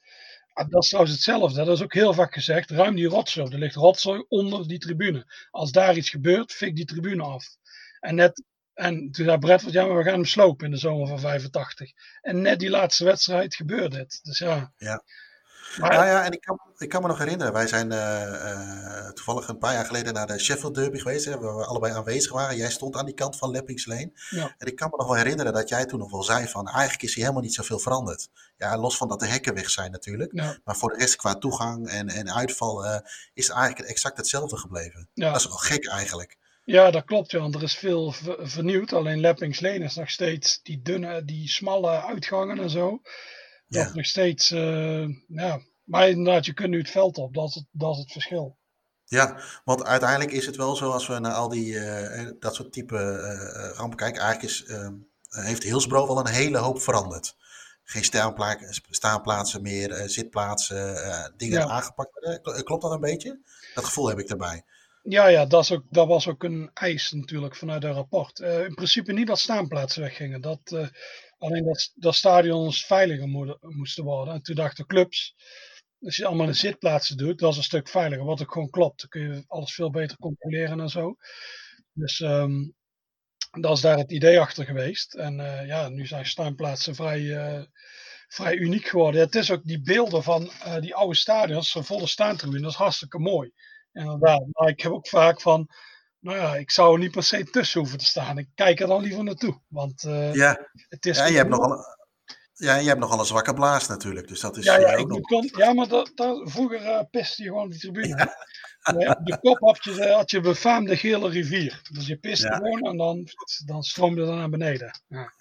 Ah, 0.52 0.68
dat 0.68 0.82
is 0.82 0.88
trouwens 0.88 1.14
hetzelfde. 1.14 1.64
Dat 1.64 1.76
is 1.76 1.82
ook 1.82 1.94
heel 1.94 2.14
vaak 2.14 2.34
gezegd. 2.34 2.70
Ruim 2.70 2.94
die 2.94 3.08
rotzooi. 3.08 3.52
Er 3.52 3.58
ligt 3.58 3.74
rotzooi 3.74 4.24
onder 4.28 4.68
die 4.68 4.78
tribune. 4.78 5.26
Als 5.50 5.72
daar 5.72 5.96
iets 5.96 6.10
gebeurt, 6.10 6.52
fik 6.52 6.76
die 6.76 6.84
tribune 6.84 7.22
af. 7.22 7.46
En 8.00 8.14
net 8.14 8.42
en 8.74 9.10
toen 9.10 9.24
zei 9.24 9.38
Bradford, 9.38 9.72
ja, 9.72 9.86
maar 9.86 9.96
we 9.96 10.02
gaan 10.02 10.12
hem 10.12 10.24
slopen 10.24 10.66
in 10.66 10.72
de 10.72 10.78
zomer 10.78 11.06
van 11.06 11.20
85. 11.20 11.90
En 12.20 12.42
net 12.42 12.58
die 12.58 12.70
laatste 12.70 13.04
wedstrijd 13.04 13.54
gebeurde 13.54 13.96
het. 13.98 14.20
Dus 14.22 14.38
ja. 14.38 14.72
ja. 14.76 15.02
Maar, 15.78 15.92
ja, 15.92 16.04
ja, 16.04 16.24
en 16.24 16.32
ik 16.32 16.40
kan, 16.40 16.60
ik 16.78 16.88
kan 16.88 17.02
me 17.02 17.08
nog 17.08 17.18
herinneren, 17.18 17.52
wij 17.52 17.66
zijn 17.66 17.92
uh, 17.92 19.08
toevallig 19.08 19.48
een 19.48 19.58
paar 19.58 19.72
jaar 19.72 19.84
geleden 19.84 20.14
naar 20.14 20.26
de 20.26 20.38
Sheffield 20.38 20.74
Derby 20.74 20.98
geweest, 20.98 21.24
hè, 21.24 21.38
waar 21.38 21.56
we 21.56 21.64
allebei 21.64 21.92
aanwezig 21.92 22.32
waren. 22.32 22.56
Jij 22.56 22.70
stond 22.70 22.96
aan 22.96 23.04
die 23.04 23.14
kant 23.14 23.36
van 23.36 23.50
Leppingsleen. 23.50 24.16
Ja. 24.30 24.54
En 24.58 24.66
ik 24.66 24.76
kan 24.76 24.88
me 24.90 24.96
nog 24.96 25.06
wel 25.06 25.16
herinneren 25.16 25.52
dat 25.52 25.68
jij 25.68 25.84
toen 25.84 25.98
nog 25.98 26.10
wel 26.10 26.22
zei 26.22 26.48
van, 26.48 26.68
eigenlijk 26.68 27.02
is 27.02 27.14
hier 27.14 27.22
helemaal 27.22 27.44
niet 27.44 27.54
zoveel 27.54 27.78
veranderd. 27.78 28.28
Ja, 28.56 28.78
los 28.78 28.96
van 28.96 29.08
dat 29.08 29.20
de 29.20 29.26
hekken 29.26 29.54
weg 29.54 29.70
zijn 29.70 29.90
natuurlijk. 29.90 30.30
Ja. 30.34 30.56
Maar 30.64 30.76
voor 30.76 30.92
de 30.92 30.98
rest 30.98 31.16
qua 31.16 31.34
toegang 31.34 31.88
en, 31.88 32.08
en 32.08 32.34
uitval 32.34 32.84
uh, 32.84 32.98
is 33.34 33.46
het 33.48 33.56
eigenlijk 33.56 33.88
exact 33.88 34.16
hetzelfde 34.16 34.56
gebleven. 34.56 35.08
Ja. 35.14 35.32
Dat 35.32 35.40
is 35.40 35.46
wel 35.46 35.56
gek 35.56 35.86
eigenlijk. 35.86 36.38
Ja, 36.64 36.90
dat 36.90 37.04
klopt, 37.04 37.32
want 37.32 37.54
er 37.54 37.62
is 37.62 37.74
veel 37.74 38.14
vernieuwd. 38.38 38.92
Alleen 38.92 39.20
Leppingsleen 39.20 39.82
is 39.82 39.94
nog 39.94 40.10
steeds 40.10 40.60
die 40.62 40.82
dunne, 40.82 41.24
die 41.24 41.48
smalle 41.48 42.02
uitgangen 42.02 42.58
en 42.58 42.70
zo 42.70 43.00
dat 43.70 43.88
ja. 43.88 43.94
nog 43.94 44.06
steeds, 44.06 44.50
uh, 44.50 45.08
ja. 45.26 45.60
Maar 45.84 46.08
inderdaad, 46.08 46.46
je 46.46 46.52
kunt 46.52 46.70
nu 46.70 46.78
het 46.78 46.90
veld 46.90 47.18
op, 47.18 47.34
dat 47.34 47.48
is 47.48 47.54
het, 47.54 47.66
dat 47.70 47.94
is 47.94 47.98
het 47.98 48.12
verschil. 48.12 48.58
Ja, 49.04 49.40
want 49.64 49.84
uiteindelijk 49.84 50.32
is 50.32 50.46
het 50.46 50.56
wel 50.56 50.76
zo 50.76 50.90
als 50.90 51.06
we 51.06 51.18
naar 51.18 51.32
al 51.32 51.48
die, 51.48 51.72
uh, 51.72 52.30
dat 52.38 52.54
soort 52.54 52.72
type 52.72 52.94
uh, 52.94 53.76
rampen 53.76 53.98
kijken. 53.98 54.22
Eigenlijk 54.22 54.52
is, 54.52 54.64
heeft 55.28 55.62
Hillsborough 55.62 56.08
wel 56.08 56.18
een 56.18 56.32
hele 56.32 56.58
hoop 56.58 56.82
veranderd. 56.82 57.36
Geen 57.82 58.04
staanplaatsen 58.90 59.62
meer, 59.62 60.08
zitplaatsen, 60.08 61.34
dingen 61.36 61.60
ja. 61.60 61.66
aangepakt. 61.66 62.40
klopt 62.64 62.82
dat 62.82 62.92
een 62.92 63.00
beetje? 63.00 63.40
Dat 63.74 63.84
gevoel 63.84 64.08
heb 64.08 64.18
ik 64.18 64.28
daarbij. 64.28 64.64
Ja, 65.02 65.26
ja 65.26 65.46
dat, 65.46 65.62
is 65.62 65.72
ook, 65.72 65.84
dat 65.90 66.06
was 66.06 66.28
ook 66.28 66.42
een 66.42 66.70
eis 66.74 67.12
natuurlijk 67.12 67.56
vanuit 67.56 67.82
het 67.82 67.94
rapport. 67.94 68.38
in 68.38 68.74
principe 68.74 69.12
niet 69.12 69.26
dat 69.26 69.38
staanplaatsen 69.38 70.02
weggingen. 70.02 70.40
Dat, 70.40 70.90
Alleen 71.40 71.64
dat, 71.64 71.92
dat 71.94 72.14
stadions 72.14 72.86
veiliger 72.86 73.28
moesten 73.60 74.04
worden. 74.04 74.34
En 74.34 74.42
toen 74.42 74.54
dachten 74.54 74.86
clubs, 74.86 75.34
als 76.00 76.16
je 76.16 76.26
allemaal 76.26 76.46
in 76.46 76.54
zitplaatsen 76.54 77.16
doet, 77.16 77.38
dat 77.38 77.52
is 77.52 77.56
een 77.56 77.62
stuk 77.62 77.88
veiliger. 77.88 78.24
Wat 78.24 78.42
ook 78.42 78.52
gewoon 78.52 78.70
klopt. 78.70 79.00
Dan 79.00 79.08
kun 79.08 79.20
je 79.20 79.44
alles 79.46 79.74
veel 79.74 79.90
beter 79.90 80.16
controleren 80.16 80.80
en 80.80 80.88
zo. 80.88 81.16
Dus 81.92 82.20
um, 82.20 82.74
dat 83.60 83.76
is 83.76 83.82
daar 83.82 83.98
het 83.98 84.12
idee 84.12 84.40
achter 84.40 84.64
geweest. 84.64 85.14
En 85.14 85.38
uh, 85.38 85.66
ja, 85.66 85.88
nu 85.88 86.06
zijn 86.06 86.26
staanplaatsen 86.26 86.94
vrij, 86.94 87.68
vrij 88.28 88.56
uniek 88.56 88.86
geworden. 88.86 89.20
het 89.20 89.34
is 89.34 89.50
ook 89.50 89.64
die 89.64 89.82
beelden 89.82 90.22
van 90.22 90.50
die 90.80 90.94
oude 90.94 91.16
stadions, 91.16 91.70
zo'n 91.70 91.84
volle 91.84 92.06
staantribune, 92.06 92.62
dat 92.62 92.70
is 92.70 92.76
hartstikke 92.76 93.18
mooi. 93.18 93.52
Inderdaad. 93.92 94.44
Maar 94.50 94.68
ik 94.68 94.80
heb 94.80 94.92
ook 94.92 95.08
vaak 95.08 95.40
van, 95.40 95.68
nou 96.18 96.36
ja, 96.36 96.56
ik 96.56 96.70
zou 96.70 96.92
er 96.92 96.98
niet 96.98 97.10
per 97.10 97.22
se 97.22 97.44
tussen 97.44 97.80
hoeven 97.80 97.98
te 97.98 98.04
staan. 98.04 98.38
Ik 98.38 98.48
kijk 98.54 98.80
er 98.80 98.86
dan 98.86 99.02
liever 99.02 99.24
naartoe. 99.24 99.60
Want 99.68 100.02
uh, 100.02 100.34
ja. 100.34 100.70
het 100.88 101.06
is. 101.06 101.16
Ja, 101.16 101.26
je 101.26 101.36
hebt 101.36 101.48
nogal. 101.48 101.98
Ja, 102.52 102.76
je 102.76 102.88
hebt 102.88 103.00
nogal 103.00 103.18
een 103.18 103.24
zwakke 103.24 103.54
blaas 103.54 103.88
natuurlijk. 103.88 104.28
Dus 104.28 104.40
dat 104.40 104.56
is. 104.56 104.64
Ja, 104.64 104.96
nog... 104.96 105.20
kon, 105.20 105.50
ja 105.56 105.72
maar 105.72 105.88
dat, 105.88 106.12
dat, 106.14 106.50
vroeger 106.50 106.82
uh, 106.82 107.00
piste 107.10 107.42
je 107.42 107.48
gewoon 107.48 107.68
die 107.68 107.78
tribune. 107.78 108.08
Ja. 108.88 109.14
de 109.24 109.38
kop 109.40 109.58
had 109.58 109.84
je, 109.84 110.12
had 110.12 110.30
je 110.30 110.40
befaamde 110.40 110.96
gele 110.96 111.28
rivier. 111.28 111.80
Dus 111.92 112.06
je 112.06 112.18
piste 112.18 112.52
gewoon 112.52 112.80
en 112.80 112.96
dan, 112.96 113.28
dan 113.66 113.82
stroomde 113.82 114.26
het 114.26 114.34
naar 114.34 114.48
beneden. 114.48 115.00
Ja. 115.08 115.32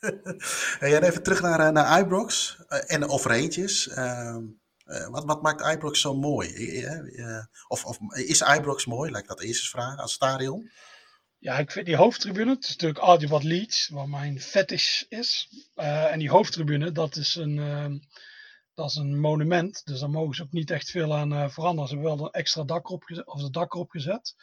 en 0.80 1.02
even 1.02 1.22
terug 1.22 1.42
naar, 1.42 1.60
eh, 1.60 1.68
naar 1.68 2.00
Ibrox 2.00 2.58
en 2.68 3.08
of 3.08 3.26
Reentjes. 3.26 3.88
Ehm, 3.88 4.44
uh, 4.90 5.08
wat, 5.08 5.24
wat, 5.24 5.42
maakt 5.42 5.74
Ibrox 5.74 6.00
zo 6.00 6.14
mooi? 6.14 6.48
Uh, 6.48 7.44
of, 7.68 7.84
of, 7.84 7.98
is 8.12 8.40
Ibrox 8.40 8.86
mooi? 8.86 9.10
Lijkt 9.10 9.28
dat 9.28 9.38
de 9.38 9.46
eerste 9.46 9.68
vraag 9.68 9.98
als 9.98 10.12
stadion. 10.12 10.70
Ja, 11.38 11.58
ik 11.58 11.70
vind 11.70 11.86
die 11.86 11.96
hoofdtribune, 11.96 12.50
het 12.50 12.64
is 12.64 12.70
natuurlijk 12.70 13.00
Audiobat 13.00 13.42
Leeds, 13.42 13.88
waar 13.88 14.08
mijn 14.08 14.40
fetish 14.40 15.02
is. 15.08 15.48
Uh, 15.76 16.12
en 16.12 16.18
die 16.18 16.30
hoofdtribune, 16.30 16.92
dat 16.92 17.16
is 17.16 17.34
een, 17.34 17.58
ehm, 17.58 17.98
dat 18.74 18.90
is 18.90 18.96
een 18.96 19.20
monument. 19.20 19.84
Dus 19.84 20.00
daar 20.00 20.10
mogen 20.10 20.34
ze 20.34 20.42
ook 20.42 20.52
niet 20.52 20.70
echt 20.70 20.90
veel 20.90 21.16
aan 21.16 21.50
veranderen. 21.50 21.88
Ze 21.88 21.94
hebben 21.94 22.16
wel 22.16 22.26
een 22.26 22.32
extra 22.32 22.62
dak 22.62 22.90
of 23.24 23.42
de 23.42 23.50
dak 23.50 23.74
erop 23.74 23.90
gezet. 23.90 24.34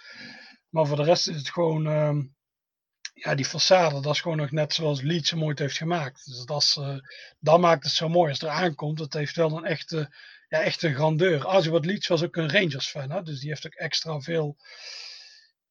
Maar 0.69 0.85
voor 0.85 0.97
de 0.97 1.03
rest 1.03 1.27
is 1.27 1.35
het 1.35 1.49
gewoon, 1.49 1.87
ehm, 1.87 2.21
ja, 3.13 3.35
die 3.35 3.47
façade, 3.47 4.01
dat 4.01 4.13
is 4.13 4.21
gewoon 4.21 4.37
nog 4.37 4.51
net 4.51 4.73
zoals 4.73 5.01
Leeds 5.01 5.29
hem 5.29 5.43
ooit 5.43 5.59
heeft 5.59 5.77
gemaakt. 5.77 6.25
Dus 6.25 6.45
dat, 6.45 6.61
is, 6.61 6.79
maakt 7.39 7.83
het 7.83 7.93
zo 7.93 8.09
mooi. 8.09 8.29
Als 8.29 8.41
het 8.41 8.49
eraan 8.49 8.75
komt, 8.75 8.99
het 8.99 9.13
heeft 9.13 9.35
wel 9.35 9.57
een 9.57 9.65
echte 9.65 10.15
ja, 10.47 10.61
echt 10.61 10.83
een 10.83 10.95
grandeur. 10.95 11.45
Als 11.45 11.67
wat 11.67 11.85
Leeds 11.85 12.07
was 12.07 12.23
ook 12.23 12.35
een 12.35 12.51
Rangers 12.51 12.89
fan, 12.89 13.11
hè? 13.11 13.21
dus 13.21 13.39
die 13.39 13.49
heeft 13.49 13.65
ook 13.65 13.73
extra 13.73 14.19
veel 14.19 14.57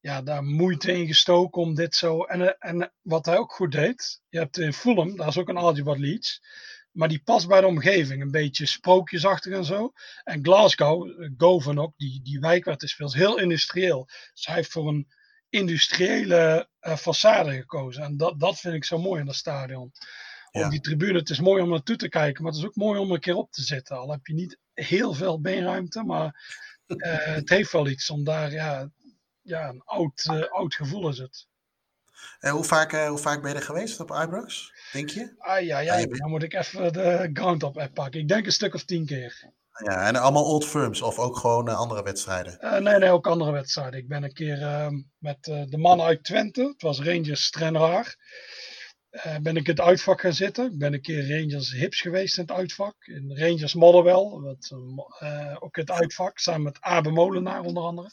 ja, 0.01 0.23
daar 0.23 0.45
moeite 0.45 0.93
in 0.93 1.07
gestoken 1.07 1.63
om 1.63 1.75
dit 1.75 1.95
zo. 1.95 2.25
En, 2.25 2.59
en 2.59 2.93
wat 3.03 3.27
hij 3.27 3.39
ook 3.39 3.53
goed 3.53 3.73
deed, 3.73 4.23
je 4.29 4.39
hebt 4.39 4.59
in 4.59 4.73
Fulham, 4.73 5.17
daar 5.17 5.29
is 5.29 5.39
ook 5.39 5.49
een 5.49 5.57
Algebad 5.57 5.99
Leeds. 5.99 6.43
Maar 6.93 7.09
die 7.09 7.23
past 7.23 7.49
bij 7.49 7.61
de 7.61 7.67
omgeving, 7.67 8.23
een 8.23 8.31
beetje 8.31 8.67
sprookjesachtig 8.67 9.53
en 9.53 9.65
zo. 9.65 9.93
En 10.25 10.45
Glasgow, 10.45 11.29
Govan 11.37 11.79
ook, 11.79 11.93
die, 11.97 12.23
die 12.23 12.41
wijk 12.41 12.65
waar 12.65 12.75
het 12.75 12.83
is, 12.83 12.99
is 12.99 13.15
heel 13.15 13.39
industrieel. 13.39 14.05
Dus 14.33 14.47
hij 14.47 14.55
heeft 14.55 14.71
voor 14.71 14.89
een 14.89 15.09
industriële 15.49 16.69
uh, 16.81 16.97
façade 16.97 17.51
gekozen. 17.51 18.03
En 18.03 18.17
dat, 18.17 18.41
dat 18.41 18.61
vind 18.61 18.75
ik 18.75 18.85
zo 18.85 18.99
mooi 18.99 19.21
in 19.21 19.27
dat 19.27 19.35
stadion. 19.35 19.93
Op 20.51 20.71
die 20.71 20.81
tribune, 20.81 21.19
het 21.19 21.31
is 21.31 21.41
mooi 21.41 21.63
om 21.63 21.69
naartoe 21.69 21.97
te 21.97 22.09
kijken, 22.09 22.43
maar 22.43 22.53
het 22.53 22.61
is 22.61 22.67
ook 22.67 22.77
mooi 22.77 23.01
om 23.01 23.11
een 23.11 23.21
keer 23.21 23.35
op 23.35 23.53
te 23.53 23.63
zitten. 23.63 23.97
Al 23.97 24.11
heb 24.11 24.27
je 24.27 24.35
niet 24.35 24.59
heel 24.85 25.15
veel 25.15 25.41
beenruimte, 25.41 26.03
maar 26.03 26.55
uh, 26.87 27.25
het 27.25 27.49
heeft 27.49 27.73
wel 27.73 27.89
iets 27.89 28.11
om 28.11 28.25
daar, 28.25 28.53
ja, 28.53 28.91
ja 29.43 29.69
een 29.69 29.83
oud, 29.85 30.29
uh, 30.31 30.43
oud 30.51 30.75
gevoel 30.75 31.09
is 31.09 31.19
het. 31.19 31.47
En 32.39 32.53
hoe 32.53 32.65
vaak, 32.65 32.93
hoe 32.93 33.19
vaak 33.19 33.43
ben 33.43 33.51
je 33.51 33.57
er 33.57 33.63
geweest 33.63 34.01
op 34.01 34.11
Ibrox, 34.11 34.73
denk 34.93 35.09
je? 35.09 35.35
Ah 35.39 35.65
ja, 35.65 35.79
ja, 35.79 36.07
dan 36.07 36.31
moet 36.31 36.43
ik 36.43 36.55
even 36.55 36.93
de 36.93 37.31
Groundhop 37.33 37.79
app 37.79 37.95
pakken. 37.95 38.21
Ik 38.21 38.29
denk 38.29 38.47
een 38.47 38.53
stuk 38.53 38.75
of 38.75 38.85
tien 38.85 39.07
keer. 39.07 39.55
Ja, 39.85 40.07
en 40.07 40.17
allemaal 40.17 40.45
old 40.45 40.67
firms 40.67 41.03
of 41.03 41.19
ook 41.19 41.37
gewoon 41.37 41.69
andere 41.69 42.03
wedstrijden? 42.03 42.83
nee, 42.83 42.99
nee, 42.99 43.11
ook 43.11 43.27
andere 43.27 43.51
wedstrijden. 43.51 44.01
Ik 44.01 44.09
ben 44.09 44.23
een 44.23 44.33
keer 44.33 44.63
ehm, 44.63 45.03
met 45.19 45.45
de 45.45 45.79
mannen 45.79 46.07
uit 46.07 46.25
Twente, 46.25 46.63
het 46.63 46.83
was 46.83 47.01
Rangers 47.01 47.51
Trenraar 47.51 48.17
uh, 49.27 49.39
ben 49.39 49.57
ik 49.57 49.65
in 49.65 49.71
het 49.71 49.81
uitvak 49.81 50.21
gaan 50.21 50.33
zitten. 50.33 50.73
Ik 50.73 50.79
ben 50.79 50.93
een 50.93 51.01
keer 51.01 51.41
Rangers 51.41 51.73
Hips 51.73 52.01
geweest 52.01 52.37
in 52.37 52.43
het 52.43 52.53
uitvak. 52.53 53.07
In 53.07 53.39
Rangers 53.39 53.75
Motherwell, 53.75 54.41
wat, 54.41 54.71
uh, 55.23 55.57
ook 55.59 55.77
het 55.77 55.91
uitvak, 55.91 56.39
samen 56.39 56.63
met 56.63 56.81
Abe 56.81 57.11
Molenaar 57.11 57.61
onder 57.61 57.83
andere. 57.83 58.11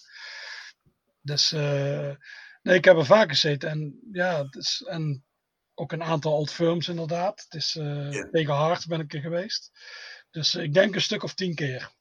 Dus 1.22 1.52
uh, 1.52 2.16
nee, 2.62 2.76
ik 2.78 2.86
heb 2.86 2.98
er 2.98 3.06
vaak 3.06 3.30
gezeten. 3.30 3.70
En 3.70 4.00
ja, 4.12 4.44
het 4.44 4.56
is, 4.56 4.84
en 4.88 5.26
ook 5.74 5.92
een 5.92 6.04
aantal 6.04 6.38
old 6.38 6.52
firms 6.52 6.88
inderdaad. 6.88 7.44
Het 7.44 7.54
is 7.54 7.74
yeah. 7.74 8.30
tegen 8.32 8.54
Hart 8.54 8.88
ben 8.88 9.00
ik 9.00 9.14
er 9.14 9.22
geweest. 9.22 9.72
Dus 10.32 10.56
ik 10.56 10.74
denk 10.74 10.96
een 10.96 11.02
stuk 11.02 11.24
of 11.24 11.34
tien 11.34 11.56
keer. 11.56 11.92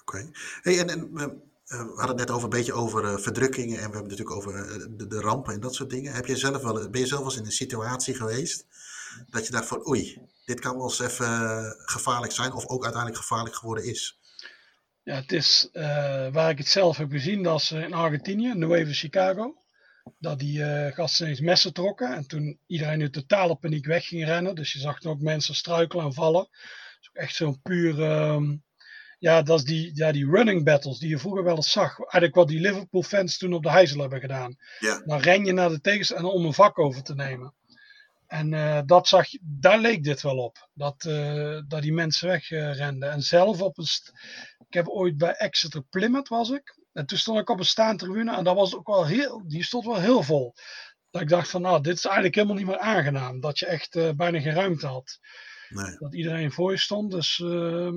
Oké. 0.00 0.30
Hey, 0.60 0.78
en, 0.78 0.88
en 0.88 1.49
we 1.70 1.76
hadden 1.76 2.08
het 2.08 2.16
net 2.16 2.30
over 2.30 2.44
een 2.44 2.50
beetje 2.50 2.72
over 2.72 3.04
uh, 3.04 3.16
verdrukkingen 3.16 3.78
en 3.78 3.90
we 3.90 3.96
hebben 3.96 4.00
het 4.00 4.10
natuurlijk 4.10 4.36
over 4.36 4.52
de, 4.96 5.06
de, 5.06 5.20
rampen 5.20 5.54
en 5.54 5.60
dat 5.60 5.74
soort 5.74 5.90
dingen. 5.90 6.12
Heb 6.12 6.26
je 6.26 6.36
zelf 6.36 6.62
wel, 6.62 6.90
ben 6.90 7.00
je 7.00 7.06
zelf 7.06 7.20
wel 7.20 7.30
eens 7.30 7.38
in 7.38 7.44
een 7.44 7.52
situatie 7.52 8.14
geweest 8.14 8.66
dat 9.28 9.46
je 9.46 9.52
dacht 9.52 9.66
van 9.66 9.88
oei, 9.88 10.18
dit 10.44 10.60
kan 10.60 10.76
wel 10.76 10.84
eens 10.84 11.00
even 11.00 11.74
gevaarlijk 11.78 12.32
zijn 12.32 12.52
of 12.52 12.66
ook 12.66 12.82
uiteindelijk 12.82 13.22
gevaarlijk 13.22 13.54
geworden 13.54 13.84
is? 13.84 14.18
Ja, 15.02 15.14
het 15.14 15.32
is 15.32 15.68
waar 16.32 16.50
ik 16.50 16.58
het 16.58 16.68
zelf 16.68 16.96
heb 16.96 17.10
gezien, 17.10 17.42
dat 17.42 17.60
is 17.60 17.70
in 17.70 17.92
Argentinië, 17.92 18.54
Nuevo 18.54 18.92
Chicago. 18.92 19.54
Dat 20.18 20.38
die 20.38 20.64
gasten 20.92 21.26
eens 21.26 21.40
messen 21.40 21.72
trokken 21.72 22.14
en 22.14 22.26
toen 22.26 22.58
iedereen 22.66 23.00
in 23.00 23.10
totale 23.10 23.56
paniek 23.56 23.86
weg 23.86 24.06
ging 24.06 24.24
rennen. 24.24 24.54
Dus 24.54 24.72
je 24.72 24.78
zag 24.78 25.04
ook 25.04 25.20
mensen 25.20 25.54
struikelen 25.54 26.04
en 26.04 26.14
vallen. 26.14 26.48
Dus 27.00 27.10
echt 27.12 27.34
zo'n 27.34 27.62
puur 27.62 27.94
ja, 29.20 29.42
dat 29.42 29.58
is 29.58 29.64
die, 29.64 29.90
ja, 29.94 30.12
die 30.12 30.30
running 30.30 30.64
battles 30.64 30.98
die 30.98 31.08
je 31.08 31.18
vroeger 31.18 31.44
wel 31.44 31.56
eens 31.56 31.72
zag. 31.72 31.98
Eigenlijk 31.98 32.34
wat 32.34 32.48
die 32.48 32.60
Liverpool 32.60 33.02
fans 33.02 33.38
toen 33.38 33.52
op 33.52 33.62
de 33.62 33.70
Heijzel 33.70 34.00
hebben 34.00 34.20
gedaan. 34.20 34.56
Ja. 34.78 35.02
Dan 35.04 35.18
ren 35.18 35.44
je 35.44 35.52
naar 35.52 35.68
de 35.68 35.80
tegenstander 35.80 36.30
om 36.30 36.44
een 36.44 36.52
vak 36.52 36.78
over 36.78 37.02
te 37.02 37.14
nemen. 37.14 37.54
En 38.26 38.52
uh, 38.52 38.80
dat 38.86 39.08
zag 39.08 39.28
daar 39.40 39.78
leek 39.78 40.04
dit 40.04 40.22
wel 40.22 40.36
op. 40.36 40.68
Dat, 40.74 41.04
uh, 41.04 41.60
dat 41.68 41.82
die 41.82 41.92
mensen 41.92 42.28
wegrenden. 42.28 43.08
Uh, 43.08 43.14
en 43.14 43.22
zelf 43.22 43.62
op 43.62 43.78
een. 43.78 43.86
Ik 44.68 44.74
heb 44.74 44.88
ooit 44.88 45.16
bij 45.16 45.32
Exeter 45.32 45.82
Plymouth 45.82 46.28
was 46.28 46.50
ik. 46.50 46.78
En 46.92 47.06
toen 47.06 47.18
stond 47.18 47.38
ik 47.38 47.50
op 47.50 47.58
een 47.58 47.64
staantribune. 47.64 48.36
En 48.36 48.44
dat 48.44 48.54
was 48.54 48.76
ook 48.76 48.86
wel 48.86 49.06
heel. 49.06 49.42
Die 49.46 49.64
stond 49.64 49.84
wel 49.84 50.00
heel 50.00 50.22
vol. 50.22 50.54
Dat 51.10 51.22
ik 51.22 51.28
dacht 51.28 51.50
van 51.50 51.62
nou, 51.62 51.82
dit 51.82 51.96
is 51.96 52.04
eigenlijk 52.04 52.34
helemaal 52.34 52.56
niet 52.56 52.66
meer 52.66 52.78
aangenaam. 52.78 53.40
Dat 53.40 53.58
je 53.58 53.66
echt 53.66 54.16
bijna 54.16 54.40
geen 54.40 54.54
ruimte 54.54 54.86
had. 54.86 55.18
Nee. 55.70 55.96
Dat 55.98 56.14
iedereen 56.14 56.52
voor 56.52 56.70
je 56.70 56.78
stond. 56.78 57.10
Dus 57.10 57.38
uh, 57.38 57.92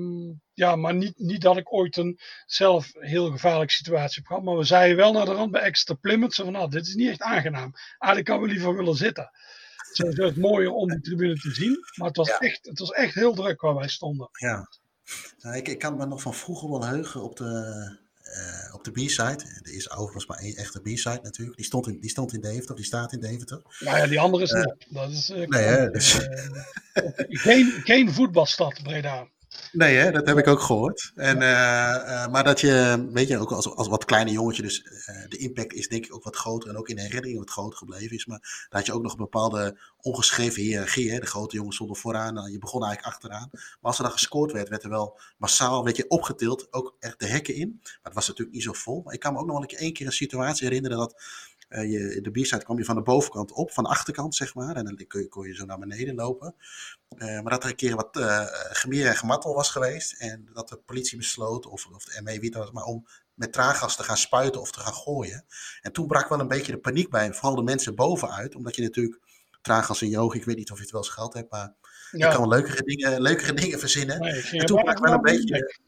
ja, 0.52 0.76
maar 0.76 0.94
niet, 0.94 1.18
niet 1.18 1.40
dat 1.40 1.56
ik 1.56 1.72
ooit 1.72 1.96
een 1.96 2.18
zelf 2.46 2.92
heel 2.92 3.30
gevaarlijke 3.30 3.72
situatie 3.72 4.18
heb 4.18 4.26
gehad. 4.26 4.42
Maar 4.42 4.56
we 4.56 4.64
zeiden 4.64 4.96
wel 4.96 5.12
naar 5.12 5.24
de 5.24 5.32
rand 5.32 5.50
bij 5.50 5.60
Exeter 5.60 5.96
Plymouth. 5.96 6.34
Van 6.34 6.52
nou, 6.52 6.70
dit 6.70 6.86
is 6.86 6.94
niet 6.94 7.08
echt 7.08 7.22
aangenaam. 7.22 7.72
Eigenlijk 7.98 8.24
kan 8.24 8.40
we 8.40 8.52
liever 8.52 8.76
willen 8.76 8.96
zitten. 8.96 9.30
Het 9.92 10.18
is 10.18 10.24
het 10.24 10.36
mooier 10.36 10.70
om 10.70 10.88
die 10.88 11.00
tribune 11.00 11.34
te 11.34 11.50
zien. 11.50 11.78
Maar 11.94 12.08
het 12.08 12.16
was, 12.16 12.28
ja. 12.28 12.38
echt, 12.38 12.66
het 12.66 12.78
was 12.78 12.90
echt 12.90 13.14
heel 13.14 13.34
druk 13.34 13.60
waar 13.60 13.74
wij 13.74 13.88
stonden. 13.88 14.28
Ja. 14.32 14.68
Nou, 15.38 15.56
ik, 15.56 15.68
ik 15.68 15.78
kan 15.78 15.96
me 15.96 16.06
nog 16.06 16.22
van 16.22 16.34
vroeger 16.34 16.70
wel 16.70 16.86
heugen 16.86 17.22
op 17.22 17.36
de, 17.36 18.03
uh, 18.24 18.74
op 18.74 18.84
de 18.84 18.90
B-side. 18.90 19.44
Er 19.62 19.74
is 19.74 19.90
overigens 19.90 20.26
maar 20.26 20.38
één 20.38 20.56
echte 20.56 20.80
B-side 20.80 21.20
natuurlijk. 21.22 21.56
Die 21.56 21.66
stond, 21.66 21.86
in, 21.86 22.00
die 22.00 22.10
stond 22.10 22.32
in 22.32 22.40
Deventer, 22.40 22.76
die 22.76 22.84
staat 22.84 23.12
in 23.12 23.20
Deventer. 23.20 23.62
Nou 23.80 23.98
ja, 23.98 24.06
die 24.06 24.20
andere 24.20 24.42
is 24.42 24.50
uh, 24.50 24.62
niet. 24.64 24.86
Dat 24.88 25.10
is, 25.10 25.30
uh, 25.30 25.46
nee, 25.46 25.62
hè, 25.62 25.90
dus... 25.90 26.18
geen, 27.28 27.70
geen 27.84 28.12
voetbalstad, 28.12 28.82
Breda. 28.82 29.28
Nee, 29.72 29.96
hè, 29.96 30.10
dat 30.10 30.26
heb 30.26 30.38
ik 30.38 30.46
ook 30.46 30.60
gehoord. 30.60 31.12
En, 31.14 31.36
uh, 31.36 31.42
uh, 31.42 32.26
maar 32.26 32.44
dat 32.44 32.60
je, 32.60 33.06
weet 33.12 33.28
je, 33.28 33.38
ook 33.38 33.52
als, 33.52 33.74
als 33.74 33.88
wat 33.88 34.04
kleine 34.04 34.30
jongetje, 34.30 34.62
dus 34.62 34.84
uh, 34.84 35.28
de 35.28 35.36
impact 35.36 35.72
is 35.72 35.88
denk 35.88 36.04
ik 36.04 36.14
ook 36.14 36.24
wat 36.24 36.36
groter 36.36 36.70
en 36.70 36.76
ook 36.76 36.88
in 36.88 36.96
de 36.96 37.02
herinnering 37.02 37.38
wat 37.38 37.50
groter 37.50 37.78
gebleven 37.78 38.16
is. 38.16 38.26
Maar 38.26 38.66
dat 38.68 38.86
je 38.86 38.92
ook 38.92 39.02
nog 39.02 39.12
een 39.12 39.18
bepaalde 39.18 39.78
ongeschreven 40.00 40.62
hiërarchie, 40.62 41.12
hè, 41.12 41.18
de 41.18 41.26
grote 41.26 41.56
jongens 41.56 41.74
stonden 41.74 41.96
vooraan, 41.96 42.50
je 42.50 42.58
begon 42.58 42.84
eigenlijk 42.84 43.14
achteraan. 43.14 43.48
Maar 43.52 43.78
als 43.80 43.96
er 43.96 44.04
dan 44.04 44.12
gescoord 44.12 44.52
werd, 44.52 44.68
werd 44.68 44.82
er 44.82 44.90
wel 44.90 45.20
massaal, 45.36 45.84
weet 45.84 45.96
je, 45.96 46.08
opgetild, 46.08 46.72
ook 46.72 46.96
echt 47.00 47.20
de 47.20 47.26
hekken 47.26 47.54
in. 47.54 47.80
Maar 47.82 47.98
het 48.02 48.14
was 48.14 48.28
natuurlijk 48.28 48.56
niet 48.56 48.64
zo 48.64 48.72
vol. 48.72 49.00
Maar 49.04 49.14
ik 49.14 49.20
kan 49.20 49.32
me 49.32 49.38
ook 49.38 49.46
nog 49.46 49.58
wel 49.58 49.78
een 49.78 49.92
keer 49.92 50.06
een 50.06 50.12
situatie 50.12 50.66
herinneren 50.66 50.98
dat 50.98 51.22
uh, 51.74 51.90
je, 51.90 52.20
de 52.20 52.30
biersite 52.30 52.64
kwam 52.64 52.78
je 52.78 52.84
van 52.84 52.94
de 52.94 53.02
bovenkant 53.02 53.52
op, 53.52 53.72
van 53.72 53.84
de 53.84 53.90
achterkant 53.90 54.34
zeg 54.34 54.54
maar. 54.54 54.76
En 54.76 54.84
dan 54.84 55.06
kon 55.08 55.20
je, 55.20 55.28
kon 55.28 55.46
je 55.46 55.54
zo 55.54 55.64
naar 55.64 55.78
beneden 55.78 56.14
lopen. 56.14 56.54
Uh, 57.18 57.40
maar 57.40 57.52
dat 57.52 57.62
er 57.62 57.70
een 57.70 57.76
keer 57.76 57.96
wat 57.96 58.16
uh, 58.16 58.44
gemier 58.50 59.06
en 59.06 59.16
gemattel 59.16 59.54
was 59.54 59.70
geweest. 59.70 60.12
En 60.12 60.48
dat 60.52 60.68
de 60.68 60.76
politie 60.76 61.18
besloot, 61.18 61.66
of, 61.66 61.86
of 61.86 62.04
de 62.04 62.22
ME, 62.22 62.40
wie 62.40 62.50
dat 62.50 62.62
was, 62.62 62.72
maar 62.72 62.84
om 62.84 63.06
met 63.34 63.52
traangas 63.52 63.96
te 63.96 64.02
gaan 64.02 64.16
spuiten 64.16 64.60
of 64.60 64.70
te 64.70 64.80
gaan 64.80 64.94
gooien. 64.94 65.44
En 65.80 65.92
toen 65.92 66.06
brak 66.06 66.28
wel 66.28 66.40
een 66.40 66.48
beetje 66.48 66.72
de 66.72 66.78
paniek 66.78 67.10
bij, 67.10 67.32
vooral 67.32 67.54
de 67.54 67.62
mensen 67.62 67.94
bovenuit. 67.94 68.54
Omdat 68.54 68.76
je 68.76 68.82
natuurlijk 68.82 69.20
traangas 69.62 70.02
in 70.02 70.10
je 70.10 70.18
ogen, 70.18 70.38
ik 70.38 70.44
weet 70.44 70.56
niet 70.56 70.70
of 70.70 70.76
je 70.76 70.82
het 70.82 70.92
wel 70.92 71.02
eens 71.02 71.10
gehad 71.10 71.34
hebt, 71.34 71.50
maar 71.50 71.74
ja. 72.10 72.26
je 72.26 72.32
kan 72.32 72.48
wel 72.48 72.58
leukere 72.58 72.82
dingen, 72.82 73.20
leukere 73.22 73.52
dingen 73.52 73.78
verzinnen. 73.78 74.20
Nee, 74.20 74.42
en 74.42 74.66
toen 74.66 74.82
brak 74.82 74.98
wel 74.98 75.12
een 75.12 75.20
beetje... 75.20 75.82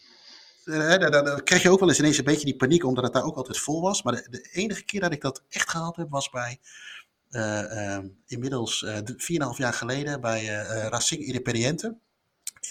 Uh, 0.66 0.98
dan, 0.98 1.42
kreeg 1.42 1.62
je 1.62 1.70
ook 1.70 1.80
wel 1.80 1.88
eens 1.88 1.98
ineens 1.98 2.18
een 2.18 2.24
beetje 2.24 2.44
die 2.44 2.56
paniek, 2.56 2.84
omdat 2.84 3.04
het 3.04 3.12
daar 3.12 3.24
ook 3.24 3.36
altijd 3.36 3.58
vol 3.58 3.80
was. 3.80 4.02
Maar 4.02 4.14
de, 4.14 4.26
de 4.30 4.48
enige 4.52 4.84
keer 4.84 5.00
dat 5.00 5.12
ik 5.12 5.20
dat 5.20 5.42
echt 5.48 5.70
gehad 5.70 5.96
heb, 5.96 6.10
was 6.10 6.30
bij 6.30 6.60
uh, 7.30 7.62
uh, 7.62 7.98
inmiddels 8.26 8.82
uh, 8.82 8.96
4,5 9.52 9.56
jaar 9.56 9.72
geleden 9.72 10.20
bij 10.20 10.44
Racing 10.88 11.22
Independiente 11.22 11.96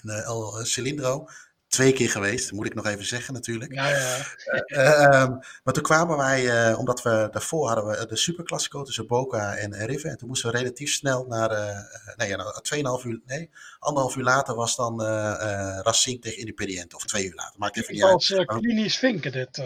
in 0.02 0.10
El 0.10 0.66
Cilindro. 0.66 1.28
Twee 1.68 1.94
keer 1.94 2.10
geweest, 2.10 2.52
moet 2.52 2.66
ik 2.66 2.74
nog 2.74 2.86
even 2.86 3.06
zeggen 3.06 3.34
natuurlijk. 3.34 3.74
Ja, 3.74 3.90
ja. 3.90 5.24
um, 5.24 5.40
maar 5.64 5.74
toen 5.74 5.84
kwamen 5.84 6.18
wij, 6.18 6.74
omdat 6.74 7.02
we 7.02 7.28
daarvoor 7.32 7.68
hadden 7.68 7.86
we 7.86 8.06
de 8.06 8.16
Superclassico 8.16 8.84
tussen 8.84 9.08
Boca 9.08 9.56
en 9.56 9.86
River. 9.86 10.10
En 10.10 10.18
toen 10.18 10.28
moesten 10.28 10.52
we 10.52 10.58
relatief 10.58 10.92
snel 10.92 11.26
naar, 11.26 11.50
nee, 12.16 12.36
nou, 12.36 13.02
2,5 13.04 13.08
uur, 13.08 13.22
nee, 13.26 13.50
anderhalf 13.80 14.16
uur 14.16 14.24
later 14.24 14.56
was 14.56 14.76
dan 14.76 15.02
Racing 15.82 16.22
tegen 16.22 16.40
Independiente. 16.40 16.96
Of 16.96 17.06
twee 17.06 17.26
uur 17.26 17.36
later, 17.36 17.56
maakt 17.60 17.78
even 17.78 17.94
niet 17.94 18.04
uit. 18.04 18.14
Als 18.14 18.46
klinisch 18.46 18.98
vinken 18.98 19.32
dit... 19.32 19.64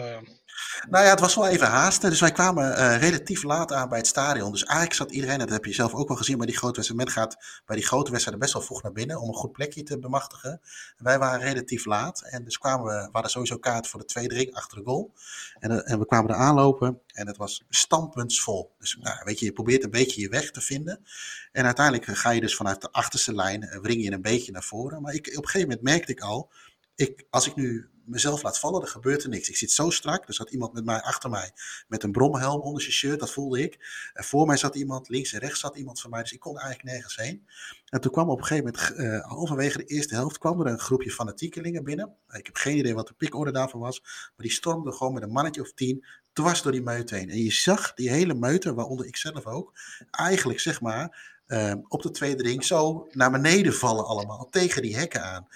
Nou 0.88 1.04
ja, 1.04 1.10
het 1.10 1.20
was 1.20 1.34
wel 1.34 1.46
even 1.46 1.66
haasten. 1.66 2.10
Dus 2.10 2.20
wij 2.20 2.32
kwamen 2.32 2.78
uh, 2.78 2.98
relatief 2.98 3.42
laat 3.42 3.72
aan 3.72 3.88
bij 3.88 3.98
het 3.98 4.06
stadion. 4.06 4.52
Dus 4.52 4.64
eigenlijk 4.64 4.96
zat 4.96 5.10
iedereen, 5.10 5.38
dat 5.38 5.50
heb 5.50 5.64
je 5.64 5.72
zelf 5.72 5.94
ook 5.94 6.08
wel 6.08 6.16
gezien 6.16 6.36
bij 6.36 6.46
die 6.46 6.56
grote 6.56 6.74
wedstrijden. 6.74 7.14
Gaat 7.14 7.62
bij 7.66 7.76
die 7.76 7.86
grote 7.86 8.10
wedstrijden 8.10 8.42
best 8.42 8.52
wel 8.52 8.62
vroeg 8.62 8.82
naar 8.82 8.92
binnen 8.92 9.20
om 9.20 9.28
een 9.28 9.34
goed 9.34 9.52
plekje 9.52 9.82
te 9.82 9.98
bemachtigen. 9.98 10.50
En 10.96 11.04
wij 11.04 11.18
waren 11.18 11.40
relatief 11.40 11.84
laat. 11.84 12.22
En 12.22 12.44
dus 12.44 12.58
kwamen 12.58 12.86
we, 12.86 12.92
we 12.92 13.08
hadden 13.12 13.30
sowieso 13.30 13.56
kaart 13.56 13.88
voor 13.88 14.00
de 14.00 14.06
tweede 14.06 14.34
ring 14.34 14.54
achter 14.54 14.78
de 14.78 14.84
goal. 14.84 15.12
En, 15.58 15.70
uh, 15.70 15.90
en 15.90 15.98
we 15.98 16.06
kwamen 16.06 16.30
er 16.30 16.36
aanlopen 16.36 17.00
en 17.12 17.26
het 17.26 17.36
was 17.36 17.64
standpuntsvol. 17.68 18.74
Dus 18.78 18.98
nou, 19.00 19.18
weet 19.24 19.38
je, 19.38 19.44
je 19.44 19.52
probeert 19.52 19.84
een 19.84 19.90
beetje 19.90 20.20
je 20.20 20.28
weg 20.28 20.50
te 20.50 20.60
vinden. 20.60 21.04
En 21.52 21.64
uiteindelijk 21.64 22.18
ga 22.18 22.30
je 22.30 22.40
dus 22.40 22.56
vanuit 22.56 22.80
de 22.80 22.92
achterste 22.92 23.34
lijn, 23.34 23.78
wring 23.82 24.04
je 24.04 24.12
een 24.12 24.22
beetje 24.22 24.52
naar 24.52 24.62
voren. 24.62 25.02
Maar 25.02 25.14
ik, 25.14 25.26
op 25.26 25.42
een 25.42 25.48
gegeven 25.48 25.68
moment 25.68 25.82
merkte 25.82 26.12
ik 26.12 26.20
al, 26.20 26.50
ik, 26.94 27.26
als 27.30 27.46
ik 27.46 27.54
nu 27.54 27.88
mezelf 28.10 28.42
laat 28.42 28.58
vallen, 28.58 28.80
dan 28.80 28.88
gebeurt 28.88 29.22
er 29.22 29.28
niks. 29.28 29.48
Ik 29.48 29.56
zit 29.56 29.70
zo 29.70 29.90
strak. 29.90 30.28
Er 30.28 30.34
zat 30.34 30.50
iemand 30.50 30.72
met 30.72 30.84
mij 30.84 31.00
achter 31.00 31.30
mij 31.30 31.52
met 31.88 32.02
een 32.02 32.12
bromhelm 32.12 32.60
onder 32.60 32.82
zijn 32.82 32.94
shirt, 32.94 33.20
dat 33.20 33.30
voelde 33.30 33.62
ik. 33.62 33.78
En 34.12 34.24
voor 34.24 34.46
mij 34.46 34.56
zat 34.56 34.74
iemand, 34.74 35.08
links 35.08 35.32
en 35.32 35.40
rechts 35.40 35.60
zat 35.60 35.76
iemand 35.76 36.00
van 36.00 36.10
mij, 36.10 36.22
dus 36.22 36.32
ik 36.32 36.40
kon 36.40 36.58
eigenlijk 36.58 36.88
nergens 36.92 37.16
heen. 37.16 37.46
En 37.88 38.00
toen 38.00 38.12
kwam 38.12 38.30
op 38.30 38.38
een 38.38 38.44
gegeven 38.44 38.72
moment, 38.72 38.98
uh, 38.98 39.30
halverwege 39.30 39.78
de 39.78 39.84
eerste 39.84 40.14
helft, 40.14 40.38
kwam 40.38 40.60
er 40.60 40.66
een 40.66 40.78
groepje 40.78 41.10
fanatiekelingen 41.10 41.84
binnen. 41.84 42.16
Ik 42.30 42.46
heb 42.46 42.56
geen 42.56 42.76
idee 42.76 42.94
wat 42.94 43.08
de 43.08 43.14
pikorde 43.14 43.52
daarvan 43.52 43.80
was, 43.80 44.00
maar 44.02 44.46
die 44.46 44.50
stormden 44.50 44.94
gewoon 44.94 45.12
met 45.12 45.22
een 45.22 45.32
mannetje 45.32 45.60
of 45.60 45.72
tien 45.72 46.04
dwars 46.32 46.62
door 46.62 46.72
die 46.72 46.82
meute 46.82 47.14
heen. 47.14 47.30
En 47.30 47.42
je 47.42 47.52
zag 47.52 47.94
die 47.94 48.10
hele 48.10 48.34
meute, 48.34 48.74
waaronder 48.74 49.06
ik 49.06 49.16
zelf 49.16 49.46
ook, 49.46 49.72
eigenlijk 50.10 50.60
zeg 50.60 50.80
maar 50.80 51.38
uh, 51.46 51.72
op 51.88 52.02
de 52.02 52.10
tweede 52.10 52.42
ring 52.42 52.64
zo 52.64 53.08
naar 53.10 53.30
beneden 53.30 53.74
vallen 53.74 54.06
allemaal, 54.06 54.48
tegen 54.50 54.82
die 54.82 54.96
hekken 54.96 55.22
aan. 55.22 55.48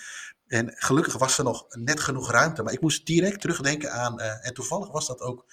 En 0.54 0.72
gelukkig 0.74 1.18
was 1.18 1.38
er 1.38 1.44
nog 1.44 1.66
net 1.68 2.00
genoeg 2.00 2.30
ruimte. 2.30 2.62
Maar 2.62 2.72
ik 2.72 2.80
moest 2.80 3.06
direct 3.06 3.40
terugdenken 3.40 3.92
aan. 3.92 4.20
Uh, 4.20 4.46
en 4.46 4.54
toevallig 4.54 4.90
was 4.90 5.06
dat 5.06 5.20
ook 5.20 5.44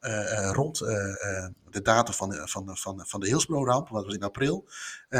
uh, 0.00 0.10
uh, 0.10 0.50
rond 0.52 0.78
de 0.78 1.82
datum 1.82 2.14
van 2.14 2.28
de, 2.28 2.48
van, 2.48 2.76
van, 2.76 3.04
van 3.06 3.20
de 3.20 3.44
wat 3.66 3.88
was 3.88 4.14
in 4.14 4.22
april. 4.22 4.68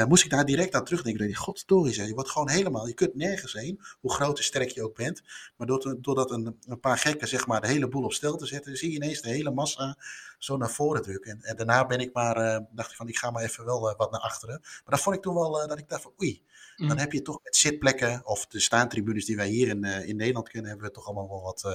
moest 0.09 0.25
ik 0.25 0.31
daar 0.31 0.45
direct 0.45 0.75
aan 0.75 0.85
terugdenken. 0.85 1.29
Dat 1.29 1.37
God, 1.37 1.67
Tori 1.67 1.93
zei, 1.93 2.09
je 2.09 2.15
wordt 2.15 2.31
gewoon 2.31 2.49
helemaal. 2.49 2.87
Je 2.87 2.95
kunt 2.95 3.15
nergens 3.15 3.53
heen, 3.53 3.81
hoe 4.01 4.13
groot 4.13 4.39
en 4.39 4.45
sterk 4.45 4.71
je 4.71 4.83
ook 4.83 4.97
bent. 4.97 5.23
Maar 5.57 5.67
doordat 6.01 6.31
een, 6.31 6.59
een 6.67 6.81
paar 6.81 6.99
gekken 6.99 7.29
zeg 7.29 7.47
maar, 7.47 7.61
de 7.61 7.67
hele 7.67 7.89
boel 7.89 8.05
op 8.05 8.13
stel 8.13 8.37
te 8.37 8.47
zetten, 8.47 8.77
zie 8.77 8.91
je 8.91 8.97
ineens 8.97 9.21
de 9.21 9.29
hele 9.29 9.51
massa 9.51 9.99
zo 10.39 10.57
naar 10.57 10.71
voren 10.71 11.03
drukken. 11.03 11.31
En, 11.31 11.43
en 11.43 11.57
daarna 11.57 11.87
ben 11.87 11.99
ik 11.99 12.13
maar, 12.13 12.65
dacht 12.71 12.91
ik 12.91 12.97
van, 12.97 13.09
ik 13.09 13.19
ga 13.19 13.31
maar 13.31 13.43
even 13.43 13.65
wel 13.65 13.95
wat 13.97 14.11
naar 14.11 14.21
achteren. 14.21 14.61
Maar 14.61 14.83
dat 14.95 15.01
vond 15.01 15.17
ik 15.17 15.23
toen 15.23 15.35
wel, 15.35 15.69
dat 15.69 15.79
ik 15.79 15.89
dacht 15.89 16.03
van, 16.03 16.13
oei. 16.23 16.43
Dan 16.81 16.89
Mhm. 16.89 16.99
heb 16.99 17.13
je 17.13 17.23
toch 17.23 17.39
met 17.43 17.57
zitplekken 17.57 18.27
of 18.27 18.47
de 18.47 18.61
staantribunes 18.61 19.25
die 19.25 19.37
wij 19.37 19.49
hier 19.49 19.69
in, 19.69 19.85
uh, 19.87 20.09
in 20.09 20.17
Nederland 20.17 20.49
kennen, 20.49 20.71
hebben 20.71 20.89
we 20.89 20.95
toch 20.95 21.07
allemaal 21.07 21.29
wel 21.29 21.43
wat, 21.43 21.63
uh, 21.67 21.73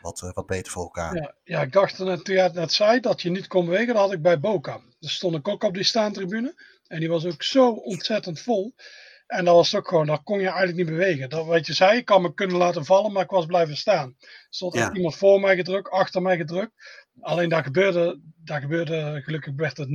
wat, 0.00 0.22
uh, 0.24 0.32
wat 0.32 0.46
beter 0.46 0.72
voor 0.72 0.82
elkaar. 0.82 1.14
Ja, 1.14 1.34
ja, 1.44 1.62
ik 1.62 1.72
dacht 1.72 1.98
net, 1.98 2.24
toen 2.24 2.34
jij 2.34 2.44
het 2.44 2.54
net 2.54 2.72
zei 2.72 3.00
dat 3.00 3.22
je 3.22 3.30
niet 3.30 3.46
kon 3.46 3.64
bewegen, 3.66 3.86
dat 3.94 3.96
had 3.96 4.12
ik 4.12 4.22
bij 4.22 4.40
Boca. 4.40 4.80
Dus 4.98 5.14
stond 5.14 5.34
ik 5.36 5.48
ook 5.48 5.62
op 5.64 5.74
die 5.74 5.84
staantribune. 5.84 6.54
En 6.86 7.00
die 7.00 7.08
was 7.08 7.24
ook 7.26 7.42
zo 7.42 7.70
ontzettend 7.70 8.40
vol. 8.40 8.74
En 9.26 9.44
dat 9.44 9.54
was 9.54 9.74
ook 9.74 9.88
gewoon, 9.88 10.06
daar 10.06 10.22
kon 10.22 10.38
je 10.40 10.46
eigenlijk 10.46 10.76
niet 10.76 10.86
bewegen. 10.86 11.28
Dat, 11.30 11.46
wat 11.46 11.66
je 11.66 11.72
zei, 11.72 11.98
ik 11.98 12.04
kan 12.04 12.22
me 12.22 12.34
kunnen 12.34 12.56
laten 12.56 12.84
vallen, 12.84 13.12
maar 13.12 13.22
ik 13.24 13.30
was 13.30 13.46
blijven 13.46 13.76
staan. 13.76 14.14
Er 14.20 14.46
stond 14.50 14.74
Ja. 14.74 14.92
iemand 14.92 15.16
voor 15.16 15.40
mij 15.40 15.56
gedrukt, 15.56 15.90
achter 15.90 16.22
mij 16.22 16.36
gedrukt. 16.36 16.72
Alleen 17.20 17.48
daar 17.48 17.64
gebeurde, 17.64 18.20
daar 18.36 18.60
gebeurde 18.60 19.20
gelukkig 19.24 19.52
werd 19.56 19.76
het 19.76 19.88
0-0. 19.88 19.92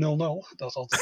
Dat 0.56 0.70
is 0.70 0.76
altijd 0.76 1.02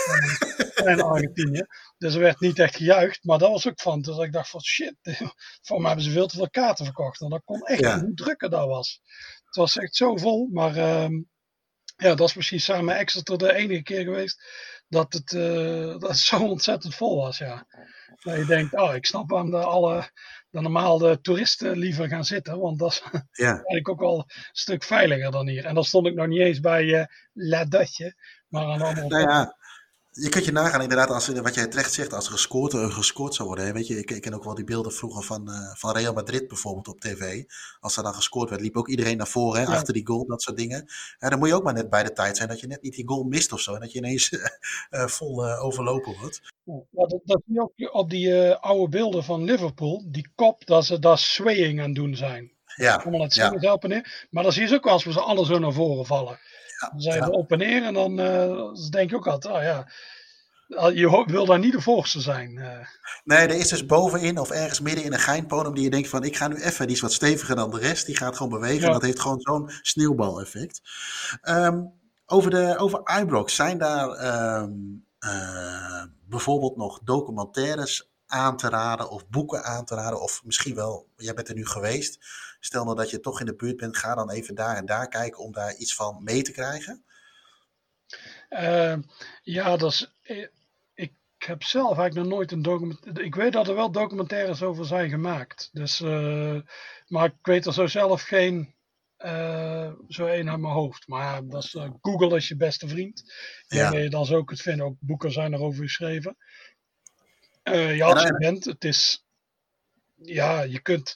in 0.75 1.01
Argentinië. 1.11 1.65
Dus 1.97 2.13
er 2.13 2.19
werd 2.19 2.39
niet 2.39 2.59
echt 2.59 2.75
gejuicht, 2.75 3.23
maar 3.23 3.37
dat 3.37 3.49
was 3.49 3.67
ook 3.67 3.81
van. 3.81 4.01
Dus 4.01 4.17
ik 4.17 4.31
dacht 4.31 4.49
van 4.49 4.61
shit, 4.61 4.95
voor 5.67 5.77
mij 5.77 5.87
hebben 5.87 6.05
ze 6.05 6.11
veel 6.11 6.27
te 6.27 6.35
veel 6.35 6.49
kaarten 6.49 6.85
verkocht. 6.85 7.21
En 7.21 7.29
dat 7.29 7.43
kon 7.43 7.61
echt 7.61 7.79
Ja. 7.79 7.99
hoe 7.99 8.13
druk 8.13 8.41
het 8.41 8.51
daar 8.51 8.67
was. 8.67 9.01
Het 9.45 9.55
was 9.55 9.77
echt 9.77 9.95
zo 9.95 10.15
vol, 10.15 10.49
maar 10.51 10.75
ehm, 10.75 11.13
ja, 11.97 12.15
dat 12.15 12.27
is 12.27 12.35
misschien 12.35 12.59
samen 12.59 12.85
met 12.85 12.95
Exeter 12.97 13.37
de 13.37 13.53
enige 13.53 13.83
keer 13.83 14.03
geweest 14.03 14.43
dat 14.87 15.13
het, 15.13 15.33
eh, 15.33 15.99
dat 15.99 16.01
het 16.07 16.17
zo 16.17 16.47
ontzettend 16.47 16.95
vol 16.95 17.15
was, 17.15 17.37
ja. 17.37 17.67
Dat 18.15 18.35
je 18.35 18.45
denkt, 18.45 18.73
oh, 18.73 18.95
ik 18.95 19.05
snap 19.05 19.29
waarom 19.29 19.51
de, 19.51 19.57
alle, 19.57 20.09
de 20.49 20.61
normaal 20.61 20.97
de 20.97 21.21
toeristen 21.21 21.77
liever 21.77 22.07
gaan 22.07 22.25
zitten, 22.25 22.59
want 22.59 22.79
dat 22.79 22.91
is 22.91 23.03
Ja, 23.45 23.51
eigenlijk 23.51 23.89
ook 23.89 23.99
wel 23.99 24.17
een 24.17 24.25
stuk 24.51 24.83
veiliger 24.83 25.31
dan 25.31 25.47
hier. 25.47 25.65
En 25.65 25.75
dan 25.75 25.83
stond 25.83 26.07
ik 26.07 26.13
nog 26.13 26.27
niet 26.27 26.39
eens 26.39 26.59
bij 26.59 26.99
eh 26.99 27.05
La 27.33 27.65
Dutje, 27.65 28.15
maar 28.47 28.65
aan 28.65 28.77
de 28.77 28.83
andere 28.83 29.07
nou 29.07 29.21
ja. 29.21 29.56
Je 30.19 30.29
kunt 30.29 30.45
je 30.45 30.51
nagaan, 30.51 30.81
inderdaad, 30.81 31.09
als, 31.09 31.27
wat 31.27 31.55
jij 31.55 31.67
terecht 31.67 31.93
zegt, 31.93 32.13
als 32.13 32.25
er 32.25 32.31
gescoord, 32.31 32.73
eh, 32.73 32.93
gescoord 32.93 33.35
zou 33.35 33.47
worden. 33.47 33.65
Hè, 33.65 33.71
weet 33.73 33.87
je, 33.87 33.97
ik, 33.97 34.11
ik 34.11 34.21
ken 34.21 34.33
ook 34.33 34.43
wel 34.43 34.55
die 34.55 34.63
beelden 34.63 34.91
vroeger 34.91 35.23
van, 35.23 35.51
eh, 35.51 35.75
van 35.75 35.95
Real 35.97 36.13
Madrid 36.13 36.47
bijvoorbeeld 36.47 36.87
op 36.87 36.99
tv. 36.99 37.43
Als 37.79 37.97
er 37.97 38.03
dan 38.03 38.13
gescoord 38.13 38.49
werd, 38.49 38.61
liep 38.61 38.77
ook 38.77 38.87
iedereen 38.87 39.17
naar 39.17 39.27
voren, 39.27 39.61
hè, 39.61 39.67
Ja. 39.67 39.75
achter 39.75 39.93
die 39.93 40.07
goal, 40.07 40.25
dat 40.25 40.41
soort 40.41 40.57
dingen. 40.57 40.85
Ja, 41.19 41.29
dan 41.29 41.39
moet 41.39 41.47
je 41.47 41.53
ook 41.55 41.63
maar 41.63 41.73
net 41.73 41.89
bij 41.89 42.03
de 42.03 42.13
tijd 42.13 42.37
zijn 42.37 42.49
dat 42.49 42.59
je 42.59 42.67
net 42.67 42.81
niet 42.81 42.95
die 42.95 43.07
goal 43.07 43.23
mist 43.23 43.51
of 43.51 43.59
zo. 43.59 43.73
En 43.73 43.79
dat 43.79 43.91
je 43.91 43.97
ineens 43.97 44.29
eh, 44.89 45.05
vol 45.07 45.45
eh, 45.45 45.63
overlopen 45.63 46.15
wordt. 46.19 46.41
Ja, 46.63 47.07
dat, 47.07 47.21
dat 47.23 47.41
zie 47.45 47.53
je 47.55 47.61
ook 47.61 47.93
op 47.93 48.09
die 48.09 48.41
eh, 48.41 48.59
oude 48.59 48.89
beelden 48.89 49.23
van 49.23 49.43
Liverpool, 49.43 50.03
die 50.07 50.31
kop, 50.35 50.65
dat 50.65 50.85
ze 50.85 50.99
daar 50.99 51.17
swaying 51.17 51.81
aan 51.81 51.93
doen 51.93 52.15
zijn. 52.15 52.51
Ja, 52.75 52.95
Allemaal 52.95 53.21
het 53.21 53.33
ja. 53.33 53.49
zingen 53.49 53.73
op 53.73 53.83
en 53.83 53.89
neer. 53.89 54.27
Maar 54.29 54.43
dan 54.43 54.51
zie 54.51 54.67
je 54.67 54.73
ook 54.75 54.87
als 54.87 55.03
we 55.03 55.11
ze 55.11 55.19
alle 55.19 55.45
zo 55.45 55.59
naar 55.59 55.73
voren 55.73 56.05
vallen. 56.05 56.39
Dan 56.79 57.01
zijn 57.01 57.17
ja. 57.19 57.25
ze 57.25 57.31
op 57.31 57.51
en 57.51 57.57
neer 57.57 57.83
en 57.83 57.93
dan 57.93 58.19
eh, 58.19 58.73
denk 58.89 59.09
je 59.09 59.15
ook 59.15 59.27
altijd, 59.27 59.55
oh 59.55 59.61
ja, 59.61 59.85
je 60.89 61.23
wil 61.27 61.45
daar 61.45 61.59
niet 61.59 61.73
de 61.73 61.81
voorste 61.81 62.21
zijn. 62.21 62.57
eh. 62.57 62.87
Nee, 63.23 63.37
er 63.37 63.59
is 63.59 63.67
dus 63.69 63.85
bovenin 63.85 64.39
of 64.39 64.49
ergens 64.49 64.79
midden 64.79 65.03
in 65.03 65.13
een 65.13 65.19
geinpodium 65.19 65.73
die 65.73 65.83
je 65.83 65.89
denkt 65.89 66.09
van 66.09 66.23
ik 66.23 66.35
ga 66.37 66.47
nu 66.47 66.55
even, 66.55 66.87
die 66.87 66.95
is 66.95 67.01
wat 67.01 67.13
steviger 67.13 67.55
dan 67.55 67.71
de 67.71 67.79
rest, 67.79 68.05
die 68.05 68.17
gaat 68.17 68.37
gewoon 68.37 68.51
bewegen. 68.51 68.79
Ja. 68.81 68.85
En 68.87 68.93
dat 68.93 69.01
heeft 69.01 69.19
gewoon 69.19 69.41
zo'n 69.41 69.69
sneeuwbaleffect. 69.81 70.81
Ehm, 71.41 71.83
over, 72.25 72.49
de, 72.51 72.77
over 72.77 73.19
Ibrox, 73.19 73.55
zijn 73.55 73.77
daar 73.77 74.09
ehm, 74.09 74.71
eh, 75.19 76.03
bijvoorbeeld 76.25 76.77
nog 76.77 76.99
documentaires 77.03 78.09
aan 78.27 78.57
te 78.57 78.69
raden 78.69 79.09
of 79.09 79.27
boeken 79.29 79.63
aan 79.63 79.85
te 79.85 79.95
raden? 79.95 80.21
Of 80.21 80.41
misschien 80.43 80.75
wel, 80.75 81.07
jij 81.15 81.33
bent 81.33 81.47
er 81.49 81.55
nu 81.55 81.65
geweest. 81.65 82.19
Stel 82.59 82.83
nou 82.83 82.95
dat 82.95 83.09
je 83.09 83.19
toch 83.19 83.39
in 83.39 83.45
de 83.45 83.55
buurt 83.55 83.77
bent, 83.77 83.97
ga 83.97 84.15
dan 84.15 84.29
even 84.31 84.55
daar 84.55 84.75
en 84.75 84.85
daar 84.85 85.07
kijken 85.07 85.43
om 85.43 85.51
daar 85.51 85.75
iets 85.75 85.95
van 85.95 86.23
mee 86.23 86.41
te 86.41 86.51
krijgen. 86.51 87.03
Eh, 88.49 88.97
ja, 89.41 89.77
dat 89.77 89.91
is, 89.91 90.11
eh, 90.21 90.47
ik 90.93 91.13
heb 91.37 91.63
zelf 91.63 91.97
eigenlijk 91.97 92.15
nog 92.27 92.37
nooit 92.37 92.51
een 92.51 92.61
documentaire. 92.61 93.23
Ik 93.23 93.35
weet 93.35 93.53
dat 93.53 93.67
er 93.67 93.75
wel 93.75 93.91
documentaires 93.91 94.61
over 94.61 94.85
zijn 94.85 95.09
gemaakt. 95.09 95.69
Dus, 95.71 96.01
eh, 96.01 96.59
maar 97.07 97.25
ik 97.25 97.35
weet 97.41 97.65
er 97.65 97.73
zo 97.73 97.87
zelf 97.87 98.21
geen. 98.21 98.75
eh, 99.17 99.91
zo 100.07 100.25
één 100.25 100.49
uit 100.49 100.59
mijn 100.59 100.73
hoofd. 100.73 101.07
Maar 101.07 101.47
dat 101.47 101.63
is, 101.63 101.75
Google 102.01 102.35
is 102.35 102.47
je 102.47 102.55
beste 102.55 102.87
vriend. 102.87 103.33
Ja. 103.67 103.91
dat 103.91 104.01
je 104.01 104.09
dan 104.09 104.25
zo 104.25 104.43
kunt 104.43 104.61
vinden. 104.61 104.85
Ook 104.85 104.95
boeken 104.99 105.31
zijn 105.31 105.53
erover 105.53 105.83
geschreven. 105.83 106.37
Ja, 107.63 108.05
als 108.05 108.23
En, 108.23 108.27
je 108.27 108.37
bent, 108.37 108.65
het 108.65 108.83
is. 108.83 109.25
Ja, 110.15 110.61
je 110.61 110.79
kunt. 110.81 111.15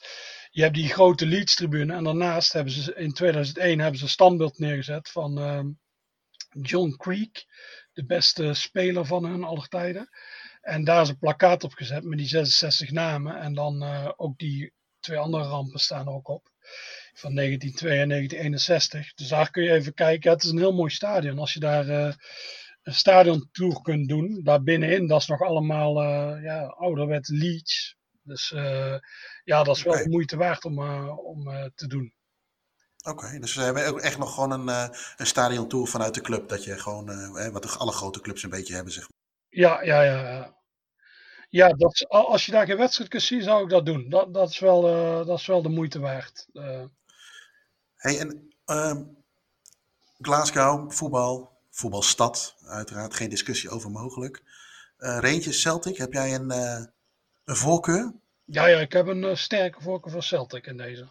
Je 0.54 0.62
hebt 0.62 0.74
die 0.74 0.88
grote 0.88 1.26
Leeds-tribune. 1.26 1.94
En 1.94 2.04
daarnaast 2.04 2.52
hebben 2.52 2.72
ze 2.72 2.94
in 2.94 3.12
2001 3.12 3.78
hebben 3.78 3.98
ze 3.98 4.04
een 4.04 4.10
standbeeld 4.10 4.58
neergezet 4.58 5.10
van 5.10 5.38
ehm, 5.38 5.70
John 6.60 6.94
Creek. 6.96 7.46
De 7.92 8.04
beste 8.04 8.54
speler 8.54 9.06
van 9.06 9.24
hun 9.24 9.44
aller 9.44 9.68
tijden. 9.68 10.08
En 10.60 10.84
daar 10.84 11.02
is 11.02 11.08
een 11.08 11.18
plakkaat 11.18 11.64
op 11.64 11.72
gezet 11.72 12.04
met 12.04 12.18
die 12.18 12.26
66 12.26 12.90
namen. 12.90 13.40
En 13.40 13.54
dan 13.54 13.82
eh, 13.82 14.10
ook 14.16 14.38
die 14.38 14.72
twee 15.00 15.18
andere 15.18 15.44
rampen 15.44 15.80
staan 15.80 16.06
er 16.06 16.12
ook 16.12 16.28
op. 16.28 16.50
Van 17.14 17.34
1902 17.34 17.98
en 17.98 18.08
1961. 18.08 19.14
Dus 19.14 19.28
daar 19.28 19.50
kun 19.50 19.62
je 19.62 19.72
even 19.72 19.94
kijken. 19.94 20.30
Het 20.30 20.42
is 20.42 20.50
een 20.50 20.58
heel 20.58 20.74
mooi 20.74 20.90
stadion. 20.90 21.38
Als 21.38 21.52
je 21.52 21.60
daar 21.60 21.88
eh, 21.88 22.14
een 22.82 22.94
stadiontour 22.94 23.82
kunt 23.82 24.08
doen. 24.08 24.40
Daar 24.42 24.62
binnenin, 24.62 25.06
dat 25.06 25.20
is 25.20 25.26
nog 25.26 25.40
allemaal 25.40 26.02
eh 26.02 26.42
ja, 26.42 26.64
ouderwet 26.64 27.28
Leeds. 27.28 27.96
Dus 28.22 28.52
eh, 28.52 28.94
ja, 29.44 29.62
dat 29.62 29.76
is 29.76 29.82
wel 29.82 30.02
de 30.02 30.08
moeite 30.08 30.36
waard 30.36 30.64
om, 30.64 30.78
eh, 30.78 31.18
om 31.18 31.48
eh, 31.48 31.64
te 31.74 31.86
doen. 31.86 32.14
Oké, 33.04 33.38
dus 33.38 33.54
we 33.54 33.62
hebben 33.62 33.86
ook 33.86 34.00
echt 34.00 34.18
nog 34.18 34.34
gewoon 34.34 34.50
een, 34.50 34.68
een 35.16 35.26
stadiontour 35.26 35.86
vanuit 35.86 36.14
de 36.14 36.20
club. 36.20 36.48
Dat 36.48 36.64
je 36.64 36.78
gewoon, 36.78 37.32
wat 37.52 37.78
alle 37.78 37.92
grote 37.92 38.20
clubs 38.20 38.42
een 38.42 38.50
beetje 38.50 38.74
hebben, 38.74 38.92
zeg 38.92 39.02
maar. 39.02 39.18
Ja, 39.48 39.82
ja, 39.82 40.02
ja. 40.02 40.30
ja. 40.30 40.60
Ja, 41.48 41.68
dat 41.68 42.08
als 42.08 42.46
je 42.46 42.52
daar 42.52 42.66
geen 42.66 42.76
wedstrijd 42.76 43.10
kunt 43.10 43.22
zien, 43.22 43.42
zou 43.42 43.62
ik 43.62 43.70
dat 43.70 43.86
doen. 43.86 44.08
Dat, 44.08 44.34
dat, 44.34 44.50
is, 44.50 44.58
wel, 44.58 44.82
dat 45.24 45.38
is 45.38 45.46
wel 45.46 45.62
de 45.62 45.68
moeite 45.68 45.98
waard. 45.98 46.46
Hey, 47.94 48.18
en 48.18 48.52
ehm, 48.64 49.02
Glasgow, 50.20 50.92
voetbal, 50.92 51.58
voetbalstad, 51.70 52.56
uiteraard 52.66 53.14
geen 53.14 53.30
discussie 53.30 53.70
over 53.70 53.90
mogelijk. 53.90 54.42
Rangers, 54.96 55.60
Celtic, 55.60 55.96
heb 55.96 56.12
jij 56.12 56.34
een, 56.34 56.50
een 57.44 57.56
voorkeur? 57.56 58.12
ja, 58.44 58.66
ja, 58.66 58.78
ik 58.78 58.92
heb 58.92 59.06
een 59.06 59.24
eh, 59.24 59.34
sterke 59.34 59.80
voorkeur 59.80 60.12
voor 60.12 60.22
Celtic 60.22 60.66
in 60.66 60.76
deze. 60.76 61.08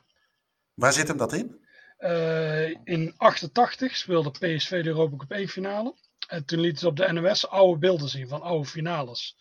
Waar 0.73 0.93
zit 0.93 1.07
hem 1.07 1.17
dat 1.17 1.33
in? 1.33 1.65
Eh, 1.97 2.69
in 2.69 3.13
88 3.17 3.95
speelde 3.95 4.31
PSV 4.31 4.83
de 4.83 4.89
Europa 4.89 5.17
Cup 5.17 5.31
1 5.31 5.47
finale. 5.47 5.95
En 6.27 6.45
toen 6.45 6.59
lieten 6.59 6.79
ze 6.79 6.87
op 6.87 6.95
de 6.95 7.11
NOS 7.11 7.47
oude 7.47 7.79
beelden 7.79 8.09
zien 8.09 8.27
van 8.27 8.41
oude 8.41 8.67
finales. 8.67 9.37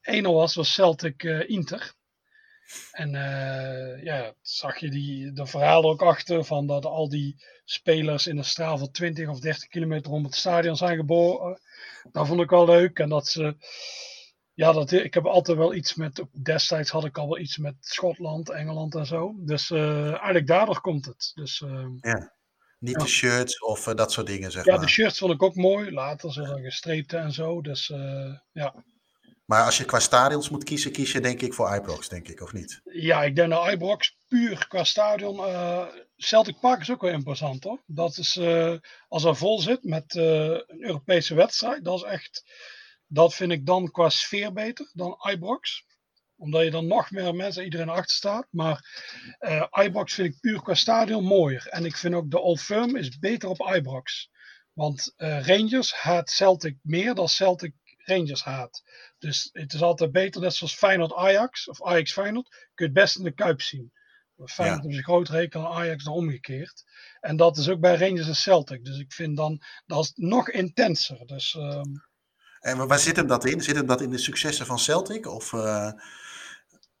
1 0.00 0.32
was, 0.32 0.54
was 0.54 0.74
Celtic 0.74 1.24
eh, 1.24 1.48
Inter. 1.48 1.92
En 2.90 3.10
ja, 4.02 4.34
zag 4.40 4.78
je 4.78 4.90
die, 4.90 5.32
de 5.32 5.46
verhalen 5.46 5.90
ook 5.90 6.02
achter 6.02 6.44
van 6.44 6.66
dat 6.66 6.84
al 6.84 7.08
die 7.08 7.44
spelers 7.64 8.26
in 8.26 8.38
een 8.38 8.44
straal 8.44 8.78
van 8.78 8.90
20 8.90 9.28
of 9.28 9.40
30 9.40 9.68
kilometer 9.68 10.10
rond 10.10 10.26
het 10.26 10.34
stadion 10.34 10.76
zijn 10.76 10.96
geboren. 10.96 11.60
Dat 12.12 12.26
vond 12.26 12.40
ik 12.40 12.50
wel 12.50 12.64
leuk. 12.64 12.98
En 12.98 13.08
dat 13.08 13.28
ze, 13.28 13.56
ja, 14.60 14.72
dat, 14.72 14.92
ik 14.92 15.14
heb 15.14 15.26
altijd 15.26 15.58
wel 15.58 15.74
iets 15.74 15.94
met, 15.94 16.24
destijds 16.42 16.90
had 16.90 17.04
ik 17.04 17.18
al 17.18 17.28
wel 17.28 17.38
iets 17.38 17.58
met 17.58 17.74
Schotland, 17.80 18.50
Engeland 18.50 18.94
en 18.94 19.06
zo. 19.06 19.34
Dus 19.38 19.70
eh, 19.70 20.08
eigenlijk 20.08 20.46
daardoor 20.46 20.80
komt 20.80 21.06
het. 21.06 21.30
Dus 21.34 21.60
eh, 21.60 21.86
Ja. 22.00 22.32
Niet 22.78 22.96
Ja. 22.96 23.04
de 23.04 23.10
shirts 23.10 23.60
of 23.60 23.86
eh, 23.86 23.94
dat 23.94 24.12
soort 24.12 24.26
dingen, 24.26 24.50
zeg 24.50 24.64
ja, 24.64 24.72
maar. 24.72 24.80
de 24.80 24.88
shirts 24.88 25.18
vond 25.18 25.32
ik 25.32 25.42
ook 25.42 25.54
mooi. 25.54 25.90
Later 25.90 26.32
zo 26.32 26.44
dan 26.44 26.60
gestreepte 26.62 27.16
en 27.16 27.32
zo. 27.32 27.60
Dus 27.60 27.92
ja. 28.52 28.84
Maar 29.44 29.64
als 29.64 29.78
je 29.78 29.84
qua 29.84 29.98
stadions 29.98 30.48
moet 30.48 30.64
kiezen, 30.64 30.92
kies 30.92 31.12
je 31.12 31.20
denk 31.20 31.40
ik 31.40 31.54
voor 31.54 31.74
Ibrox, 31.74 32.08
denk 32.08 32.28
ik, 32.28 32.40
of 32.40 32.52
niet? 32.52 32.80
ja, 32.84 33.24
ik 33.24 33.36
denk 33.36 33.50
dat 33.50 33.72
Ibrox 33.72 34.16
puur 34.28 34.66
qua 34.68 34.84
stadion. 34.84 35.40
Celtic 36.16 36.60
Park 36.60 36.80
is 36.80 36.90
ook 36.90 37.00
wel 37.00 37.12
imposant 37.12 37.64
hoor. 37.64 37.82
Dat 37.86 38.16
is 38.18 38.40
als 39.08 39.24
er 39.24 39.36
vol 39.36 39.60
zit 39.60 39.84
met 39.84 40.14
een 40.14 40.80
Europese 40.80 41.34
wedstrijd. 41.34 41.84
Dat 41.84 41.96
is 41.96 42.02
echt. 42.02 42.44
Dat 43.12 43.34
vind 43.34 43.52
ik 43.52 43.66
dan 43.66 43.90
qua 43.90 44.08
sfeer 44.08 44.52
beter 44.52 44.90
dan 44.92 45.18
Ibrox. 45.30 45.84
Omdat 46.36 46.64
je 46.64 46.70
dan 46.70 46.86
nog 46.86 47.10
meer 47.10 47.34
mensen, 47.34 47.64
iedereen 47.64 47.88
achter 47.88 48.16
staat. 48.16 48.46
Maar 48.50 48.84
eh 49.38 49.66
Ibrox 49.84 50.14
vind 50.14 50.34
ik 50.34 50.40
puur 50.40 50.62
qua 50.62 50.74
stadion 50.74 51.24
mooier. 51.24 51.66
En 51.66 51.84
ik 51.84 51.96
vind 51.96 52.14
ook 52.14 52.30
de 52.30 52.38
Old 52.40 52.60
Firm 52.60 52.96
is 52.96 53.18
beter 53.18 53.48
op 53.48 53.72
Ibrox. 53.74 54.30
Want 54.72 55.12
eh, 55.16 55.46
Rangers 55.46 55.92
haat 55.94 56.30
Celtic 56.30 56.76
meer 56.82 57.14
dan 57.14 57.28
Celtic 57.28 57.74
Rangers 57.96 58.42
haat. 58.42 58.82
Dus 59.18 59.48
het 59.52 59.72
is 59.72 59.82
altijd 59.82 60.12
beter, 60.12 60.40
net 60.40 60.54
zoals 60.54 60.74
Feyenoord 60.74 61.14
Ajax 61.14 61.68
of 61.68 61.82
Ajax 61.84 62.12
Feyenoord, 62.12 62.48
kun 62.48 62.68
je 62.74 62.84
het 62.84 62.92
best 62.92 63.16
in 63.18 63.24
de 63.24 63.32
Kuip 63.34 63.62
zien. 63.62 63.92
Feyenoord 64.44 64.82
Ja. 64.82 64.88
op 64.88 64.94
zich 64.94 65.04
groter 65.04 65.34
hekel 65.34 65.66
aan 65.66 65.72
Ajax 65.82 66.04
dan 66.04 66.14
omgekeerd. 66.14 66.84
En 67.20 67.36
dat 67.36 67.56
is 67.56 67.68
ook 67.68 67.80
bij 67.80 67.96
Rangers 67.96 68.26
en 68.28 68.36
Celtic. 68.36 68.84
Dus 68.84 68.98
ik 68.98 69.12
vind 69.12 69.36
dan, 69.36 69.62
dat 69.86 70.04
is 70.04 70.12
nog 70.14 70.50
intenser. 70.50 71.26
Dus 71.26 71.54
ehm, 71.54 71.82
En 72.60 72.86
waar- 72.86 72.98
zit 72.98 73.16
hem 73.16 73.26
dat 73.26 73.44
in? 73.44 73.60
Zit 73.60 73.76
hem 73.76 73.86
dat 73.86 74.00
in 74.00 74.10
de 74.10 74.18
successen 74.18 74.66
van 74.66 74.78
Celtic? 74.78 75.26
Of, 75.26 75.52
eh, 75.52 75.92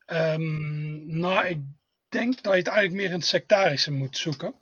Ehm, 0.04 1.18
nou, 1.18 1.46
ik 1.46 1.60
denk 2.08 2.42
dat 2.42 2.52
je 2.52 2.58
het 2.58 2.66
eigenlijk 2.68 2.96
meer 2.96 3.10
in 3.12 3.18
het 3.18 3.26
sectarische 3.26 3.90
moet 3.92 4.16
zoeken. 4.16 4.54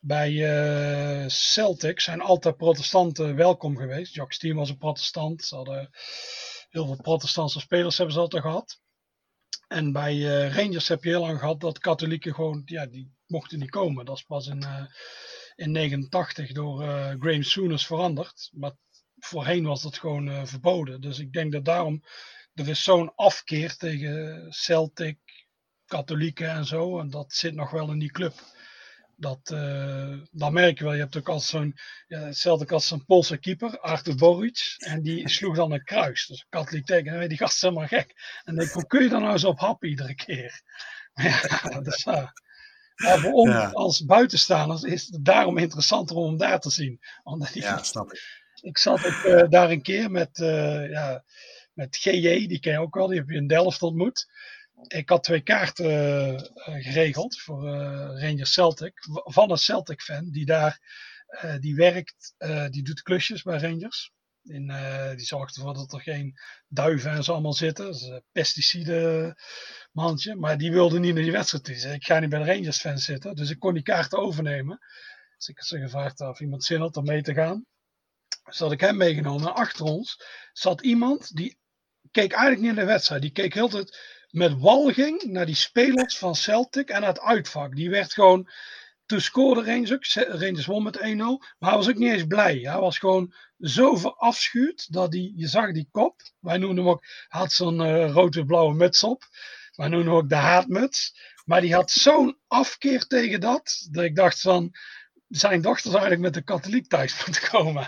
Bij 0.00 0.30
eh, 0.30 1.28
Celtic 1.28 2.00
zijn 2.00 2.20
altijd 2.20 2.56
protestanten 2.56 3.36
welkom 3.36 3.76
geweest. 3.76 4.14
Jock 4.14 4.32
Steam 4.32 4.56
was 4.56 4.70
een 4.70 4.78
protestant. 4.78 5.44
Ze 5.44 5.54
hadden 5.56 5.90
heel 6.70 6.86
veel 6.86 6.96
protestantse 7.02 7.60
spelers 7.60 7.96
hebben 7.96 8.14
ze 8.14 8.20
altijd 8.20 8.42
gehad. 8.42 8.80
En 9.68 9.92
bij 9.92 10.12
eh, 10.14 10.54
Rangers 10.56 10.88
heb 10.88 11.04
je 11.04 11.10
heel 11.10 11.20
lang 11.20 11.38
gehad 11.38 11.60
dat 11.60 11.78
katholieken 11.78 12.34
gewoon, 12.34 12.62
ja, 12.64 12.86
die 12.86 13.12
mochten 13.26 13.58
niet 13.58 13.70
komen. 13.70 14.04
Dat 14.04 14.16
is 14.16 14.22
pas 14.22 14.46
in, 14.46 14.62
eh 14.62 14.84
in 15.54 15.70
89 15.70 16.52
door 16.52 16.82
eh 16.82 17.14
Graham 17.18 17.42
Souness 17.42 17.86
veranderd. 17.86 18.48
Maar 18.52 18.72
voorheen 19.20 19.64
was 19.64 19.82
dat 19.82 19.98
gewoon 19.98 20.46
verboden. 20.46 21.00
Dus 21.00 21.18
ik 21.18 21.32
denk 21.32 21.52
dat 21.52 21.64
daarom 21.64 22.02
er 22.54 22.68
is 22.68 22.82
zo'n 22.82 23.14
afkeer 23.14 23.76
tegen 23.76 24.46
Celtic, 24.52 25.18
katholieken 25.84 26.50
en 26.50 26.64
zo. 26.64 26.98
En 26.98 27.10
dat 27.10 27.32
zit 27.32 27.54
nog 27.54 27.70
wel 27.70 27.90
in 27.90 27.98
die 27.98 28.10
club. 28.10 28.34
Dat, 29.16 29.50
uh, 29.52 30.18
dat 30.30 30.52
merk 30.52 30.78
je 30.78 30.84
wel. 30.84 30.92
Je 30.92 31.00
hebt 31.00 31.16
ook 31.16 31.28
als 31.28 31.48
zo'n, 31.48 31.78
ja, 32.06 32.18
hetzelfde 32.18 32.74
als 32.74 32.90
een 32.90 33.04
Poolse 33.04 33.36
keeper, 33.36 33.78
Arthur 33.78 34.16
Boric. 34.16 34.74
En 34.78 35.02
die 35.02 35.28
sloeg 35.34 35.56
dan 35.56 35.72
een 35.72 35.84
kruis. 35.84 36.26
Dus 36.26 36.46
katholiek 36.48 36.86
teken. 36.86 37.20
En 37.20 37.28
die 37.28 37.38
gast 37.38 37.54
is 37.54 37.60
helemaal 37.60 37.86
gek. 37.86 38.40
En 38.44 38.54
denk 38.54 38.70
hoe 38.70 38.86
kun 38.86 39.02
je 39.02 39.08
dan 39.08 39.22
nou 39.22 39.38
zo 39.38 39.48
op 39.48 39.58
happen 39.58 39.88
iedere 39.88 40.14
keer? 40.14 40.62
ja, 41.22 41.40
dat 41.80 41.86
is 41.86 42.04
waar. 42.04 42.32
Maar 42.94 43.18
voor 43.18 43.32
ons 43.32 43.74
als 43.74 44.04
buitenstaanders 44.04 44.82
is 44.82 45.06
het 45.06 45.24
daarom 45.24 45.58
interessanter 45.58 46.16
om 46.16 46.26
hem 46.26 46.36
daar 46.36 46.60
te 46.60 46.70
zien. 46.70 47.00
Omdat 47.22 47.52
die, 47.52 47.62
ja, 47.62 47.82
snap 47.82 48.12
ik. 48.12 48.39
Ik 48.60 48.78
zat 48.78 49.06
ook 49.06 49.24
uh, 49.24 49.48
daar 49.48 49.70
een 49.70 49.82
keer 49.82 50.10
met, 50.10 50.38
uh, 50.38 50.90
ja, 50.90 51.24
met 51.72 51.96
GJ, 51.96 52.46
die 52.46 52.60
ken 52.60 52.72
je 52.72 52.80
ook 52.80 52.94
wel, 52.94 53.06
die 53.06 53.18
heb 53.18 53.28
je 53.28 53.36
in 53.36 53.46
Delft 53.46 53.82
ontmoet 53.82 54.26
ik 54.86 55.08
had 55.08 55.24
twee 55.24 55.40
kaarten 55.40 55.86
uh, 56.32 56.40
geregeld 56.54 57.40
voor 57.40 57.62
Rangers 58.20 58.52
Celtic. 58.52 58.92
Van 59.24 59.50
een 59.50 59.56
Celtic 59.56 60.00
fan 60.00 60.30
die 60.30 60.46
daar 60.46 60.80
die 61.60 61.74
werkt, 61.74 62.34
die 62.70 62.82
doet 62.82 63.02
klusjes 63.02 63.42
bij 63.42 63.58
Rangers. 63.58 64.12
In, 64.42 64.72
die 65.16 65.26
zorgt 65.26 65.56
ervoor 65.56 65.74
dat 65.74 65.92
er 65.92 66.00
geen 66.00 66.38
duiven 66.68 67.10
en 67.10 67.24
zo 67.24 67.32
allemaal 67.32 67.52
zitten. 67.52 67.84
Dat 67.84 67.94
is 67.94 68.02
een 68.02 68.24
pesticide 68.32 69.36
mandje. 69.92 70.36
Maar 70.36 70.58
die 70.58 70.72
wilde 70.72 70.98
niet 70.98 71.14
naar 71.14 71.22
die 71.22 71.32
wedstrijd. 71.32 71.64
Die 71.64 71.94
ik 71.94 72.04
ga 72.04 72.18
niet 72.18 72.30
bij 72.30 72.38
de 72.38 72.52
Rangers 72.52 72.80
fans 72.80 73.04
zitten. 73.04 73.34
Dus 73.34 73.50
ik 73.50 73.58
kon 73.58 73.74
die 73.74 73.82
kaarten 73.82 74.18
overnemen. 74.18 74.78
Dus 75.36 75.48
ik 75.48 75.56
had 75.56 75.66
ze 75.66 75.78
gevraagd 75.78 76.20
of 76.20 76.40
iemand 76.40 76.64
zin 76.64 76.80
had 76.80 76.96
om 76.96 77.04
mee 77.04 77.22
te 77.22 77.34
gaan. 77.34 77.66
Dus 78.50 78.58
had 78.58 78.72
ik 78.72 78.80
hem 78.80 78.96
meegenomen. 78.96 79.48
En 79.48 79.54
achter 79.54 79.84
ons 79.84 80.22
zat 80.52 80.80
iemand 80.80 81.36
die 81.36 81.58
keek 82.10 82.32
eigenlijk 82.32 82.62
niet 82.62 82.74
naar 82.74 82.84
de 82.84 82.90
wedstrijd. 82.92 83.22
Die 83.22 83.30
keek 83.30 83.54
heel 83.54 83.68
tijd 83.68 83.98
met 84.30 84.58
walging 84.58 85.22
naar 85.22 85.46
die 85.46 85.54
spelers 85.54 86.18
van 86.18 86.34
Celtic 86.34 86.88
en 86.88 87.02
het 87.02 87.20
uitvak. 87.20 87.76
Die 87.76 87.90
werd 87.90 88.12
gewoon. 88.12 88.50
Toen 89.06 89.20
scoorde 89.20 89.64
Rangers 89.64 89.92
ook. 89.92 90.04
Rangers 90.28 90.66
won 90.66 90.82
met 90.82 90.98
1-0. 90.98 91.00
Maar 91.58 91.70
hij 91.70 91.76
was 91.76 91.88
ook 91.88 91.96
niet 91.96 92.12
eens 92.12 92.26
blij. 92.26 92.56
Hij 92.56 92.78
was 92.78 92.98
gewoon 92.98 93.34
zo 93.58 93.96
verafschuwd 93.96 94.92
dat 94.92 95.12
hij, 95.12 95.32
je 95.36 95.46
zag 95.46 95.72
die 95.72 95.88
kop. 95.90 96.20
Wij 96.40 96.58
noemen 96.58 96.76
hem 96.76 96.88
ook. 96.88 97.04
Had 97.28 97.52
zo'n 97.52 97.80
uh, 97.80 98.10
rode-blauwe 98.10 98.74
muts 98.74 99.02
op. 99.02 99.22
Wij 99.76 99.88
noemen 99.88 100.08
hem 100.08 100.16
ook 100.16 100.28
de 100.28 100.34
haatmuts. 100.34 101.18
Maar 101.44 101.60
die 101.60 101.74
had 101.74 101.90
zo'n 101.90 102.38
afkeer 102.46 103.06
tegen 103.06 103.40
dat. 103.40 103.88
Dat 103.90 104.04
ik 104.04 104.16
dacht 104.16 104.40
van 104.40 104.70
zijn 105.30 105.60
dochter 105.60 105.90
zou 105.90 106.02
eigenlijk 106.02 106.34
met 106.34 106.34
de 106.34 106.52
katholiek 106.52 106.86
thuis 106.86 107.16
moeten 107.26 107.48
komen. 107.48 107.86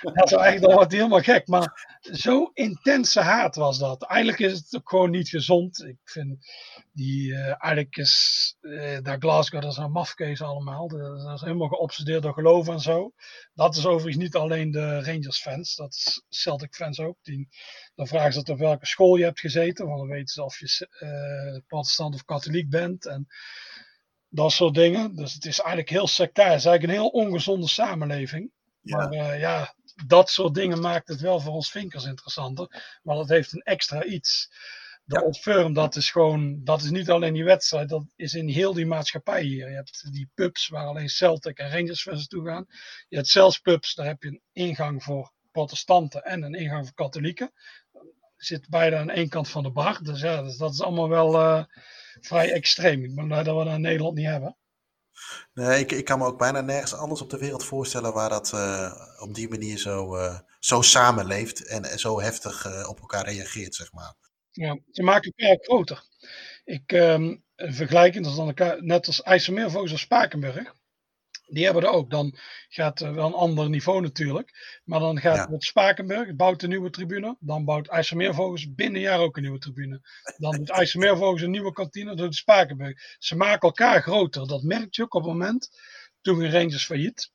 Dat 0.00 0.28
zou 0.28 0.42
eigenlijk, 0.42 0.60
dan 0.60 0.74
wordt 0.74 0.92
helemaal 0.92 1.20
gek. 1.20 1.46
Maar 1.46 1.98
zo 2.00 2.50
intense 2.54 3.20
haat 3.20 3.56
was 3.56 3.78
dat. 3.78 4.02
Eigenlijk 4.02 4.40
is 4.40 4.52
het 4.52 4.76
ook 4.76 4.88
gewoon 4.88 5.10
niet 5.10 5.28
gezond. 5.28 5.84
Ik 5.84 5.98
vind 6.04 6.46
die, 6.92 7.30
uh, 7.30 7.46
eigenlijk 7.46 7.96
is 7.96 8.56
uh, 8.60 8.98
daar 9.02 9.18
Glasgow, 9.18 9.62
dat 9.62 9.72
is 9.72 9.76
een 9.76 9.90
mafkees 9.90 10.42
allemaal. 10.42 10.88
Dat 10.88 11.34
is 11.34 11.40
helemaal 11.40 11.68
geobsedeerd 11.68 12.22
door 12.22 12.32
geloof 12.32 12.68
en 12.68 12.80
zo. 12.80 13.12
Dat 13.54 13.76
is 13.76 13.86
overigens 13.86 14.24
niet 14.24 14.34
alleen 14.34 14.70
de 14.70 15.02
Rangers 15.02 15.40
fans, 15.40 15.76
dat 15.76 15.94
is 15.94 16.24
Celtic 16.28 16.74
fans 16.74 17.00
ook. 17.00 17.16
Die, 17.22 17.48
dan 17.94 18.06
vragen 18.06 18.32
ze 18.32 18.52
op 18.52 18.58
welke 18.58 18.86
school 18.86 19.16
je 19.16 19.24
hebt 19.24 19.40
gezeten, 19.40 19.86
want 19.86 19.98
dan 19.98 20.08
weten 20.08 20.28
ze 20.28 20.44
of 20.44 20.58
je 20.58 20.88
uh, 21.00 21.60
protestant 21.66 22.14
of 22.14 22.24
katholiek 22.24 22.70
bent. 22.70 23.06
En 23.06 23.26
dat 24.28 24.52
soort 24.52 24.74
dingen. 24.74 25.14
Dus 25.14 25.34
het 25.34 25.44
is 25.44 25.58
eigenlijk 25.58 25.90
heel 25.90 26.06
sectair. 26.06 26.50
Het 26.50 26.58
is 26.58 26.64
eigenlijk 26.64 26.98
een 26.98 27.04
heel 27.04 27.24
ongezonde 27.24 27.68
samenleving. 27.68 28.50
Ja. 28.80 28.96
Maar 28.96 29.12
uh, 29.12 29.40
ja, 29.40 29.74
dat 30.06 30.30
soort 30.30 30.54
dingen 30.54 30.80
maakt 30.80 31.08
het 31.08 31.20
wel 31.20 31.40
voor 31.40 31.52
ons 31.52 31.70
vinkers 31.70 32.04
interessanter. 32.04 32.98
Maar 33.02 33.16
dat 33.16 33.28
heeft 33.28 33.52
een 33.52 33.62
extra 33.62 34.04
iets. 34.04 34.50
De 35.04 35.32
ja. 35.44 35.68
Dat 35.68 35.96
is 35.96 36.10
gewoon, 36.10 36.64
dat 36.64 36.82
is 36.82 36.90
niet 36.90 37.10
alleen 37.10 37.32
die 37.32 37.44
wedstrijd, 37.44 37.88
dat 37.88 38.04
is 38.16 38.34
in 38.34 38.48
heel 38.48 38.72
die 38.72 38.86
maatschappij 38.86 39.42
hier. 39.42 39.68
Je 39.68 39.74
hebt 39.74 40.12
die 40.12 40.30
pubs 40.34 40.68
waar 40.68 40.86
alleen 40.86 41.08
Celtic 41.08 41.58
en 41.58 41.70
Rangers 41.70 42.02
fans 42.02 42.26
toe 42.26 42.46
gaan. 42.46 42.66
Je 43.08 43.16
hebt 43.16 43.28
zelfs 43.28 43.58
pubs, 43.58 43.94
daar 43.94 44.06
heb 44.06 44.22
je 44.22 44.28
een 44.28 44.42
ingang 44.52 45.02
voor 45.02 45.32
protestanten 45.52 46.22
en 46.22 46.42
een 46.42 46.54
ingang 46.54 46.84
voor 46.84 46.94
katholieken. 46.94 47.52
Zit 48.36 48.68
beide 48.68 48.96
aan 48.96 49.10
één 49.10 49.28
kant 49.28 49.48
van 49.48 49.62
de 49.62 49.70
bar. 49.70 50.02
Dus 50.02 50.20
ja, 50.20 50.42
dus 50.42 50.56
dat 50.56 50.72
is 50.72 50.82
allemaal 50.82 51.08
wel... 51.08 51.34
Uh, 51.34 51.64
vrij 52.20 52.52
extreem. 52.52 53.04
Ik 53.04 53.14
ben 53.14 53.26
blij 53.26 53.42
dat 53.42 53.58
we 53.58 53.64
dat 53.64 53.74
in 53.74 53.80
Nederland 53.80 54.14
niet 54.14 54.26
hebben. 54.26 54.56
Nee, 55.54 55.80
ik, 55.80 55.92
ik 55.92 56.04
kan 56.04 56.18
me 56.18 56.26
ook 56.26 56.38
bijna 56.38 56.60
nergens 56.60 56.94
anders 56.94 57.22
op 57.22 57.30
de 57.30 57.38
wereld 57.38 57.64
voorstellen 57.64 58.12
waar 58.12 58.28
dat 58.28 58.52
uh, 58.54 58.92
op 59.18 59.34
die 59.34 59.48
manier 59.48 59.78
zo, 59.78 60.16
uh, 60.16 60.38
zo 60.58 60.82
samenleeft 60.82 61.66
en, 61.66 61.84
en 61.84 61.98
zo 61.98 62.20
heftig 62.20 62.66
uh, 62.66 62.88
op 62.88 63.00
elkaar 63.00 63.24
reageert, 63.24 63.74
zeg 63.74 63.92
maar. 63.92 64.14
Ja, 64.50 64.78
ze 64.90 65.02
maken 65.02 65.32
elkaar 65.36 65.64
groter. 65.64 66.04
Ik 66.64 66.92
um, 66.92 67.44
vergelijk 67.56 68.14
het 68.14 68.24
dan 68.24 68.46
elkaar, 68.46 68.82
net 68.82 69.06
als 69.06 69.22
IJsselmeervogels 69.22 69.92
of 69.92 69.98
Spakenburg. 69.98 70.74
Die 71.50 71.64
hebben 71.64 71.82
er 71.82 71.88
ook. 71.88 72.10
Dan 72.10 72.38
gaat 72.68 73.00
er 73.00 73.14
wel 73.14 73.26
een 73.26 73.32
ander 73.32 73.68
niveau 73.68 74.00
natuurlijk. 74.00 74.80
Maar 74.84 75.00
dan 75.00 75.20
gaat 75.20 75.36
ja. 75.36 75.50
het 75.50 75.64
Spakenburg, 75.64 76.34
bouwt 76.34 76.62
een 76.62 76.68
nieuwe 76.68 76.90
tribune. 76.90 77.36
Dan 77.40 77.64
bouwt 77.64 77.88
IJsselmeervogels 77.88 78.74
binnen 78.74 78.96
een 78.96 79.08
jaar 79.08 79.18
ook 79.18 79.36
een 79.36 79.42
nieuwe 79.42 79.58
tribune. 79.58 80.00
Dan 80.36 80.56
doet 80.56 80.70
IJsselmeervogels 80.70 81.42
een 81.42 81.50
nieuwe 81.50 81.72
kantine, 81.72 82.06
dan 82.06 82.16
doet 82.16 82.34
Spakenburg. 82.34 83.16
Ze 83.18 83.36
maken 83.36 83.68
elkaar 83.68 84.02
groter. 84.02 84.46
Dat 84.46 84.62
merk 84.62 84.94
je 84.94 85.02
ook 85.02 85.14
op 85.14 85.22
het 85.22 85.32
moment. 85.32 85.70
Toen 86.20 86.40
ging 86.40 86.52
Rangers 86.52 86.84
failliet. 86.84 87.30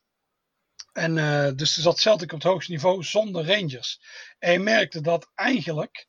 En 0.92 1.16
uh, 1.16 1.50
dus 1.54 1.76
zat 1.76 1.98
Celtic 1.98 2.32
op 2.32 2.38
het 2.42 2.48
hoogste 2.48 2.72
niveau 2.72 3.02
zonder 3.02 3.46
Rangers. 3.46 4.00
En 4.38 4.52
je 4.52 4.58
merkte 4.58 5.00
dat 5.00 5.30
eigenlijk 5.34 6.08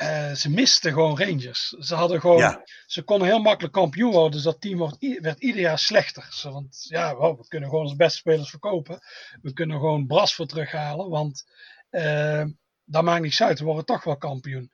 uh, 0.00 0.32
ze 0.32 0.50
misten 0.50 0.92
gewoon 0.92 1.18
Rangers. 1.18 1.68
Ze 1.68 1.94
hadden 1.94 2.20
gewoon, 2.20 2.38
ja. 2.38 2.62
ze 2.86 3.02
konden 3.02 3.28
heel 3.28 3.38
makkelijk 3.40 3.74
kampioen 3.74 4.12
worden, 4.12 4.30
dus 4.30 4.42
dat 4.42 4.60
team 4.60 4.78
wordt, 4.78 4.96
werd 5.20 5.40
ieder 5.40 5.60
jaar 5.60 5.78
slechter. 5.78 6.26
Zo, 6.30 6.52
want 6.52 6.84
ja, 6.88 7.14
wow, 7.14 7.40
we 7.40 7.48
kunnen 7.48 7.68
gewoon 7.68 7.84
onze 7.84 7.96
beste 7.96 8.18
spelers 8.18 8.50
verkopen. 8.50 8.98
We 9.42 9.52
kunnen 9.52 9.78
gewoon 9.78 10.06
Bras 10.06 10.34
voor 10.34 10.46
terughalen, 10.46 11.08
want 11.08 11.44
uh, 11.90 12.44
dat 12.84 13.02
maakt 13.02 13.22
niks 13.22 13.42
uit, 13.42 13.58
we 13.58 13.64
worden 13.64 13.84
toch 13.84 14.04
wel 14.04 14.16
kampioen. 14.16 14.70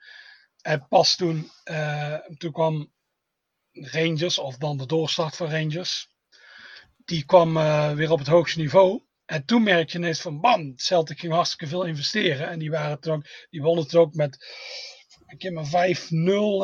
En 0.63 0.87
pas 0.89 1.17
toen, 1.17 1.51
uh, 1.65 2.19
toen 2.39 2.53
kwam 2.53 2.93
Rangers, 3.73 4.39
of 4.39 4.57
dan 4.57 4.77
de 4.77 4.87
doorstart 4.87 5.37
van 5.37 5.51
Rangers, 5.51 6.09
die 7.05 7.25
kwam 7.25 7.55
weer 7.97 8.11
op 8.11 8.19
het 8.19 8.29
hoogste 8.29 8.59
niveau. 8.59 9.05
En 9.25 9.45
toen 9.45 9.63
merk 9.63 9.91
je 9.91 9.99
ineens 9.99 10.21
van 10.21 10.41
bam, 10.41 10.73
Celtic 10.77 11.19
ging 11.19 11.33
hartstikke 11.33 11.67
veel 11.67 11.85
investeren. 11.85 12.49
En 12.49 12.59
die, 12.59 12.71
waren 12.71 13.01
toen 13.01 13.15
ook, 13.15 13.27
die 13.51 13.63
wonnen 13.63 13.85
het 13.85 13.95
ook 13.95 14.15
met 14.15 14.39
ik 15.27 15.43
heb 15.43 15.53
maar 15.53 15.67
5-0 15.67 15.71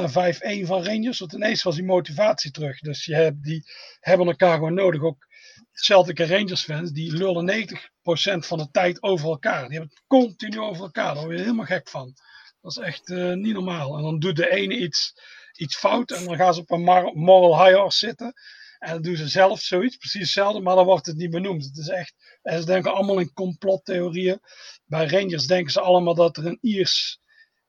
en 0.01 0.65
5-1 0.65 0.67
van 0.67 0.85
Rangers. 0.85 1.19
Want 1.19 1.33
ineens 1.33 1.63
was 1.63 1.75
die 1.75 1.85
motivatie 1.85 2.51
terug. 2.51 2.81
Dus 2.81 3.05
je 3.05 3.15
hebt, 3.15 3.43
die 3.43 3.65
hebben 4.01 4.27
elkaar 4.27 4.55
gewoon 4.55 4.75
nodig. 4.75 5.03
Ook 5.03 5.27
Celtic 5.73 6.19
Rangers 6.19 6.65
fans, 6.65 6.91
die 6.91 7.13
lullen 7.13 7.67
90% 7.67 8.47
van 8.47 8.59
de 8.59 8.71
tijd 8.71 9.03
over 9.03 9.29
elkaar. 9.29 9.69
Die 9.69 9.79
hebben 9.79 9.97
het 9.97 10.05
continu 10.07 10.61
over 10.61 10.83
elkaar. 10.83 11.15
Daar 11.15 11.25
word 11.25 11.37
je 11.37 11.43
helemaal 11.43 11.67
gek 11.67 11.89
van. 11.89 12.15
Dat 12.61 12.77
is 12.77 12.83
echt 12.83 13.09
uh, 13.09 13.35
niet 13.35 13.55
normaal. 13.55 13.97
En 13.97 14.03
dan 14.03 14.19
doet 14.19 14.37
de 14.37 14.51
ene 14.51 14.77
iets, 14.77 15.15
iets 15.53 15.77
fout 15.77 16.11
en 16.11 16.25
dan 16.25 16.37
gaan 16.37 16.55
ze 16.55 16.61
op 16.61 16.71
een 16.71 16.83
moral 17.15 17.65
high 17.65 17.79
horse 17.79 18.07
zitten. 18.07 18.35
En 18.79 18.93
dan 18.93 19.03
doen 19.03 19.17
ze 19.17 19.29
zelf 19.29 19.61
zoiets, 19.61 19.97
precies 19.97 20.21
hetzelfde, 20.21 20.61
maar 20.61 20.75
dan 20.75 20.85
wordt 20.85 21.07
het 21.07 21.17
niet 21.17 21.31
benoemd. 21.31 21.65
Het 21.65 21.77
is 21.77 21.89
echt, 21.89 22.15
en 22.43 22.61
ze 22.61 22.67
denken 22.67 22.95
allemaal 22.95 23.19
in 23.19 23.33
complottheorieën. 23.33 24.41
Bij 24.85 25.07
Rangers 25.07 25.47
denken 25.47 25.73
ze 25.73 25.81
allemaal 25.81 26.15
dat 26.15 26.37
er 26.37 26.47
een 26.47 26.59
Iers 26.61 27.21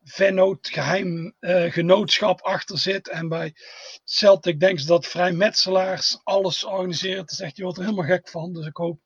vennoot, 0.03 0.67
geheim 0.67 1.35
uh, 1.39 1.71
genootschap 1.71 2.41
achter 2.41 2.79
zit. 2.79 3.09
En 3.09 3.27
bij 3.27 3.55
Celtic 4.03 4.59
denken 4.59 4.81
ze 4.81 4.87
dat 4.87 5.05
vrijmetselaars 5.05 6.19
alles 6.23 6.63
organiseren. 6.63 7.21
Het 7.21 7.31
is 7.31 7.39
echt, 7.39 7.55
je 7.55 7.63
wordt 7.63 7.77
er 7.77 7.83
helemaal 7.83 8.05
gek 8.05 8.29
van. 8.29 8.53
Dus 8.53 8.65
ik 8.65 8.77
hoop, 8.77 8.99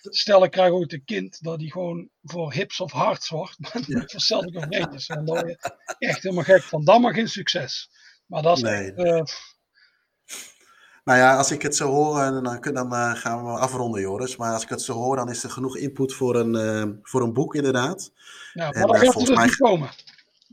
stel 0.00 0.44
ik 0.44 0.50
krijg 0.50 0.72
ooit 0.72 0.92
een 0.92 1.04
kind, 1.04 1.42
dat 1.42 1.60
hij 1.60 1.68
gewoon 1.68 2.08
voor 2.22 2.52
hips 2.52 2.80
of 2.80 2.92
harts 2.92 3.28
wordt. 3.28 3.56
Maar 3.60 3.82
ja. 3.86 4.02
voor 4.06 4.20
Celtic 4.20 4.56
of 4.56 4.64
Rangers. 4.68 5.06
En 5.06 5.24
word 5.24 5.48
je 5.48 5.58
echt 5.98 6.22
helemaal 6.22 6.44
gek 6.44 6.62
van. 6.62 6.84
Dan 6.84 7.00
maar 7.00 7.14
geen 7.14 7.28
succes. 7.28 7.90
Maar 8.26 8.42
dat 8.42 8.56
is 8.56 8.62
nee. 8.62 8.92
echt, 8.92 8.98
uh, 8.98 9.22
nou 11.06 11.18
ja, 11.18 11.36
als 11.36 11.50
ik 11.50 11.62
het 11.62 11.76
zo 11.76 11.88
hoor, 11.88 12.18
dan, 12.18 12.60
dan 12.74 12.92
uh, 12.92 13.14
gaan 13.14 13.44
we 13.44 13.50
afronden, 13.50 14.00
Joris. 14.00 14.36
Maar 14.36 14.52
als 14.52 14.62
ik 14.62 14.68
het 14.68 14.82
zo 14.82 14.92
hoor, 14.92 15.16
dan 15.16 15.30
is 15.30 15.42
er 15.42 15.50
genoeg 15.50 15.76
input 15.76 16.12
voor 16.12 16.36
een, 16.36 16.54
uh, 16.54 16.94
voor 17.02 17.22
een 17.22 17.32
boek, 17.32 17.54
inderdaad. 17.54 18.12
Ja, 18.52 18.64
maar 18.64 18.74
en, 18.74 18.86
dan 18.86 18.96
gaat 18.96 19.26
dus 19.26 19.36
mij... 19.36 19.48
komen. 19.48 19.90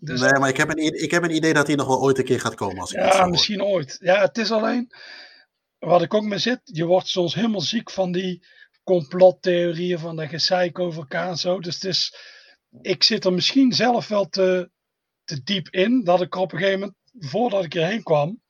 Dus 0.03 0.19
nee, 0.21 0.39
maar 0.39 0.49
ik 0.49 0.57
heb, 0.57 0.69
een, 0.69 1.01
ik 1.03 1.11
heb 1.11 1.23
een 1.23 1.35
idee 1.35 1.53
dat 1.53 1.67
hij 1.67 1.75
nog 1.75 1.87
wel 1.87 2.01
ooit 2.01 2.17
een 2.17 2.23
keer 2.23 2.39
gaat 2.39 2.55
komen. 2.55 2.79
Als 2.79 2.91
ik 2.91 2.99
ja, 2.99 3.25
misschien 3.25 3.63
ooit. 3.63 3.97
Ja, 3.99 4.21
het 4.21 4.37
is 4.37 4.51
alleen, 4.51 4.91
wat 5.79 6.01
ik 6.01 6.13
ook 6.13 6.23
mee 6.23 6.39
zit, 6.39 6.61
je 6.63 6.85
wordt 6.85 7.07
soms 7.07 7.33
helemaal 7.33 7.61
ziek 7.61 7.91
van 7.91 8.11
die 8.11 8.45
complottheorieën, 8.83 9.99
van 9.99 10.15
dat 10.15 10.29
gezeik 10.29 10.79
over 10.79 10.99
elkaar 10.99 11.29
en 11.29 11.37
zo. 11.37 11.59
Dus 11.59 11.73
het 11.73 11.83
is, 11.83 12.15
ik 12.81 13.03
zit 13.03 13.25
er 13.25 13.33
misschien 13.33 13.73
zelf 13.73 14.07
wel 14.07 14.29
te, 14.29 14.69
te 15.23 15.43
diep 15.43 15.69
in, 15.69 16.03
dat 16.03 16.21
ik 16.21 16.35
op 16.35 16.51
een 16.51 16.57
gegeven 16.57 16.79
moment, 16.79 16.97
voordat 17.31 17.63
ik 17.63 17.73
hierheen 17.73 18.03
kwam, 18.03 18.41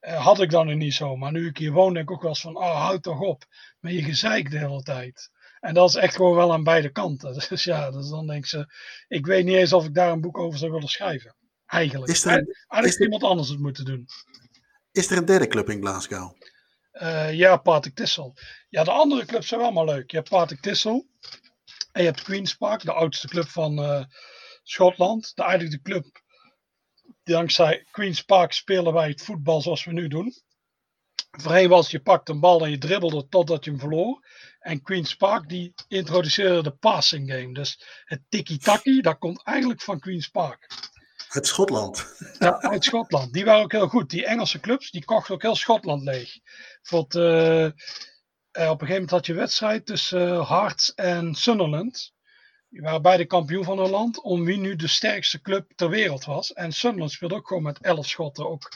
eh, 0.00 0.24
had 0.24 0.40
ik 0.40 0.50
dan 0.50 0.66
nu 0.66 0.74
niet 0.74 0.94
zo. 0.94 1.16
Maar 1.16 1.32
nu 1.32 1.48
ik 1.48 1.56
hier 1.56 1.72
woon, 1.72 1.94
denk 1.94 2.08
ik 2.08 2.14
ook 2.14 2.22
wel 2.22 2.30
eens 2.30 2.40
van, 2.40 2.56
oh, 2.56 2.84
houd 2.84 3.02
toch 3.02 3.20
op 3.20 3.44
met 3.80 3.92
je 3.92 4.02
gezeik 4.02 4.50
de 4.50 4.58
hele 4.58 4.82
tijd. 4.82 5.30
En 5.60 5.74
dat 5.74 5.88
is 5.88 5.94
echt 5.94 6.16
gewoon 6.16 6.34
wel 6.34 6.52
aan 6.52 6.64
beide 6.64 6.90
kanten. 6.90 7.34
Dus 7.48 7.64
ja, 7.64 7.90
dus 7.90 8.08
dan 8.08 8.26
denk 8.26 8.46
ze, 8.46 8.74
ik 9.08 9.26
weet 9.26 9.44
niet 9.44 9.56
eens 9.56 9.72
of 9.72 9.84
ik 9.84 9.94
daar 9.94 10.12
een 10.12 10.20
boek 10.20 10.38
over 10.38 10.58
zou 10.58 10.72
willen 10.72 10.88
schrijven. 10.88 11.36
Eigenlijk. 11.66 12.12
Is 12.12 12.24
er, 12.24 12.30
Eigenlijk 12.30 12.86
is 12.86 12.98
iemand 12.98 13.22
anders 13.22 13.48
het 13.48 13.58
moeten 13.58 13.84
doen. 13.84 14.06
Is 14.92 15.10
er 15.10 15.16
een 15.16 15.24
derde 15.24 15.46
club 15.46 15.70
in 15.70 15.80
Glasgow? 15.80 16.36
Uh, 16.92 17.32
ja, 17.32 17.56
Partick 17.56 17.94
Tissel. 17.94 18.36
Ja, 18.68 18.84
de 18.84 18.90
andere 18.90 19.24
clubs 19.24 19.48
zijn 19.48 19.60
wel 19.60 19.72
maar 19.72 19.84
leuk. 19.84 20.10
Je 20.10 20.16
hebt 20.16 20.28
Partick 20.28 20.60
Tissel. 20.60 21.06
En 21.92 22.02
je 22.02 22.08
hebt 22.08 22.22
Queen's 22.22 22.54
Park, 22.54 22.82
de 22.82 22.92
oudste 22.92 23.28
club 23.28 23.48
van 23.48 23.78
uh, 23.78 24.04
Schotland. 24.62 25.32
De, 25.34 25.42
eigenlijk 25.42 25.72
de 25.72 25.90
club, 25.90 26.22
dankzij 27.22 27.86
Queen's 27.90 28.22
Park 28.22 28.52
spelen 28.52 28.92
wij 28.92 29.08
het 29.08 29.22
voetbal 29.22 29.60
zoals 29.60 29.84
we 29.84 29.92
nu 29.92 30.08
doen. 30.08 30.34
Voorheen 31.30 31.68
was 31.68 31.90
je 31.90 32.00
pakt 32.00 32.28
een 32.28 32.40
bal 32.40 32.64
en 32.64 32.70
je 32.70 32.78
dribbelde 32.78 33.28
totdat 33.28 33.64
je 33.64 33.70
hem 33.70 33.80
verloor. 33.80 34.26
En 34.58 34.82
Queen's 34.82 35.16
Park 35.16 35.48
die 35.48 35.74
introduceerde 35.88 36.62
de 36.62 36.70
passing 36.70 37.32
game. 37.32 37.54
Dus 37.54 37.84
het 38.04 38.22
tiki-taki, 38.28 39.00
dat 39.00 39.18
komt 39.18 39.42
eigenlijk 39.42 39.80
van 39.80 40.00
Queen's 40.00 40.28
Park. 40.28 40.66
Uit 41.28 41.46
Schotland. 41.46 42.06
Ja, 42.38 42.60
uit 42.60 42.84
Schotland. 42.84 43.32
Die 43.32 43.44
waren 43.44 43.62
ook 43.62 43.72
heel 43.72 43.88
goed. 43.88 44.10
Die 44.10 44.26
Engelse 44.26 44.60
clubs, 44.60 44.90
die 44.90 45.04
kochten 45.04 45.34
ook 45.34 45.42
heel 45.42 45.56
Schotland 45.56 46.02
leeg. 46.02 46.38
Bijvoorbeeld, 46.80 47.14
uh, 47.14 47.64
op 47.64 48.80
een 48.80 48.86
gegeven 48.86 48.92
moment 48.92 49.10
had 49.10 49.26
je 49.26 49.32
een 49.32 49.38
wedstrijd 49.38 49.86
tussen 49.86 50.28
uh, 50.28 50.48
Hearts 50.48 50.94
en 50.94 51.34
Sunderland. 51.34 52.12
Die 52.70 52.80
waren 52.80 53.02
beide 53.02 53.24
kampioen 53.24 53.64
van 53.64 53.78
hun 53.78 53.90
land. 53.90 54.20
Om 54.20 54.44
wie 54.44 54.58
nu 54.58 54.76
de 54.76 54.88
sterkste 54.88 55.40
club 55.40 55.72
ter 55.74 55.88
wereld 55.88 56.24
was. 56.24 56.52
En 56.52 56.72
Sunderland 56.72 57.12
speelde 57.12 57.34
ook 57.34 57.46
gewoon 57.46 57.62
met 57.62 57.80
elf 57.80 58.06
schotten. 58.06 58.48
Ook 58.48 58.72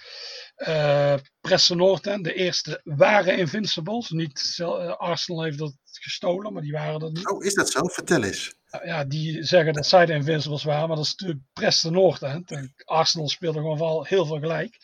uh, 0.57 1.15
Preston 1.41 1.77
North 1.77 2.07
End, 2.07 2.25
de 2.25 2.35
eerste, 2.35 2.81
waren 2.85 3.39
Invincibles. 3.39 4.11
Niet, 4.11 4.59
Arsenal 4.97 5.43
heeft 5.43 5.59
dat 5.59 5.75
gestolen, 5.83 6.53
maar 6.53 6.63
die 6.63 6.73
waren 6.73 7.01
dat 7.01 7.13
niet. 7.13 7.31
Oh, 7.31 7.45
is 7.45 7.55
dat 7.55 7.71
zo? 7.71 7.87
Vertel 7.87 8.23
eens 8.23 8.55
ja, 8.83 9.05
die 9.05 9.45
zeggen 9.45 9.73
dat 9.73 9.87
zij 9.87 10.07
de 10.07 10.13
Invincibles 10.13 10.65
waren, 10.65 10.89
maar 10.89 10.97
dat 10.97 11.05
is 11.05 11.15
natuurlijk 11.17 11.45
Preston 11.53 11.93
North 11.93 12.23
End. 12.23 12.51
En 12.51 12.75
Arsenal 12.85 13.29
speelde 13.29 13.59
gewoon 13.59 13.79
wel 13.79 14.05
heel 14.05 14.27
veel 14.27 14.39
gelijk. 14.39 14.77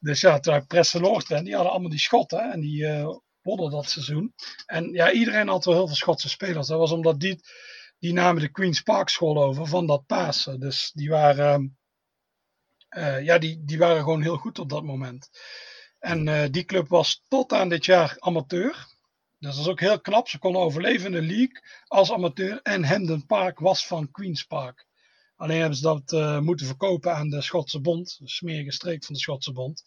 Dus 0.00 0.20
ja, 0.20 0.40
toen 0.40 0.66
Preston 0.66 1.00
North 1.00 1.30
End, 1.30 1.44
die 1.44 1.54
hadden 1.54 1.72
allemaal 1.72 1.90
die 1.90 1.98
schotten 1.98 2.52
en 2.52 2.60
die 2.60 2.82
uh, 2.82 3.08
wonnen 3.42 3.70
dat 3.70 3.90
seizoen. 3.90 4.34
En 4.66 4.92
ja, 4.92 5.12
iedereen 5.12 5.48
had 5.48 5.64
wel 5.64 5.74
heel 5.74 5.86
veel 5.86 5.96
Schotse 5.96 6.28
spelers. 6.28 6.66
Dat 6.66 6.78
was 6.78 6.92
omdat 6.92 7.20
die, 7.20 7.40
die 8.04 8.12
namen 8.12 8.42
de 8.42 8.48
Queen's 8.48 8.80
Park 8.80 9.08
School 9.08 9.42
over 9.42 9.66
van 9.66 9.86
dat 9.86 10.06
Pasen. 10.06 10.60
Dus 10.60 10.90
die 10.94 11.08
waren, 11.08 11.78
uh, 12.96 13.24
ja, 13.24 13.38
die, 13.38 13.64
die 13.64 13.78
waren 13.78 14.02
gewoon 14.02 14.22
heel 14.22 14.36
goed 14.36 14.58
op 14.58 14.68
dat 14.68 14.84
moment. 14.84 15.30
En 15.98 16.26
uh, 16.26 16.44
die 16.50 16.64
club 16.64 16.88
was 16.88 17.24
tot 17.28 17.52
aan 17.52 17.68
dit 17.68 17.84
jaar 17.84 18.16
amateur. 18.18 18.86
Dus 19.38 19.54
dat 19.54 19.64
is 19.64 19.68
ook 19.68 19.80
heel 19.80 20.00
knap. 20.00 20.28
Ze 20.28 20.38
konden 20.38 20.62
overleven 20.62 21.06
in 21.06 21.12
de 21.12 21.34
league 21.34 21.62
als 21.86 22.12
amateur. 22.12 22.60
En 22.62 22.84
Hendon 22.84 23.26
Park 23.26 23.58
was 23.58 23.86
van 23.86 24.10
Queen's 24.10 24.42
Park. 24.42 24.86
Alleen 25.36 25.58
hebben 25.58 25.76
ze 25.76 25.82
dat 25.82 26.12
uh, 26.12 26.38
moeten 26.38 26.66
verkopen 26.66 27.14
aan 27.14 27.28
de 27.28 27.42
Schotse 27.42 27.80
Bond, 27.80 28.16
de 28.18 28.28
smerige 28.28 28.72
streek 28.72 29.04
van 29.04 29.14
de 29.14 29.20
Schotse 29.20 29.52
Bond. 29.52 29.82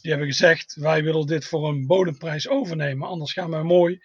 Die 0.00 0.10
hebben 0.10 0.28
gezegd: 0.28 0.74
wij 0.74 1.02
willen 1.02 1.26
dit 1.26 1.44
voor 1.44 1.68
een 1.68 1.86
bodemprijs 1.86 2.48
overnemen. 2.48 3.08
Anders 3.08 3.32
gaan 3.32 3.50
we 3.50 3.62
mooi 3.62 4.00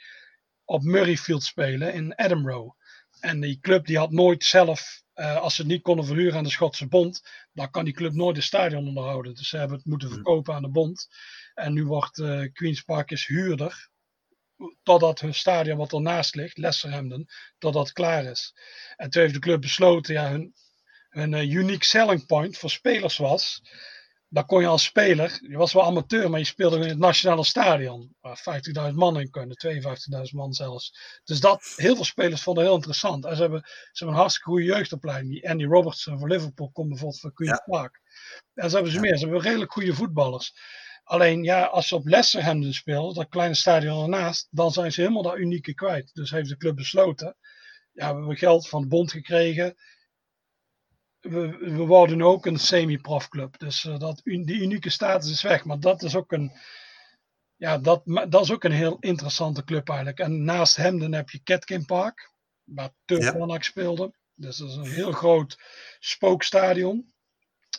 op 0.65 0.83
Murrayfield 0.83 1.43
spelen 1.43 1.93
in 1.93 2.13
Edinburgh. 2.13 2.75
En 3.25 3.39
die 3.39 3.59
club 3.59 3.85
die 3.85 3.97
had 3.97 4.11
nooit 4.11 4.43
zelf, 4.43 5.03
uh, 5.15 5.37
als 5.37 5.55
ze 5.55 5.61
het 5.61 5.71
niet 5.71 5.81
konden 5.81 6.05
verhuren 6.05 6.37
aan 6.37 6.43
de 6.43 6.49
Schotse 6.49 6.87
Bond, 6.87 7.21
dan 7.53 7.71
kan 7.71 7.85
die 7.85 7.93
club 7.93 8.13
nooit 8.13 8.37
een 8.37 8.43
stadion 8.43 8.87
onderhouden. 8.87 9.35
Dus 9.35 9.49
ze 9.49 9.57
hebben 9.57 9.77
het 9.77 9.85
moeten 9.85 10.09
verkopen 10.09 10.53
aan 10.53 10.61
de 10.61 10.69
Bond. 10.69 11.07
En 11.53 11.73
nu 11.73 11.85
wordt 11.85 12.17
uh, 12.17 12.51
Queen's 12.53 12.81
Park 12.81 13.11
is 13.11 13.25
huurder 13.25 13.89
totdat 14.83 15.19
hun 15.19 15.33
stadion 15.33 15.77
wat 15.77 15.93
ernaast 15.93 16.35
ligt, 16.35 16.57
Lesserhamden, 16.57 17.25
totdat 17.57 17.91
klaar 17.91 18.25
is. 18.25 18.53
En 18.95 19.09
toen 19.09 19.21
heeft 19.21 19.33
de 19.33 19.39
club 19.39 19.61
besloten, 19.61 20.13
ja, 20.13 20.29
hun, 20.29 20.53
hun 21.09 21.31
uh, 21.31 21.53
unique 21.53 21.85
selling 21.85 22.25
point 22.25 22.57
voor 22.57 22.69
spelers 22.69 23.17
was, 23.17 23.61
daar 24.35 24.45
kon 24.45 24.61
je 24.61 24.67
als 24.67 24.83
speler, 24.83 25.39
je 25.41 25.57
was 25.57 25.73
wel 25.73 25.83
amateur, 25.83 26.29
maar 26.29 26.39
je 26.39 26.45
speelde 26.45 26.79
in 26.79 26.87
het 26.87 26.97
nationale 26.97 27.43
stadion, 27.43 28.15
waar 28.21 28.61
50.000 28.89 28.93
man 28.93 29.19
in 29.19 29.29
kunnen, 29.29 29.57
52.000 29.57 30.35
man 30.35 30.53
zelfs. 30.53 31.19
Dus 31.23 31.39
dat, 31.39 31.73
heel 31.75 31.95
veel 31.95 32.03
spelers 32.03 32.41
vonden 32.41 32.63
heel 32.63 32.75
interessant. 32.75 33.25
En 33.25 33.35
ze 33.35 33.41
hebben, 33.41 33.61
ze 33.65 33.89
hebben 33.91 34.15
een 34.15 34.21
hartstikke 34.21 34.49
goede 34.49 34.65
jeugdopleiding. 34.65 35.33
Die 35.33 35.49
Andy 35.49 35.65
Robertson 35.65 36.19
van 36.19 36.27
Liverpool 36.27 36.69
komt 36.71 36.87
bijvoorbeeld 36.87 37.19
van 37.19 37.33
Queen's 37.33 37.61
ja. 37.65 37.77
Park. 37.77 38.01
En 38.53 38.69
ze 38.69 38.75
hebben 38.75 38.93
ze 38.93 38.99
meer, 38.99 39.17
ze 39.17 39.23
hebben 39.23 39.41
redelijk 39.41 39.71
goede 39.71 39.93
voetballers. 39.93 40.53
Alleen 41.03 41.43
ja, 41.43 41.63
als 41.63 41.87
ze 41.87 41.95
op 41.95 42.05
Lesserhamden 42.05 42.73
spelen, 42.73 43.13
dat 43.13 43.29
kleine 43.29 43.55
stadion 43.55 44.03
ernaast, 44.03 44.47
dan 44.51 44.71
zijn 44.71 44.91
ze 44.91 45.01
helemaal 45.01 45.23
dat 45.23 45.37
unieke 45.37 45.73
kwijt. 45.73 46.09
Dus 46.13 46.31
heeft 46.31 46.49
de 46.49 46.57
club 46.57 46.75
besloten, 46.75 47.37
ja, 47.91 48.11
we 48.11 48.17
hebben 48.17 48.37
geld 48.37 48.69
van 48.69 48.81
de 48.81 48.87
bond 48.87 49.11
gekregen. 49.11 49.75
We, 51.29 51.57
we 51.57 51.85
worden 51.85 52.21
ook 52.21 52.45
een 52.45 52.59
semi-profclub. 52.59 53.59
Dus 53.59 53.83
uh, 53.83 53.97
dat, 53.99 54.21
die 54.23 54.61
unieke 54.61 54.89
status 54.89 55.31
is 55.31 55.41
weg. 55.41 55.65
Maar 55.65 55.79
dat 55.79 56.03
is 56.03 56.15
ook 56.15 56.31
een, 56.31 56.51
ja, 57.55 57.77
dat, 57.77 58.01
dat 58.05 58.43
is 58.43 58.51
ook 58.51 58.63
een 58.63 58.71
heel 58.71 58.97
interessante 58.99 59.63
club 59.63 59.89
eigenlijk. 59.89 60.19
En 60.19 60.43
naast 60.43 60.75
Hemden 60.75 61.13
heb 61.13 61.29
je 61.29 61.43
Ketkin 61.43 61.85
Park, 61.85 62.31
waar 62.63 62.89
Turk 63.05 63.21
ja. 63.21 63.59
speelde. 63.59 64.13
Dus 64.35 64.57
dat 64.57 64.69
is 64.69 64.75
een 64.75 64.91
heel 64.91 65.11
groot 65.11 65.57
spookstadion 65.99 67.13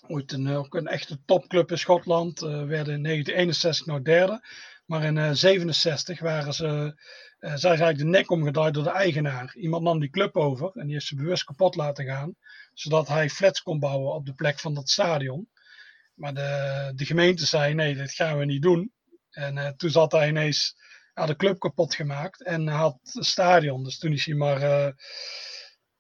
ooit 0.09 0.33
een, 0.33 0.49
ook 0.49 0.75
een 0.75 0.87
echte 0.87 1.19
topclub 1.25 1.71
in 1.71 1.79
Schotland. 1.79 2.43
Uh, 2.43 2.49
werden 2.49 2.95
in 2.95 3.03
1961 3.03 3.87
nog 3.87 4.03
derde. 4.03 4.47
Maar 4.87 5.05
in 5.05 5.15
1967 5.15 6.17
uh, 6.17 6.23
waren 6.23 6.55
ze, 6.55 6.65
uh, 6.67 6.93
zijn 7.39 7.59
ze 7.59 7.67
eigenlijk 7.67 7.99
de 7.99 8.05
nek 8.05 8.31
omgedraaid 8.31 8.75
door 8.75 8.83
de 8.83 8.91
eigenaar. 8.91 9.55
Iemand 9.57 9.83
nam 9.83 10.01
die 10.01 10.11
club 10.11 10.37
over 10.37 10.71
en 10.75 10.85
die 10.85 10.93
heeft 10.93 11.07
ze 11.07 11.15
bewust 11.15 11.45
kapot 11.45 11.75
laten 11.75 12.05
gaan. 12.05 12.37
Zodat 12.79 13.09
hij 13.09 13.31
flats 13.31 13.63
kon 13.63 13.79
bouwen 13.79 14.15
op 14.15 14.27
de 14.27 14.35
plek 14.35 14.59
van 14.59 14.75
dat 14.75 14.91
stadion. 14.91 15.49
Maar 16.15 16.35
de, 16.35 16.93
de 16.95 17.05
gemeente 17.05 17.47
zei 17.47 17.75
nee, 17.75 17.95
dit 17.95 18.13
gaan 18.13 18.39
we 18.39 18.45
niet 18.45 18.63
doen. 18.63 18.93
En 19.31 19.75
toen 19.77 19.91
zat 19.91 20.13
hij 20.13 20.29
ineens 20.29 20.77
ja, 21.15 21.27
de 21.27 21.37
club 21.37 21.59
kapot 21.59 21.95
gemaakt 21.95 22.43
en 22.43 22.69
had 22.69 22.99
het 23.03 23.25
stadion. 23.25 23.85
Dus 23.85 23.99
toen 23.99 24.13
is 24.13 24.25
hij 24.25 24.35
maar 24.35 24.95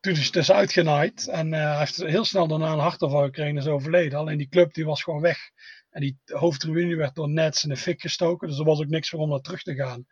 toen 0.06 0.14
is 0.14 0.24
het 0.24 0.32
dus 0.32 0.52
uitgenaaid. 0.52 1.28
En 1.28 1.52
uh, 1.52 1.60
hij 1.60 1.78
heeft 1.78 1.96
heel 1.96 2.24
snel 2.24 2.46
daarna 2.46 2.72
een 2.72 2.78
hartaanval 2.78 3.24
gekregen 3.24 3.56
en 3.56 3.62
is 3.62 3.66
overleden. 3.66 4.18
Alleen 4.18 4.38
die 4.38 4.48
club 4.48 4.74
die 4.74 4.84
was 4.84 5.02
gewoon 5.02 5.20
weg. 5.20 5.38
En 5.90 6.00
die 6.00 6.18
hoofdtribune 6.24 6.96
werd 6.96 7.14
door 7.14 7.28
nets 7.28 7.62
in 7.62 7.68
de 7.68 7.76
fik 7.76 8.00
gestoken. 8.00 8.48
Dus 8.48 8.58
er 8.58 8.64
was 8.64 8.80
ook 8.80 8.88
niks 8.88 9.08
voor 9.08 9.20
om 9.20 9.28
naar 9.28 9.40
terug 9.40 9.62
te 9.62 9.74
gaan. 9.74 10.06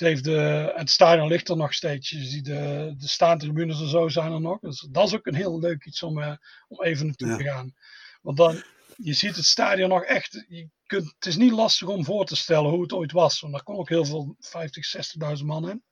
Het, 0.00 0.08
heeft 0.08 0.24
de, 0.24 0.72
het 0.74 0.90
stadion 0.90 1.28
ligt 1.28 1.48
er 1.48 1.56
nog 1.56 1.74
steeds. 1.74 2.10
Je 2.10 2.24
ziet 2.24 2.44
de, 2.44 2.94
de 2.98 3.08
staantribunes 3.08 3.80
en 3.80 3.88
zo 3.88 4.08
zijn 4.08 4.32
er 4.32 4.40
nog. 4.40 4.58
Dus 4.60 4.86
dat 4.90 5.06
is 5.06 5.14
ook 5.14 5.26
een 5.26 5.34
heel 5.34 5.58
leuk 5.58 5.84
iets 5.84 6.02
om, 6.02 6.18
uh, 6.18 6.36
om 6.68 6.82
even 6.82 7.06
naartoe 7.06 7.28
ja. 7.28 7.36
te 7.36 7.44
gaan. 7.44 7.74
Want 8.22 8.36
dan, 8.36 8.62
je 8.96 9.12
ziet 9.12 9.36
het 9.36 9.44
stadion 9.44 9.88
nog 9.88 10.04
echt. 10.04 10.44
Je 10.48 10.68
kunt, 10.86 11.12
het 11.14 11.26
is 11.26 11.36
niet 11.36 11.52
lastig 11.52 11.88
om 11.88 12.04
voor 12.04 12.26
te 12.26 12.36
stellen 12.36 12.70
hoe 12.70 12.82
het 12.82 12.92
ooit 12.92 13.12
was. 13.12 13.40
Want 13.40 13.52
daar 13.52 13.62
kon 13.62 13.76
ook 13.76 13.88
heel 13.88 14.04
veel 14.04 14.36
50, 14.38 14.96
60.000 15.38 15.44
man 15.44 15.70
in. 15.70 15.84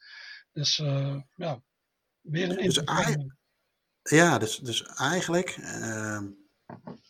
Dus 0.52 0.78
uh, 0.78 1.16
ja, 1.34 1.62
Weer 2.20 2.50
een 2.50 2.64
dus 2.64 2.82
Ja, 4.02 4.38
dus, 4.38 4.58
dus 4.58 4.82
eigenlijk 4.82 5.56
uh, 5.56 6.20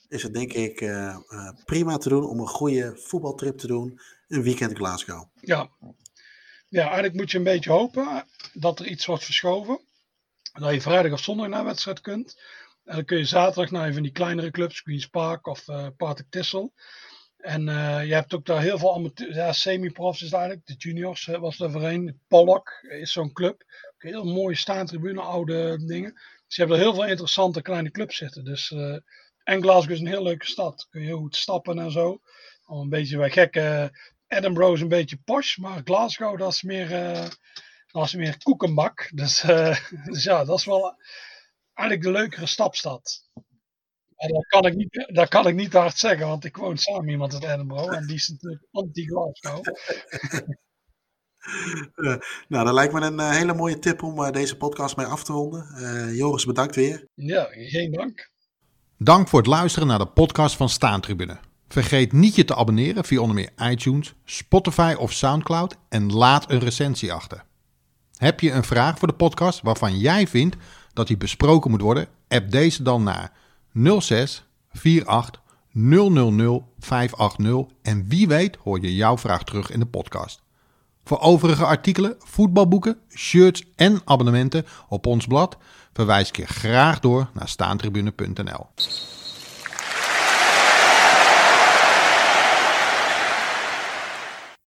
is 0.08 0.22
het 0.22 0.34
denk 0.34 0.52
ik 0.52 0.80
uh, 0.80 1.18
prima 1.64 1.96
te 1.96 2.08
doen 2.08 2.24
om 2.24 2.40
een 2.40 2.48
goede 2.48 2.96
voetbaltrip 2.96 3.58
te 3.58 3.66
doen. 3.66 4.00
Een 4.28 4.42
weekend 4.42 4.76
Glasgow. 4.76 5.24
Ja. 5.40 5.70
Ja, 6.68 6.82
eigenlijk 6.82 7.14
moet 7.14 7.30
je 7.30 7.38
een 7.38 7.44
beetje 7.44 7.70
hopen 7.70 8.26
dat 8.52 8.80
er 8.80 8.86
iets 8.86 9.06
wordt 9.06 9.24
verschoven. 9.24 9.80
Dat 10.52 10.72
je 10.72 10.80
vrijdag 10.80 11.12
of 11.12 11.22
zondag 11.22 11.48
naar 11.48 11.64
wedstrijd 11.64 12.00
kunt. 12.00 12.40
En 12.84 12.94
dan 12.94 13.04
kun 13.04 13.18
je 13.18 13.24
zaterdag 13.24 13.70
naar 13.70 13.86
een 13.86 13.94
van 13.94 14.02
die 14.02 14.12
kleinere 14.12 14.50
clubs, 14.50 14.82
Queen's 14.82 15.06
Park 15.06 15.46
of 15.46 15.68
uh, 15.68 15.86
Partick 15.96 16.26
Tissel. 16.30 16.72
En 17.36 17.66
uh, 17.68 18.06
je 18.06 18.14
hebt 18.14 18.34
ook 18.34 18.46
daar 18.46 18.60
heel 18.60 18.78
veel 18.78 18.94
amateur, 18.94 19.34
ja, 19.34 19.52
semi-profs 19.52 20.22
is 20.22 20.32
eigenlijk. 20.32 20.66
De 20.66 20.74
juniors 20.74 21.24
was 21.26 21.60
er 21.60 21.70
voor 21.70 21.84
een. 21.84 22.20
Pollock 22.28 22.70
is 22.88 23.12
zo'n 23.12 23.32
club 23.32 23.64
heel 23.98 24.24
mooie 24.24 24.54
staantribune, 24.54 25.20
oude 25.20 25.84
dingen. 25.86 26.12
Dus 26.46 26.56
je 26.56 26.62
hebt 26.62 26.74
er 26.74 26.80
heel 26.80 26.94
veel 26.94 27.06
interessante 27.06 27.62
kleine 27.62 27.90
clubs 27.90 28.16
zitten. 28.16 28.44
Dus, 28.44 28.70
uh, 28.70 28.96
en 29.42 29.62
Glasgow 29.62 29.92
is 29.92 30.00
een 30.00 30.06
heel 30.06 30.22
leuke 30.22 30.46
stad. 30.46 30.86
Kun 30.90 31.00
je 31.00 31.06
heel 31.06 31.18
goed 31.18 31.36
stappen 31.36 31.78
en 31.78 31.90
zo. 31.90 32.20
Al 32.64 32.80
een 32.80 32.88
beetje 32.88 33.16
bij 33.16 33.30
gekke. 33.30 33.90
Edinburgh 34.28 34.72
is 34.72 34.80
een 34.80 34.88
beetje 34.88 35.18
posh, 35.24 35.56
maar 35.56 35.80
Glasgow 35.84 36.38
dat 36.38 36.52
is 36.52 36.62
meer, 36.62 36.90
uh, 36.90 37.28
dat 37.86 38.04
is 38.04 38.14
meer 38.14 38.42
koekenbak. 38.42 39.10
Dus, 39.14 39.44
uh, 39.44 39.76
dus 40.06 40.24
ja, 40.24 40.44
dat 40.44 40.58
is 40.58 40.64
wel 40.64 40.96
eigenlijk 41.74 42.08
de 42.08 42.18
leukere 42.20 42.46
stapstad. 42.46 43.26
Maar 44.16 44.28
dat 44.28 44.46
kan, 44.46 44.66
ik 44.66 44.74
niet, 44.74 45.08
dat 45.12 45.28
kan 45.28 45.46
ik 45.46 45.54
niet 45.54 45.72
hard 45.72 45.98
zeggen, 45.98 46.26
want 46.26 46.44
ik 46.44 46.56
woon 46.56 46.76
samen 46.76 47.08
iemand 47.08 47.32
in 47.32 47.50
Edinburgh 47.50 47.96
en 47.96 48.06
die 48.06 48.16
is 48.16 48.28
natuurlijk 48.28 48.66
anti-Glasgow. 48.70 49.66
Uh, 51.94 52.16
nou, 52.48 52.64
dat 52.64 52.74
lijkt 52.74 52.92
me 52.92 53.00
een 53.00 53.20
uh, 53.20 53.30
hele 53.30 53.54
mooie 53.54 53.78
tip 53.78 54.02
om 54.02 54.20
uh, 54.20 54.30
deze 54.30 54.56
podcast 54.56 54.96
mee 54.96 55.06
af 55.06 55.24
te 55.24 55.32
ronden. 55.32 56.14
Joris, 56.14 56.44
bedankt 56.44 56.74
weer. 56.74 57.06
Ja, 57.14 57.48
geen 57.50 57.92
dank. 57.92 58.30
Dank 58.96 59.28
voor 59.28 59.38
het 59.38 59.48
luisteren 59.48 59.88
naar 59.88 59.98
de 59.98 60.06
podcast 60.06 60.56
van 60.56 60.68
Staantribune. 60.68 61.38
Vergeet 61.68 62.12
niet 62.12 62.34
je 62.34 62.44
te 62.44 62.56
abonneren 62.56 63.04
via 63.04 63.20
onder 63.20 63.34
meer 63.34 63.70
iTunes, 63.70 64.14
Spotify 64.24 64.94
of 64.98 65.12
Soundcloud 65.12 65.76
en 65.88 66.12
laat 66.12 66.50
een 66.50 66.58
recensie 66.58 67.12
achter. 67.12 67.44
Heb 68.16 68.40
je 68.40 68.52
een 68.52 68.64
vraag 68.64 68.98
voor 68.98 69.08
de 69.08 69.14
podcast 69.14 69.62
waarvan 69.62 69.98
jij 69.98 70.26
vindt 70.26 70.56
dat 70.92 71.06
die 71.06 71.16
besproken 71.16 71.70
moet 71.70 71.80
worden? 71.80 72.08
App 72.28 72.50
deze 72.50 72.82
dan 72.82 73.02
naar 73.02 73.32
06 74.00 74.44
48 74.72 75.40
000 75.72 76.68
580 76.78 77.76
en 77.82 78.08
wie 78.08 78.28
weet 78.28 78.56
hoor 78.56 78.80
je 78.80 78.94
jouw 78.94 79.18
vraag 79.18 79.44
terug 79.44 79.70
in 79.70 79.80
de 79.80 79.86
podcast. 79.86 80.42
Voor 81.04 81.20
overige 81.20 81.64
artikelen, 81.64 82.14
voetbalboeken, 82.18 82.98
shirts 83.08 83.64
en 83.76 84.00
abonnementen 84.04 84.66
op 84.88 85.06
ons 85.06 85.26
blad 85.26 85.56
verwijs 85.92 86.28
ik 86.28 86.36
je 86.36 86.46
graag 86.46 87.00
door 87.00 87.30
naar 87.32 87.48
staantribune.nl. 87.48 88.66